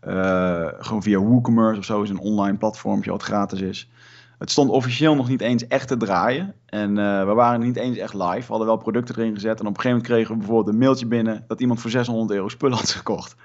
Uh, 0.07 0.67
gewoon 0.79 1.03
via 1.03 1.19
WooCommerce 1.19 1.79
of 1.79 1.85
zo 1.85 2.01
is 2.01 2.09
een 2.09 2.19
online 2.19 2.57
platformpje 2.57 3.11
wat 3.11 3.23
gratis 3.23 3.61
is. 3.61 3.89
Het 4.37 4.51
stond 4.51 4.69
officieel 4.69 5.15
nog 5.15 5.27
niet 5.27 5.41
eens 5.41 5.67
echt 5.67 5.87
te 5.87 5.97
draaien. 5.97 6.53
En 6.65 6.89
uh, 6.97 7.25
we 7.25 7.33
waren 7.33 7.59
niet 7.59 7.75
eens 7.75 7.97
echt 7.97 8.13
live. 8.13 8.39
We 8.39 8.45
hadden 8.47 8.67
wel 8.67 8.77
producten 8.77 9.15
erin 9.17 9.33
gezet. 9.33 9.59
En 9.59 9.67
op 9.67 9.75
een 9.75 9.81
gegeven 9.81 9.89
moment 9.89 10.07
kregen 10.07 10.31
we 10.31 10.37
bijvoorbeeld 10.37 10.73
een 10.73 10.79
mailtje 10.81 11.05
binnen 11.05 11.43
dat 11.47 11.61
iemand 11.61 11.81
voor 11.81 11.89
600 11.89 12.31
euro 12.31 12.47
spullen 12.47 12.77
had 12.77 12.89
gekocht. 12.89 13.35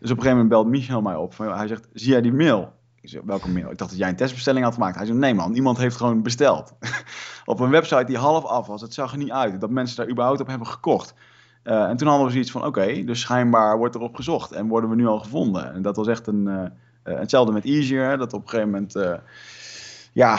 Dus 0.00 0.10
op 0.10 0.16
een 0.16 0.22
gegeven 0.22 0.30
moment 0.30 0.48
belt 0.48 0.66
Michel 0.66 1.02
mij 1.02 1.14
op. 1.14 1.38
Hij 1.38 1.66
zegt, 1.66 1.88
zie 1.92 2.10
jij 2.10 2.20
die 2.20 2.32
mail? 2.32 2.72
Ik 3.00 3.20
welke 3.24 3.48
mail? 3.50 3.70
Ik 3.70 3.78
dacht 3.78 3.90
dat 3.90 3.98
jij 3.98 4.08
een 4.08 4.16
testbestelling 4.16 4.64
had 4.64 4.74
gemaakt. 4.74 4.96
Hij 4.96 5.06
zegt, 5.06 5.18
nee 5.18 5.34
man, 5.34 5.54
iemand 5.54 5.78
heeft 5.78 5.96
gewoon 5.96 6.22
besteld. 6.22 6.74
op 7.44 7.60
een 7.60 7.70
website 7.70 8.04
die 8.04 8.16
half 8.16 8.44
af 8.44 8.66
was. 8.66 8.80
Het 8.80 8.94
zag 8.94 9.12
er 9.12 9.18
niet 9.18 9.30
uit 9.30 9.60
dat 9.60 9.70
mensen 9.70 9.96
daar 9.96 10.08
überhaupt 10.08 10.40
op 10.40 10.46
hebben 10.46 10.66
gekocht. 10.66 11.14
Uh, 11.64 11.88
en 11.88 11.96
toen 11.96 12.08
hadden 12.08 12.26
we 12.26 12.32
zoiets 12.32 12.50
van, 12.50 12.64
oké, 12.64 13.04
dus 13.04 13.20
schijnbaar 13.20 13.78
wordt 13.78 13.94
erop 13.94 14.14
gezocht 14.14 14.52
en 14.52 14.68
worden 14.68 14.90
we 14.90 14.96
nu 14.96 15.06
al 15.06 15.18
gevonden. 15.18 15.74
En 15.74 15.82
dat 15.82 15.96
was 15.96 16.06
echt 16.06 16.26
een, 16.26 16.46
uh, 16.46 16.64
hetzelfde 17.02 17.52
met 17.52 17.64
Easier, 17.64 18.16
dat 18.18 18.32
op 18.32 18.42
een 18.42 18.48
gegeven 18.48 18.70
moment, 18.70 19.20
ja, 20.12 20.38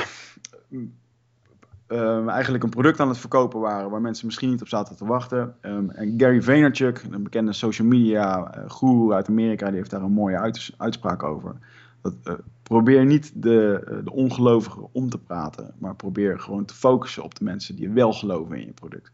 eigenlijk 2.27 2.63
een 2.63 2.69
product 2.69 2.99
aan 2.99 3.07
het 3.07 3.17
verkopen 3.17 3.59
waren 3.59 3.89
waar 3.89 4.01
mensen 4.01 4.25
misschien 4.25 4.49
niet 4.49 4.61
op 4.61 4.67
zaten 4.67 4.95
te 4.95 5.05
wachten. 5.05 5.55
Um, 5.61 5.89
en 5.89 6.13
Gary 6.17 6.41
Vaynerchuk, 6.41 7.03
een 7.11 7.23
bekende 7.23 7.53
social 7.53 7.87
media 7.87 8.53
guru 8.67 9.13
uit 9.13 9.27
Amerika, 9.27 9.67
die 9.67 9.75
heeft 9.75 9.89
daar 9.89 10.01
een 10.01 10.11
mooie 10.11 10.37
uits 10.37 10.73
uitspraak 10.77 11.23
over. 11.23 11.55
Dat, 12.01 12.41
probeer 12.63 13.05
niet 13.05 13.31
de, 13.35 14.01
de 14.03 14.11
ongelovigen 14.11 14.87
om 14.91 15.09
te 15.09 15.17
praten, 15.17 15.73
maar 15.77 15.95
probeer 15.95 16.39
gewoon 16.39 16.65
te 16.65 16.73
focussen 16.73 17.23
op 17.23 17.35
de 17.35 17.43
mensen 17.43 17.75
die 17.75 17.89
wel 17.89 18.13
geloven 18.13 18.59
in 18.59 18.65
je 18.65 18.73
product. 18.73 19.11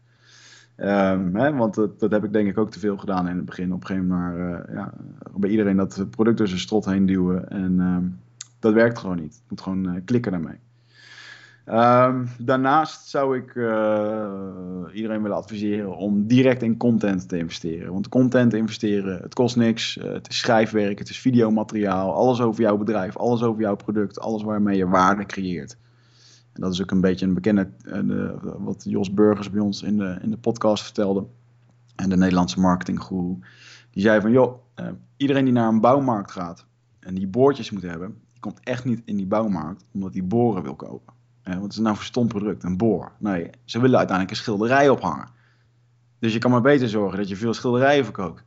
Um, 0.76 1.36
hè, 1.36 1.52
want 1.52 1.74
dat, 1.74 2.00
dat, 2.00 2.10
heb 2.10 2.24
ik 2.24 2.32
denk 2.32 2.48
ik 2.48 2.58
ook 2.58 2.70
te 2.70 2.78
veel 2.78 2.96
gedaan 2.96 3.28
in 3.28 3.36
het 3.36 3.44
begin. 3.44 3.72
Op 3.72 3.80
een 3.80 3.86
gegeven 3.86 4.08
moment 4.08 4.68
uh, 4.68 4.74
ja, 4.74 4.92
bij 5.36 5.50
iedereen 5.50 5.76
dat 5.76 6.06
product 6.10 6.38
door 6.38 6.48
zijn 6.48 6.60
strot 6.60 6.84
heen 6.84 7.06
duwen. 7.06 7.48
En 7.48 7.80
um, 7.80 8.20
dat 8.58 8.72
werkt 8.72 8.98
gewoon 8.98 9.20
niet. 9.20 9.34
Je 9.34 9.42
moet 9.48 9.60
gewoon 9.60 9.88
uh, 9.88 10.00
klikken 10.04 10.32
daarmee. 10.32 10.58
Um, 11.68 12.28
daarnaast 12.38 13.08
zou 13.08 13.36
ik 13.36 13.54
uh, 13.54 14.32
iedereen 14.92 15.22
willen 15.22 15.36
adviseren 15.36 15.96
om 15.96 16.26
direct 16.26 16.62
in 16.62 16.76
content 16.76 17.28
te 17.28 17.38
investeren. 17.38 17.92
Want 17.92 18.08
content 18.08 18.54
investeren, 18.54 19.22
het 19.22 19.34
kost 19.34 19.56
niks. 19.56 19.98
het 20.02 20.28
is 20.28 20.38
schrijfwerk, 20.38 20.98
het 20.98 21.08
is 21.08 21.18
videomateriaal. 21.18 22.12
Alles 22.12 22.40
over 22.40 22.62
jouw 22.62 22.76
bedrijf, 22.76 23.16
alles 23.16 23.42
over 23.42 23.60
jouw 23.60 23.76
product. 23.76 24.20
Alles 24.20 24.42
waarmee 24.42 24.76
je 24.76 24.88
waarde 24.88 25.26
creëert. 25.26 25.76
En 26.52 26.60
dat 26.60 26.72
is 26.72 26.82
ook 26.82 26.90
een 26.90 27.00
beetje 27.00 27.26
een 27.26 27.34
bekende, 27.34 27.70
uh, 27.84 28.30
wat 28.42 28.84
Jos 28.88 29.14
Burgers 29.14 29.50
bij 29.50 29.60
ons 29.60 29.82
in 29.82 29.98
de, 29.98 30.18
in 30.22 30.30
de 30.30 30.38
podcast 30.38 30.84
vertelde. 30.84 31.26
En 31.96 32.08
de 32.08 32.16
Nederlandse 32.16 32.60
marketinggoeroe. 32.60 33.38
Die 33.90 34.02
zei 34.02 34.20
van, 34.20 34.30
joh, 34.30 34.58
iedereen 35.16 35.44
die 35.44 35.52
naar 35.52 35.68
een 35.68 35.80
bouwmarkt 35.80 36.30
gaat 36.30 36.66
en 37.00 37.14
die 37.14 37.26
boortjes 37.26 37.70
moet 37.70 37.82
hebben, 37.82 38.16
die 38.32 38.40
komt 38.40 38.60
echt 38.60 38.84
niet 38.84 39.02
in 39.04 39.16
die 39.16 39.26
bouwmarkt 39.26 39.84
omdat 39.92 40.12
hij 40.12 40.26
boren 40.26 40.62
wil 40.62 40.74
kopen. 40.74 41.15
Uh, 41.48 41.58
wat 41.58 41.70
is 41.70 41.78
nou 41.78 41.96
voor 41.96 42.04
stom 42.04 42.28
product, 42.28 42.64
een 42.64 42.76
boor? 42.76 43.12
Nee, 43.18 43.50
ze 43.64 43.80
willen 43.80 43.98
uiteindelijk 43.98 44.36
een 44.36 44.42
schilderij 44.42 44.88
ophangen. 44.88 45.28
Dus 46.18 46.32
je 46.32 46.38
kan 46.38 46.50
maar 46.50 46.60
beter 46.60 46.88
zorgen 46.88 47.18
dat 47.18 47.28
je 47.28 47.36
veel 47.36 47.54
schilderijen 47.54 48.04
verkoopt. 48.04 48.44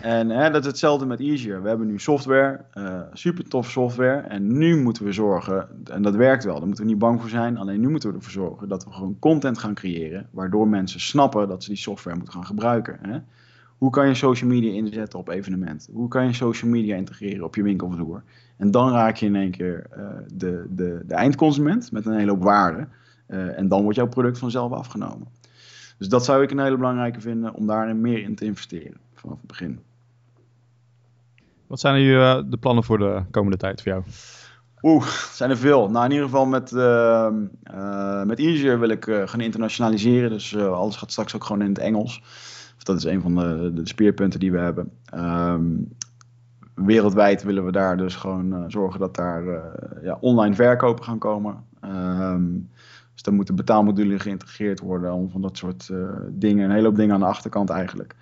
En 0.00 0.28
hè, 0.28 0.50
dat 0.50 0.60
is 0.60 0.66
hetzelfde 0.66 1.06
met 1.06 1.20
Easier. 1.20 1.62
We 1.62 1.68
hebben 1.68 1.86
nu 1.86 1.98
software, 1.98 2.64
uh, 2.74 3.00
super 3.12 3.48
tof 3.48 3.70
software. 3.70 4.20
En 4.20 4.58
nu 4.58 4.82
moeten 4.82 5.04
we 5.04 5.12
zorgen, 5.12 5.68
en 5.84 6.02
dat 6.02 6.14
werkt 6.14 6.44
wel, 6.44 6.56
daar 6.56 6.66
moeten 6.66 6.84
we 6.84 6.90
niet 6.90 6.98
bang 6.98 7.20
voor 7.20 7.30
zijn. 7.30 7.56
Alleen 7.56 7.80
nu 7.80 7.88
moeten 7.88 8.08
we 8.08 8.16
ervoor 8.16 8.32
zorgen 8.32 8.68
dat 8.68 8.84
we 8.84 8.92
gewoon 8.92 9.16
content 9.18 9.58
gaan 9.58 9.74
creëren. 9.74 10.28
Waardoor 10.30 10.68
mensen 10.68 11.00
snappen 11.00 11.48
dat 11.48 11.62
ze 11.62 11.68
die 11.68 11.78
software 11.78 12.16
moeten 12.16 12.34
gaan 12.34 12.46
gebruiken. 12.46 12.98
Hè? 13.02 13.18
Hoe 13.78 13.90
kan 13.90 14.08
je 14.08 14.14
social 14.14 14.50
media 14.50 14.72
inzetten 14.72 15.18
op 15.18 15.28
evenementen? 15.28 15.92
Hoe 15.92 16.08
kan 16.08 16.26
je 16.26 16.32
social 16.32 16.70
media 16.70 16.96
integreren 16.96 17.44
op 17.44 17.54
je 17.54 17.62
winkelvloer? 17.62 18.22
En 18.56 18.70
dan 18.70 18.92
raak 18.92 19.16
je 19.16 19.26
in 19.26 19.36
één 19.36 19.50
keer 19.50 19.86
uh, 19.98 20.04
de, 20.34 20.66
de, 20.70 21.02
de 21.06 21.14
eindconsument 21.14 21.92
met 21.92 22.06
een 22.06 22.16
hele 22.16 22.30
hoop 22.30 22.42
waarde. 22.42 22.88
Uh, 23.28 23.58
en 23.58 23.68
dan 23.68 23.82
wordt 23.82 23.96
jouw 23.96 24.08
product 24.08 24.38
vanzelf 24.38 24.72
afgenomen. 24.72 25.28
Dus 25.98 26.08
dat 26.08 26.24
zou 26.24 26.42
ik 26.42 26.50
een 26.50 26.58
hele 26.58 26.76
belangrijke 26.76 27.20
vinden 27.20 27.54
om 27.54 27.66
daarin 27.66 28.00
meer 28.00 28.22
in 28.22 28.34
te 28.34 28.44
investeren 28.44 28.96
vanaf 29.14 29.36
het 29.38 29.46
begin. 29.46 29.80
Wat 31.66 31.80
zijn 31.80 31.94
nu 31.94 32.10
uh, 32.10 32.40
de 32.46 32.56
plannen 32.56 32.84
voor 32.84 32.98
de 32.98 33.22
komende 33.30 33.56
tijd 33.56 33.82
voor 33.82 33.92
jou? 33.92 34.04
Oeh, 34.82 35.06
zijn 35.32 35.50
er 35.50 35.56
veel. 35.56 35.90
Nou, 35.90 36.04
in 36.04 36.10
ieder 36.10 36.26
geval 36.26 36.46
met, 36.46 36.72
uh, 36.72 37.28
uh, 37.74 38.22
met 38.22 38.38
Easier 38.38 38.80
wil 38.80 38.88
ik 38.88 39.06
uh, 39.06 39.28
gaan 39.28 39.40
internationaliseren. 39.40 40.30
Dus 40.30 40.56
alles 40.56 40.96
gaat 40.96 41.10
straks 41.10 41.34
ook 41.34 41.44
gewoon 41.44 41.62
in 41.62 41.68
het 41.68 41.78
Engels. 41.78 42.22
Dus 42.78 42.84
dat 42.84 42.96
is 42.96 43.04
een 43.04 43.20
van 43.20 43.34
de, 43.34 43.70
de 43.74 43.88
speerpunten 43.88 44.40
die 44.40 44.52
we 44.52 44.58
hebben. 44.58 44.90
Um, 45.14 45.88
wereldwijd 46.74 47.42
willen 47.42 47.64
we 47.64 47.72
daar 47.72 47.96
dus 47.96 48.16
gewoon 48.16 48.70
zorgen 48.70 49.00
dat 49.00 49.14
daar 49.14 49.44
ja, 50.02 50.18
online 50.20 50.54
verkopen 50.54 51.04
gaan 51.04 51.18
komen. 51.18 51.64
Um, 51.84 52.68
dus 53.12 53.22
dan 53.22 53.34
moeten 53.34 53.54
betaalmodules 53.54 54.22
geïntegreerd 54.22 54.80
worden. 54.80 55.12
Om 55.12 55.30
van 55.30 55.40
dat 55.40 55.56
soort 55.56 55.92
dingen. 56.30 56.64
Een 56.64 56.70
hele 56.70 56.86
hoop 56.86 56.96
dingen 56.96 57.14
aan 57.14 57.20
de 57.20 57.26
achterkant 57.26 57.70
eigenlijk. 57.70 58.14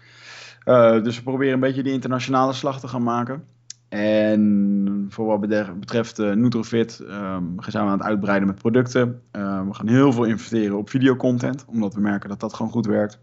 Dus 1.02 1.16
we 1.16 1.22
proberen 1.22 1.54
een 1.54 1.61
beetje 1.61 1.82
die 1.82 1.92
internationale 1.92 2.52
slag 2.52 2.80
te 2.80 2.88
gaan 2.88 3.02
maken. 3.02 3.44
En 3.88 5.07
voor 5.09 5.26
wat 5.26 5.40
betreft 5.80 6.18
uh, 6.18 6.32
Nutrofit 6.32 7.00
um, 7.00 7.54
zijn 7.59 7.84
we 7.84 7.90
aan 7.90 7.98
het 7.98 8.07
uitbreiden 8.07 8.48
met 8.48 8.59
producten. 8.59 9.20
We 9.30 9.68
gaan 9.70 9.88
heel 9.88 10.12
veel 10.12 10.24
investeren 10.24 10.76
op 10.76 10.90
videocontent, 10.90 11.64
omdat 11.68 11.94
we 11.94 12.00
merken 12.00 12.28
dat 12.28 12.40
dat 12.40 12.54
gewoon 12.54 12.72
goed 12.72 12.86
werkt. 12.86 13.18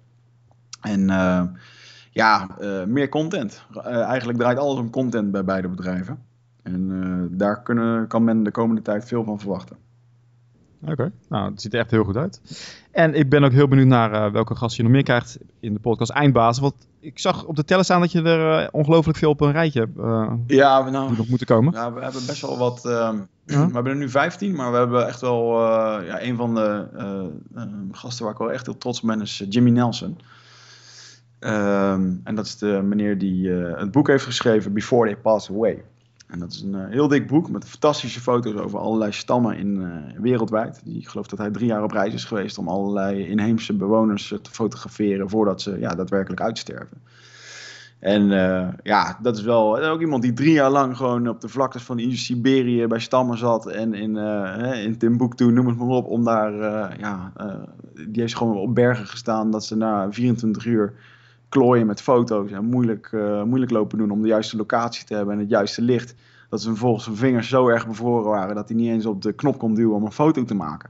En 0.83 1.07
ja, 2.11 2.47
meer 2.87 3.09
content. 3.09 3.65
eigenlijk 3.83 4.39
draait 4.39 4.57
alles 4.57 4.79
om 4.79 4.89
content 4.89 5.31
bij 5.31 5.43
beide 5.43 5.67
bedrijven. 5.67 6.19
En 6.63 7.29
daar 7.31 7.61
kunnen, 7.61 8.07
kan 8.07 8.23
men 8.23 8.43
de 8.43 8.51
komende 8.51 8.81
tijd 8.81 9.05
veel 9.05 9.23
van 9.23 9.39
verwachten. 9.39 9.77
Oké, 10.87 11.11
nou, 11.29 11.51
het 11.51 11.61
ziet 11.61 11.73
er 11.73 11.79
echt 11.79 11.91
heel 11.91 12.03
goed 12.03 12.17
uit. 12.17 12.41
En 12.91 13.13
ik 13.13 13.29
ben 13.29 13.43
ook 13.43 13.51
heel 13.51 13.67
benieuwd 13.67 13.87
naar 13.87 14.13
uh, 14.13 14.31
welke 14.31 14.55
gasten 14.55 14.77
je 14.77 14.83
nog 14.83 14.91
meer 14.91 15.03
krijgt 15.03 15.37
in 15.59 15.73
de 15.73 15.79
podcast 15.79 16.11
Eindbazen. 16.11 16.61
Want 16.61 16.75
ik 16.99 17.19
zag 17.19 17.43
op 17.45 17.55
de 17.55 17.63
teller 17.63 17.83
staan 17.83 17.99
dat 17.99 18.11
je 18.11 18.21
er 18.21 18.61
uh, 18.61 18.67
ongelooflijk 18.71 19.17
veel 19.17 19.29
op 19.29 19.41
een 19.41 19.51
rijtje 19.51 19.79
hebt. 19.79 19.97
Uh, 19.97 20.31
ja, 20.47 20.89
nou, 20.89 21.07
die 21.07 21.17
nog 21.17 21.27
moeten 21.27 21.47
komen. 21.47 21.73
Ja, 21.73 21.93
we 21.93 22.01
hebben 22.01 22.25
best 22.25 22.41
wel 22.41 22.57
wat. 22.57 22.85
Ehm, 22.85 23.17
ja? 23.45 23.67
We 23.67 23.73
hebben 23.73 23.91
er 23.91 23.97
nu 23.97 24.09
15, 24.09 24.55
maar 24.55 24.71
we 24.71 24.77
hebben 24.77 25.07
echt 25.07 25.21
wel. 25.21 25.61
ja, 26.03 26.21
een 26.21 26.35
van 26.35 26.55
de 26.55 26.87
gasten 27.91 28.23
waar 28.23 28.33
ik 28.33 28.39
wel 28.39 28.51
echt 28.51 28.65
heel 28.65 28.77
trots 28.77 29.01
op 29.01 29.07
ben 29.07 29.21
is 29.21 29.45
Jimmy 29.49 29.69
Nelson. 29.69 30.17
Um, 31.45 32.21
en 32.23 32.35
dat 32.35 32.45
is 32.45 32.57
de 32.57 32.81
meneer 32.83 33.17
die 33.17 33.49
het 33.49 33.91
boek 33.91 34.07
heeft 34.07 34.25
geschreven 34.25 34.73
Before 34.73 35.07
They 35.07 35.17
Pass 35.17 35.49
Away. 35.49 35.83
En 36.33 36.39
dat 36.39 36.51
is 36.51 36.61
een 36.61 36.73
uh, 36.73 36.89
heel 36.89 37.07
dik 37.07 37.27
boek 37.27 37.49
met 37.49 37.65
fantastische 37.65 38.21
foto's 38.21 38.53
over 38.53 38.79
allerlei 38.79 39.11
stammen 39.11 39.57
in, 39.57 39.75
uh, 39.75 40.21
wereldwijd. 40.21 40.81
Die, 40.83 40.99
ik 40.99 41.07
geloof 41.07 41.27
dat 41.27 41.39
hij 41.39 41.51
drie 41.51 41.65
jaar 41.67 41.83
op 41.83 41.91
reis 41.91 42.13
is 42.13 42.25
geweest 42.25 42.57
om 42.57 42.67
allerlei 42.67 43.27
inheemse 43.27 43.73
bewoners 43.73 44.31
uh, 44.31 44.39
te 44.39 44.51
fotograferen 44.51 45.29
voordat 45.29 45.61
ze 45.61 45.79
ja, 45.79 45.95
daadwerkelijk 45.95 46.41
uitsterven. 46.41 46.97
En 47.99 48.27
ja, 48.83 49.19
dat 49.21 49.37
is 49.37 49.43
wel 49.43 49.79
ook 49.79 50.01
iemand 50.01 50.21
die 50.21 50.33
drie 50.33 50.51
jaar 50.51 50.69
lang 50.69 50.97
gewoon 50.97 51.27
op 51.27 51.41
de 51.41 51.47
vlaktes 51.47 51.83
van 51.83 52.11
Siberië 52.11 52.87
bij 52.87 52.99
stammen 52.99 53.37
zat. 53.37 53.67
En 53.67 53.93
in, 53.93 54.15
in 54.75 54.97
Timbuktu, 54.97 55.51
noem 55.51 55.67
het 55.67 55.77
maar 55.77 55.87
op, 55.87 56.07
om 56.07 56.23
daar, 56.23 56.53
ja, 56.99 57.31
die 57.93 58.21
heeft 58.21 58.35
gewoon 58.35 58.57
op 58.57 58.75
bergen 58.75 59.07
gestaan 59.07 59.51
dat 59.51 59.65
ze 59.65 59.75
na 59.75 60.11
24 60.11 60.65
uur 60.65 60.93
klooien 61.53 61.85
met 61.85 62.01
foto's 62.01 62.51
en 62.51 62.65
moeilijk, 62.65 63.09
uh, 63.11 63.43
moeilijk 63.43 63.71
lopen 63.71 63.97
doen 63.97 64.11
om 64.11 64.21
de 64.21 64.27
juiste 64.27 64.57
locatie 64.57 65.05
te 65.05 65.15
hebben 65.15 65.33
en 65.33 65.39
het 65.39 65.49
juiste 65.49 65.81
licht. 65.81 66.15
Dat 66.49 66.61
ze 66.61 66.67
vervolgens 66.67 67.03
zijn 67.03 67.15
vingers 67.15 67.49
zo 67.49 67.67
erg 67.67 67.87
bevroren 67.87 68.29
waren 68.29 68.55
dat 68.55 68.67
hij 68.67 68.77
niet 68.77 68.89
eens 68.89 69.05
op 69.05 69.21
de 69.21 69.33
knop 69.33 69.57
kon 69.57 69.73
duwen 69.73 69.95
om 69.95 70.05
een 70.05 70.11
foto 70.11 70.43
te 70.43 70.53
maken. 70.53 70.89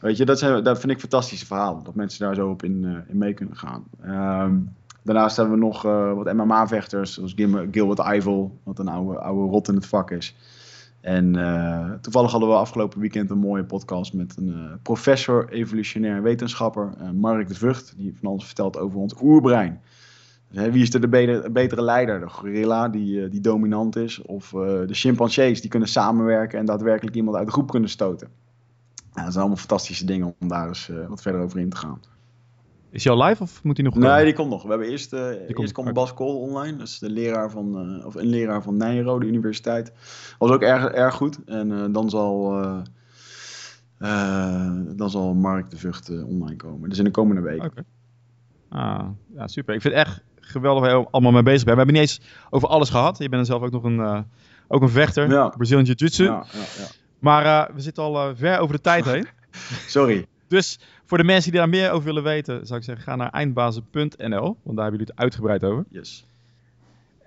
Weet 0.00 0.16
je, 0.16 0.24
dat, 0.24 0.38
zijn, 0.38 0.64
dat 0.64 0.80
vind 0.80 0.92
ik 0.92 1.00
fantastische 1.00 1.46
verhalen. 1.46 1.84
Dat 1.84 1.94
mensen 1.94 2.24
daar 2.24 2.34
zo 2.34 2.48
op 2.48 2.62
in, 2.62 2.82
uh, 2.82 2.96
in 3.08 3.18
mee 3.18 3.34
kunnen 3.34 3.56
gaan. 3.56 3.84
Um, 4.06 4.74
daarnaast 5.02 5.36
hebben 5.36 5.54
we 5.54 5.64
nog 5.64 5.86
uh, 5.86 6.12
wat 6.12 6.32
MMA-vechters, 6.32 7.14
zoals 7.14 7.34
Gilbert 7.70 7.98
Eiffel, 7.98 8.58
wat 8.62 8.78
een 8.78 8.88
oude, 8.88 9.18
oude 9.18 9.50
rot 9.50 9.68
in 9.68 9.74
het 9.74 9.86
vak 9.86 10.10
is. 10.10 10.36
En 11.04 11.34
uh, 11.36 11.92
toevallig 12.00 12.30
hadden 12.30 12.48
we 12.48 12.54
afgelopen 12.54 13.00
weekend 13.00 13.30
een 13.30 13.38
mooie 13.38 13.64
podcast 13.64 14.12
met 14.12 14.36
een 14.36 14.48
uh, 14.48 14.72
professor, 14.82 15.48
evolutionair 15.48 16.22
wetenschapper, 16.22 16.94
uh, 17.00 17.10
Mark 17.10 17.48
de 17.48 17.54
Vught, 17.54 17.94
die 17.96 18.16
van 18.20 18.30
alles 18.30 18.44
vertelt 18.44 18.78
over 18.78 18.98
ons 18.98 19.14
oerbrein. 19.22 19.80
Dus, 20.50 20.68
wie 20.68 20.82
is 20.82 20.94
er 20.94 21.00
de 21.00 21.08
betere, 21.52 21.82
leider? 21.82 22.20
De 22.20 22.28
gorilla 22.28 22.88
die, 22.88 23.28
die 23.28 23.40
dominant 23.40 23.96
is, 23.96 24.22
of 24.22 24.48
de 24.50 24.86
chimpansees 24.94 25.60
die 25.60 25.70
kunnen 25.70 25.88
samenwerken 25.88 26.58
en 26.58 26.64
daadwerkelijk 26.64 27.16
iemand 27.16 27.36
uit 27.36 27.46
de 27.46 27.52
groep 27.52 27.70
kunnen 27.70 27.90
stoten? 27.90 28.28
Ja, 28.94 29.22
dat 29.22 29.32
zijn 29.32 29.44
allemaal 29.44 29.56
fantastische 29.56 30.04
dingen 30.04 30.34
om 30.40 30.48
daar 30.48 30.68
eens 30.68 30.90
wat 31.08 31.22
verder 31.22 31.40
over 31.40 31.58
in 31.58 31.68
te 31.68 31.76
gaan. 31.76 32.00
Is 32.94 33.04
hij 33.04 33.12
al 33.12 33.24
live 33.24 33.42
of 33.42 33.62
moet 33.62 33.76
hij 33.76 33.84
nog 33.84 33.94
komen? 33.94 34.08
Nee, 34.08 34.24
die 34.24 34.34
komt 34.34 34.50
nog. 34.50 34.62
We 34.62 34.68
hebben 34.68 34.88
eerst, 34.88 35.12
uh, 35.12 35.20
eerst 35.20 35.52
komt, 35.52 35.72
komt 35.72 35.92
Bas 35.92 36.14
Kool 36.14 36.40
online. 36.40 36.76
Dat 36.76 36.86
is 36.86 36.98
de 36.98 37.10
leraar 37.10 37.50
van, 37.50 37.96
uh, 37.98 38.06
of 38.06 38.14
een 38.14 38.26
leraar 38.26 38.62
van 38.62 38.76
Nijrode 38.76 39.26
Universiteit. 39.26 39.92
Was 40.38 40.50
ook 40.50 40.62
erg, 40.62 40.84
erg 40.84 41.14
goed. 41.14 41.38
En 41.44 41.70
uh, 41.70 41.84
dan 41.90 42.10
zal... 42.10 42.62
dan 44.96 45.10
zal 45.10 45.34
Mark 45.34 45.70
de 45.70 45.76
Vught 45.76 46.08
online 46.08 46.56
komen. 46.56 46.88
Dus 46.88 46.98
in 46.98 47.04
de 47.04 47.10
komende 47.10 47.42
week. 47.42 47.64
Okay. 47.64 47.84
Ah, 48.68 49.08
ja, 49.34 49.46
super. 49.46 49.74
Ik 49.74 49.80
vind 49.80 49.94
het 49.94 50.06
echt 50.06 50.22
geweldig 50.40 50.82
waar 50.82 50.98
je 50.98 51.06
allemaal 51.10 51.32
mee 51.32 51.42
bezig 51.42 51.64
bent. 51.64 51.76
We 51.76 51.82
hebben 51.82 52.00
niet 52.00 52.10
eens 52.10 52.20
over 52.50 52.68
alles 52.68 52.90
gehad. 52.90 53.18
Je 53.18 53.28
bent 53.28 53.46
zelf 53.46 53.62
ook 53.62 53.70
nog 53.70 53.84
een, 53.84 54.26
ook 54.68 54.82
een 54.82 54.88
vechter. 54.88 55.30
Ja. 55.30 55.48
Brazilian 55.48 55.84
Jiu-Jitsu. 55.84 56.24
Ja, 56.24 56.44
ja, 56.52 56.58
ja. 56.58 56.86
Maar 57.18 57.70
we 57.74 57.80
zitten 57.80 58.02
al 58.02 58.36
ver 58.36 58.58
over 58.58 58.74
de 58.74 58.80
tijd 58.80 59.04
heen. 59.04 59.26
Sorry. 59.96 60.26
Dus 60.48 60.78
voor 61.04 61.18
de 61.18 61.24
mensen 61.24 61.50
die 61.50 61.60
daar 61.60 61.68
meer 61.68 61.90
over 61.90 62.04
willen 62.04 62.22
weten, 62.22 62.66
zou 62.66 62.78
ik 62.78 62.84
zeggen, 62.84 63.04
ga 63.04 63.16
naar 63.16 63.30
eindbazen.nl. 63.30 64.56
Want 64.62 64.76
daar 64.76 64.84
hebben 64.84 64.90
jullie 64.90 65.06
het 65.06 65.16
uitgebreid 65.16 65.64
over. 65.64 65.84
Yes. 65.88 66.26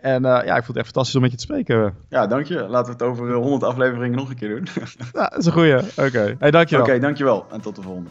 En 0.01 0.23
uh, 0.23 0.29
ja, 0.29 0.55
ik 0.55 0.63
vond 0.63 0.67
het 0.67 0.77
echt 0.77 0.85
fantastisch 0.85 1.15
om 1.15 1.21
met 1.21 1.31
je 1.31 1.37
te 1.37 1.43
spreken. 1.43 1.95
Ja, 2.09 2.27
dank 2.27 2.45
je. 2.45 2.67
Laten 2.67 2.85
we 2.85 2.91
het 2.91 3.01
over 3.01 3.33
100 3.33 3.63
afleveringen 3.63 4.17
nog 4.17 4.29
een 4.29 4.35
keer 4.35 4.49
doen. 4.49 4.67
ja, 5.13 5.27
dat 5.27 5.37
is 5.37 5.45
een 5.45 5.51
goeie. 5.51 5.77
Oké. 5.77 6.05
Okay. 6.05 6.35
Hey, 6.39 6.51
dankjewel. 6.51 6.85
Oké, 6.85 6.93
okay, 6.93 6.99
dankjewel. 6.99 7.45
En 7.51 7.61
tot 7.61 7.75
de 7.75 7.81
volgende. 7.81 8.09